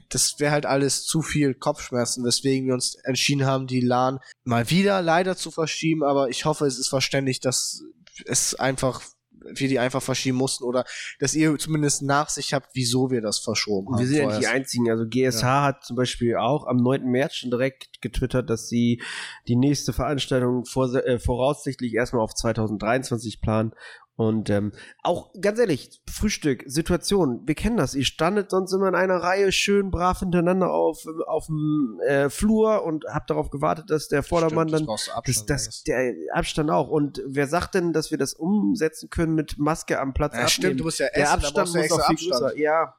das 0.09 0.35
wäre 0.39 0.51
halt 0.51 0.65
alles 0.65 1.05
zu 1.05 1.21
viel 1.21 1.53
Kopfschmerzen, 1.53 2.23
weswegen 2.23 2.67
wir 2.67 2.73
uns 2.73 2.95
entschieden 3.03 3.45
haben, 3.45 3.67
die 3.67 3.81
LAN 3.81 4.19
mal 4.45 4.69
wieder 4.69 5.01
leider 5.01 5.35
zu 5.35 5.51
verschieben, 5.51 6.03
aber 6.03 6.29
ich 6.29 6.45
hoffe, 6.45 6.65
es 6.65 6.79
ist 6.79 6.89
verständlich, 6.89 7.39
dass 7.39 7.81
es 8.25 8.55
einfach, 8.55 9.01
wir 9.45 9.67
die 9.67 9.79
einfach 9.79 10.01
verschieben 10.01 10.37
mussten 10.37 10.63
oder 10.63 10.85
dass 11.19 11.33
ihr 11.33 11.57
zumindest 11.57 12.01
Nachsicht 12.01 12.53
habt, 12.53 12.69
wieso 12.73 13.11
wir 13.11 13.21
das 13.21 13.39
verschoben 13.39 13.93
haben. 13.93 13.99
Wir 13.99 14.07
sind 14.07 14.17
ja 14.17 14.27
nicht 14.27 14.41
die. 14.41 14.47
Einzigen. 14.47 14.89
Also 14.89 15.05
GSH 15.07 15.43
hat 15.43 15.83
zum 15.83 15.95
Beispiel 15.95 16.35
auch 16.35 16.67
am 16.67 16.77
9. 16.77 17.05
März 17.05 17.35
schon 17.35 17.51
direkt 17.51 18.01
getwittert, 18.01 18.49
dass 18.49 18.67
sie 18.67 19.01
die 19.47 19.55
nächste 19.55 19.93
Veranstaltung 19.93 20.65
vor, 20.65 20.93
äh, 20.93 21.19
voraussichtlich 21.19 21.93
erstmal 21.93 22.23
auf 22.23 22.33
2023 22.33 23.41
planen. 23.41 23.73
Und 24.15 24.51
ähm, 24.51 24.73
auch 25.01 25.31
ganz 25.41 25.57
ehrlich, 25.57 26.01
Frühstück, 26.07 26.63
Situation, 26.67 27.41
wir 27.47 27.55
kennen 27.55 27.77
das. 27.77 27.95
Ihr 27.95 28.05
standet 28.05 28.51
sonst 28.51 28.71
immer 28.71 28.87
in 28.87 28.95
einer 28.95 29.17
Reihe 29.17 29.51
schön 29.51 29.89
brav 29.89 30.19
hintereinander 30.19 30.71
auf, 30.71 31.03
auf 31.25 31.47
dem 31.47 31.99
äh, 32.05 32.29
Flur 32.29 32.83
und 32.83 33.05
habt 33.09 33.31
darauf 33.31 33.49
gewartet, 33.49 33.89
dass 33.89 34.09
der 34.09 34.21
Vordermann 34.21 34.69
Stimmt, 34.69 34.87
das 34.87 35.05
dann 35.05 35.15
das, 35.15 35.17
Abstand, 35.17 35.49
das, 35.49 35.65
alles. 35.65 35.83
der 35.83 36.13
Abstand 36.31 36.69
auch. 36.69 36.89
Und 36.89 37.23
wer 37.25 37.47
sagt 37.47 37.73
denn, 37.73 37.91
dass 37.91 38.11
wir 38.11 38.19
das 38.19 38.35
umsetzen 38.35 39.09
können 39.09 39.33
mit 39.33 39.57
Maske 39.57 39.99
am 39.99 40.13
Platz 40.13 40.33
ja, 40.33 40.41
abnehmen? 40.41 40.51
stimmt, 40.51 40.79
du 40.79 40.83
musst 40.83 40.99
ja 40.99 41.07
essen, 41.07 41.15
der 41.19 41.31
Abstand 41.31 41.73
muss 41.73 41.91
auch 41.91 42.07
viel 42.07 42.29
größer. 42.29 42.57
Ja. 42.57 42.95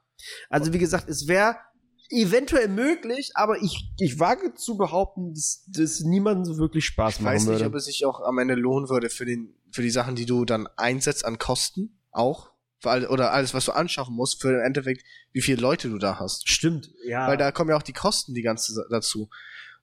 Also 0.49 0.73
wie 0.73 0.79
gesagt, 0.79 1.09
es 1.09 1.29
wäre 1.29 1.57
eventuell 2.11 2.69
möglich, 2.69 3.33
aber 3.35 3.63
ich, 3.63 3.91
ich 3.99 4.19
wage 4.21 4.55
zu 4.55 4.77
behaupten, 4.77 5.33
dass 5.35 5.65
das 5.69 6.01
niemandem 6.01 6.45
so 6.45 6.59
wirklich 6.59 6.85
Spaß 6.87 7.15
Ich 7.17 7.21
machen 7.21 7.35
weiß 7.35 7.43
nicht, 7.47 7.53
würde. 7.61 7.67
ob 7.67 7.75
es 7.75 7.87
sich 7.87 8.05
auch 8.05 8.21
am 8.21 8.39
Ende 8.39 8.55
lohnen 8.55 8.89
würde 8.89 9.11
für 9.11 9.25
den, 9.25 9.55
für 9.71 9.83
die 9.83 9.91
Sachen, 9.91 10.15
die 10.15 10.27
du 10.27 10.45
dann 10.45 10.69
einsetzt 10.77 11.25
an 11.25 11.39
Kosten 11.39 11.99
auch. 12.11 12.53
All, 12.85 13.07
oder 13.07 13.33
alles, 13.33 13.55
was 13.55 13.65
du 13.65 13.73
anschaffen 13.73 14.15
musst, 14.15 14.43
für 14.43 14.51
im 14.51 14.61
Endeffekt, 14.61 15.05
wie 15.33 15.41
viele 15.41 15.63
Leute 15.63 15.89
du 15.89 15.97
da 15.97 16.19
hast. 16.19 16.47
Stimmt, 16.51 16.91
ja. 17.07 17.27
Weil 17.27 17.39
da 17.39 17.51
kommen 17.51 17.71
ja 17.71 17.77
auch 17.77 17.83
die 17.83 17.95
Kosten 17.95 18.35
die 18.35 18.43
ganze 18.43 18.87
dazu. 18.91 19.31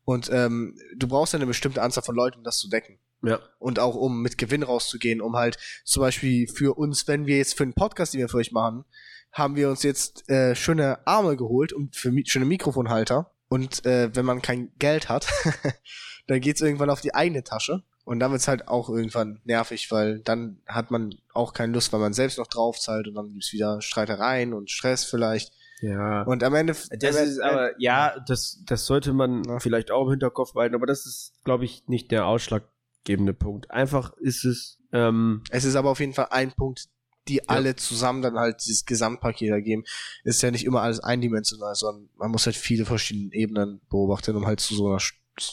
Und 0.03 0.29
ähm, 0.31 0.77
du 0.95 1.07
brauchst 1.07 1.33
ja 1.33 1.37
eine 1.39 1.47
bestimmte 1.47 1.81
Anzahl 1.81 2.03
von 2.03 2.15
Leuten, 2.15 2.37
um 2.39 2.43
das 2.43 2.59
zu 2.59 2.69
decken. 2.69 2.99
ja. 3.23 3.39
Und 3.57 3.79
auch 3.79 3.95
um 3.95 4.21
mit 4.21 4.37
Gewinn 4.37 4.61
rauszugehen, 4.61 5.19
um 5.19 5.35
halt 5.35 5.57
zum 5.83 6.01
Beispiel 6.01 6.47
für 6.47 6.77
uns, 6.77 7.07
wenn 7.07 7.25
wir 7.25 7.37
jetzt 7.37 7.57
für 7.57 7.63
einen 7.63 7.73
Podcast, 7.73 8.13
den 8.13 8.19
wir 8.19 8.29
für 8.29 8.37
euch 8.37 8.51
machen, 8.51 8.85
haben 9.31 9.55
wir 9.55 9.69
uns 9.69 9.83
jetzt 9.83 10.29
äh, 10.29 10.55
schöne 10.55 11.05
Arme 11.07 11.37
geholt 11.37 11.73
und 11.73 11.95
für 11.95 12.11
mi 12.11 12.23
schöne 12.25 12.45
Mikrofonhalter. 12.45 13.31
Und 13.49 13.85
äh, 13.85 14.15
wenn 14.15 14.25
man 14.25 14.41
kein 14.41 14.71
Geld 14.79 15.09
hat, 15.09 15.27
dann 16.27 16.39
geht's 16.41 16.61
irgendwann 16.61 16.89
auf 16.89 17.01
die 17.01 17.13
eigene 17.15 17.43
Tasche. 17.43 17.83
Und 18.03 18.19
dann 18.19 18.31
wird's 18.31 18.47
halt 18.47 18.67
auch 18.67 18.89
irgendwann 18.89 19.41
nervig, 19.43 19.91
weil 19.91 20.19
dann 20.21 20.59
hat 20.67 20.89
man 20.89 21.13
auch 21.33 21.53
keine 21.53 21.71
Lust, 21.73 21.93
weil 21.93 21.99
man 21.99 22.13
selbst 22.13 22.37
noch 22.39 22.47
drauf 22.47 22.79
zahlt 22.79 23.07
und 23.07 23.13
dann 23.15 23.31
gibt's 23.31 23.53
wieder 23.53 23.79
Streitereien 23.81 24.53
und 24.53 24.71
Stress 24.71 25.05
vielleicht. 25.05 25.53
Ja. 25.81 26.23
Und 26.23 26.43
am 26.43 26.55
Ende. 26.55 26.73
Das 26.73 27.15
am 27.15 27.23
ist 27.23 27.37
Ende- 27.37 27.43
aber, 27.45 27.71
ja, 27.79 28.15
das, 28.27 28.61
das 28.65 28.85
sollte 28.85 29.13
man 29.13 29.43
Ja. 29.43 29.59
vielleicht 29.59 29.91
auch 29.91 30.05
im 30.05 30.11
Hinterkopf 30.11 30.53
behalten, 30.53 30.75
aber 30.75 30.87
das 30.87 31.05
ist, 31.05 31.33
glaube 31.43 31.65
ich, 31.65 31.83
nicht 31.87 32.11
der 32.11 32.25
ausschlaggebende 32.25 33.33
Punkt. 33.33 33.69
Einfach 33.71 34.13
ist 34.17 34.45
es, 34.45 34.79
ähm, 34.91 35.43
Es 35.51 35.63
ist 35.63 35.75
aber 35.75 35.89
auf 35.91 35.99
jeden 35.99 36.13
Fall 36.13 36.27
ein 36.31 36.51
Punkt, 36.51 36.87
die 37.31 37.47
alle 37.47 37.77
zusammen 37.77 38.21
dann 38.21 38.37
halt 38.37 38.57
dieses 38.65 38.85
Gesamtpaket 38.85 39.49
ergeben. 39.49 39.83
Ist 40.25 40.41
ja 40.41 40.51
nicht 40.51 40.65
immer 40.65 40.81
alles 40.81 40.99
eindimensional, 40.99 41.75
sondern 41.75 42.09
man 42.17 42.29
muss 42.29 42.45
halt 42.45 42.57
viele 42.57 42.85
verschiedene 42.85 43.33
Ebenen 43.33 43.79
beobachten, 43.89 44.35
um 44.35 44.45
halt 44.45 44.59
zu 44.59 44.75
so 44.75 44.89
einer 44.89 44.99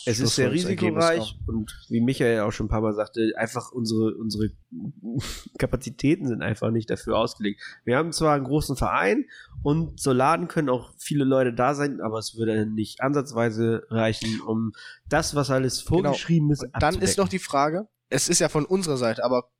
es 0.05 0.19
ist 0.19 0.35
sehr 0.35 0.51
risikoreich 0.51 1.39
und 1.47 1.73
wie 1.89 2.01
Michael 2.01 2.41
auch 2.41 2.51
schon 2.51 2.67
ein 2.67 2.69
paar 2.69 2.81
Mal 2.81 2.95
sagte, 2.95 3.33
einfach 3.37 3.71
unsere, 3.71 4.13
unsere 4.17 4.51
Kapazitäten 5.59 6.27
sind 6.27 6.43
einfach 6.43 6.73
nicht 6.73 6.91
dafür 6.91 7.17
ausgelegt. 7.17 7.63
Wir 7.85 7.97
haben 7.97 8.13
zwar 8.13 8.35
einen 8.35 8.45
großen 8.45 8.77
Verein 8.77 9.25
und 9.63 9.99
so 9.99 10.13
Laden 10.13 10.49
können 10.49 10.69
auch 10.69 10.93
viele 10.99 11.25
Leute 11.25 11.55
da 11.55 11.75
sein, 11.75 12.01
aber 12.01 12.19
es 12.19 12.37
würde 12.37 12.67
nicht 12.67 13.01
ansatzweise 13.01 13.87
reichen, 13.89 14.41
um 14.41 14.73
das, 15.09 15.37
was 15.37 15.49
alles 15.49 15.81
vorgeschrieben 15.81 16.51
ist, 16.51 16.61
Genau. 16.61 16.75
Und 16.75 16.83
dann 16.83 16.95
ist 16.95 16.97
abzudecken. 16.97 17.23
noch 17.23 17.29
die 17.29 17.39
Frage, 17.39 17.89
es 18.11 18.29
ist 18.29 18.41
ja 18.41 18.49
von 18.49 18.67
unserer 18.67 18.97
Seite, 18.97 19.25
aber 19.25 19.51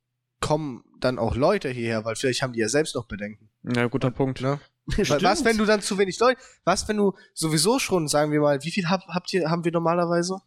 kommen 0.41 0.83
dann 0.99 1.19
auch 1.19 1.35
Leute 1.35 1.69
hierher, 1.69 2.05
weil 2.05 2.15
vielleicht 2.15 2.41
haben 2.41 2.53
die 2.53 2.59
ja 2.59 2.69
selbst 2.69 2.95
noch 2.95 3.05
Bedenken. 3.05 3.49
Ja, 3.63 3.87
guter 3.87 4.11
Punkt. 4.11 4.41
Ne? 4.41 4.59
Stimmt. 4.89 5.09
Weil 5.09 5.23
Was, 5.23 5.45
wenn 5.45 5.57
du 5.57 5.65
dann 5.65 5.81
zu 5.81 5.97
wenig 5.97 6.19
Leute, 6.19 6.39
was, 6.63 6.87
wenn 6.87 6.97
du 6.97 7.13
sowieso 7.33 7.79
schon, 7.79 8.07
sagen 8.07 8.31
wir 8.31 8.39
mal, 8.39 8.63
wie 8.63 8.71
viel 8.71 8.89
hab, 8.89 9.07
habt 9.07 9.33
ihr, 9.33 9.49
haben 9.49 9.63
wir 9.63 9.71
normalerweise? 9.71 10.37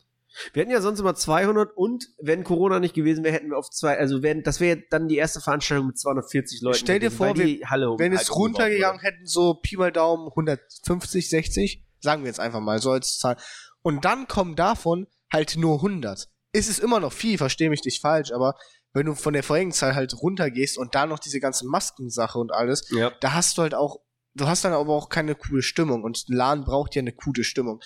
Wir 0.52 0.62
hätten 0.62 0.72
ja 0.72 0.80
sonst 0.80 0.98
immer 1.00 1.14
200 1.14 1.76
und 1.76 2.08
wenn 2.18 2.42
Corona 2.42 2.80
nicht 2.80 2.94
gewesen 2.94 3.22
wäre, 3.22 3.34
hätten 3.34 3.50
wir 3.50 3.58
auf 3.58 3.70
zwei, 3.70 3.98
also 3.98 4.22
wären, 4.22 4.42
das 4.42 4.60
wäre 4.60 4.82
dann 4.88 5.08
die 5.08 5.16
erste 5.16 5.40
Veranstaltung 5.40 5.88
mit 5.88 5.98
240 5.98 6.62
Leuten. 6.62 6.78
Stell 6.78 7.00
dir 7.00 7.10
gewesen, 7.10 7.60
vor, 7.60 7.70
Halle 7.70 7.90
um 7.90 7.98
Wenn 7.98 8.14
es 8.14 8.34
runtergegangen 8.34 9.00
hätten, 9.00 9.26
so 9.26 9.54
Pi 9.54 9.76
mal 9.76 9.92
Daumen 9.92 10.28
150, 10.28 11.28
60, 11.28 11.84
sagen 12.00 12.22
wir 12.22 12.28
jetzt 12.28 12.40
einfach 12.40 12.60
mal, 12.60 12.80
so 12.80 12.92
als 12.92 13.18
Zahl. 13.18 13.36
Und 13.82 14.06
dann 14.06 14.26
kommen 14.26 14.56
davon 14.56 15.06
halt 15.30 15.56
nur 15.56 15.76
100. 15.76 16.28
Ist 16.52 16.70
es 16.70 16.78
immer 16.78 17.00
noch 17.00 17.12
viel, 17.12 17.36
verstehe 17.36 17.70
mich 17.70 17.84
nicht 17.84 18.00
falsch, 18.00 18.32
aber 18.32 18.54
wenn 18.92 19.06
du 19.06 19.14
von 19.14 19.32
der 19.32 19.42
vorigen 19.42 19.72
Zahl 19.72 19.94
halt 19.94 20.14
runtergehst 20.20 20.78
und 20.78 20.94
da 20.94 21.06
noch 21.06 21.18
diese 21.18 21.40
ganze 21.40 21.66
Maskensache 21.66 22.38
und 22.38 22.52
alles. 22.52 22.90
Ja. 22.90 23.12
da 23.20 23.32
hast 23.32 23.56
du 23.56 23.62
halt 23.62 23.74
auch, 23.74 24.00
du 24.34 24.46
hast 24.46 24.64
dann 24.64 24.72
aber 24.72 24.92
auch 24.92 25.08
keine 25.08 25.34
coole 25.34 25.62
Stimmung 25.62 26.04
und 26.04 26.24
Laden 26.28 26.64
braucht 26.64 26.94
ja 26.94 27.00
eine 27.00 27.12
coole 27.12 27.44
Stimmung. 27.44 27.80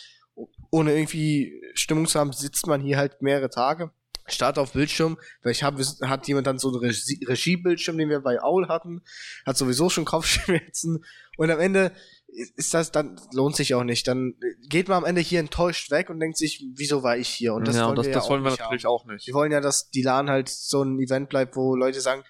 Ohne 0.70 0.94
irgendwie 0.94 1.62
Stimmung 1.74 2.06
zu 2.06 2.18
haben, 2.18 2.32
sitzt 2.32 2.66
man 2.66 2.80
hier 2.80 2.98
halt 2.98 3.22
mehrere 3.22 3.48
Tage, 3.48 3.90
starrt 4.26 4.58
auf 4.58 4.72
Bildschirm, 4.72 5.16
vielleicht 5.40 5.62
hab, 5.62 5.78
hat 5.78 6.28
jemand 6.28 6.46
dann 6.46 6.58
so 6.58 6.68
einen 6.68 6.78
Regie, 6.78 7.24
Regiebildschirm, 7.24 7.96
den 7.96 8.10
wir 8.10 8.20
bei 8.20 8.42
Aul 8.42 8.68
hatten, 8.68 9.02
hat 9.46 9.56
sowieso 9.56 9.88
schon 9.88 10.04
Kopfschmerzen 10.06 11.04
und 11.36 11.50
am 11.50 11.60
Ende 11.60 11.92
ist 12.28 12.74
das, 12.74 12.92
dann 12.92 13.20
lohnt 13.32 13.56
sich 13.56 13.74
auch 13.74 13.84
nicht. 13.84 14.06
Dann 14.08 14.34
geht 14.68 14.88
man 14.88 14.98
am 14.98 15.04
Ende 15.04 15.20
hier 15.20 15.40
enttäuscht 15.40 15.90
weg 15.90 16.10
und 16.10 16.20
denkt 16.20 16.36
sich, 16.36 16.64
wieso 16.74 17.02
war 17.02 17.16
ich 17.16 17.28
hier? 17.28 17.54
Und 17.54 17.66
das 17.66 17.76
ja, 17.76 17.86
wollen 17.86 17.96
das, 17.96 18.06
wir, 18.06 18.12
das 18.12 18.24
ja 18.24 18.30
wollen 18.30 18.44
wir 18.44 18.50
natürlich 18.50 18.84
haben. 18.84 18.92
auch 18.92 19.04
nicht. 19.06 19.26
Wir 19.26 19.34
wollen 19.34 19.52
ja, 19.52 19.60
dass 19.60 19.90
die 19.90 20.02
LAN 20.02 20.28
halt 20.28 20.48
so 20.48 20.82
ein 20.82 20.98
Event 20.98 21.28
bleibt, 21.28 21.56
wo 21.56 21.74
Leute 21.74 22.00
sagen, 22.00 22.24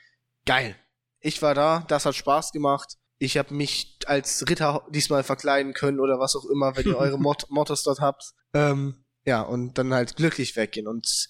geil, 0.44 0.76
ich 1.20 1.42
war 1.42 1.55
da, 1.55 1.84
das 1.88 2.07
hat 2.07 2.14
Spaß 2.14 2.53
gemacht. 2.53 2.94
Ich 3.18 3.38
habe 3.38 3.55
mich 3.55 3.99
als 4.07 4.49
Ritter 4.49 4.86
diesmal 4.90 5.22
verkleiden 5.22 5.72
können 5.72 6.01
oder 6.01 6.18
was 6.18 6.36
auch 6.36 6.44
immer, 6.44 6.76
wenn 6.76 6.86
ihr 6.86 6.99
eure 6.99 7.18
Mot 7.18 7.47
Mottos 7.49 7.82
dort 7.82 8.01
habt. 8.01 8.32
Ähm, 8.55 9.05
ja, 9.24 9.42
und 9.42 9.78
dann 9.78 9.92
halt 9.92 10.16
glücklich 10.16 10.55
weggehen. 10.57 10.86
Und 10.86 11.28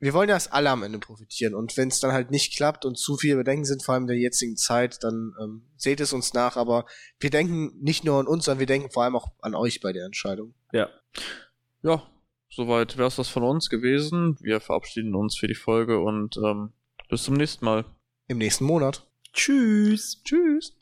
wir 0.00 0.14
wollen 0.14 0.28
ja, 0.28 0.36
dass 0.36 0.50
alle 0.50 0.70
am 0.70 0.82
Ende 0.82 0.98
profitieren. 0.98 1.54
Und 1.54 1.76
wenn 1.76 1.88
es 1.88 2.00
dann 2.00 2.12
halt 2.12 2.30
nicht 2.30 2.54
klappt 2.56 2.84
und 2.84 2.96
zu 2.96 3.16
viele 3.16 3.36
Bedenken 3.36 3.64
sind, 3.64 3.82
vor 3.82 3.94
allem 3.94 4.04
in 4.04 4.08
der 4.08 4.18
jetzigen 4.18 4.56
Zeit, 4.56 5.02
dann 5.02 5.34
ähm, 5.40 5.62
seht 5.76 6.00
es 6.00 6.12
uns 6.12 6.34
nach. 6.34 6.56
Aber 6.56 6.86
wir 7.20 7.30
denken 7.30 7.72
nicht 7.80 8.04
nur 8.04 8.20
an 8.20 8.26
uns, 8.26 8.44
sondern 8.44 8.60
wir 8.60 8.66
denken 8.66 8.90
vor 8.90 9.04
allem 9.04 9.16
auch 9.16 9.32
an 9.40 9.54
euch 9.54 9.80
bei 9.80 9.92
der 9.92 10.04
Entscheidung. 10.04 10.54
ja. 10.72 10.88
Ja, 11.80 12.02
soweit 12.50 12.96
wäre 12.96 13.06
es 13.06 13.14
das 13.14 13.28
von 13.28 13.44
uns 13.44 13.70
gewesen. 13.70 14.36
Wir 14.40 14.60
verabschieden 14.60 15.14
uns 15.14 15.38
für 15.38 15.46
die 15.46 15.54
Folge 15.54 16.00
und 16.00 16.36
ähm, 16.38 16.72
bis 17.08 17.22
zum 17.22 17.34
nächsten 17.34 17.64
Mal. 17.64 17.84
Im 18.26 18.38
nächsten 18.38 18.64
Monat. 18.64 19.08
Tschüss. 19.32 20.20
Tschüss. 20.24 20.76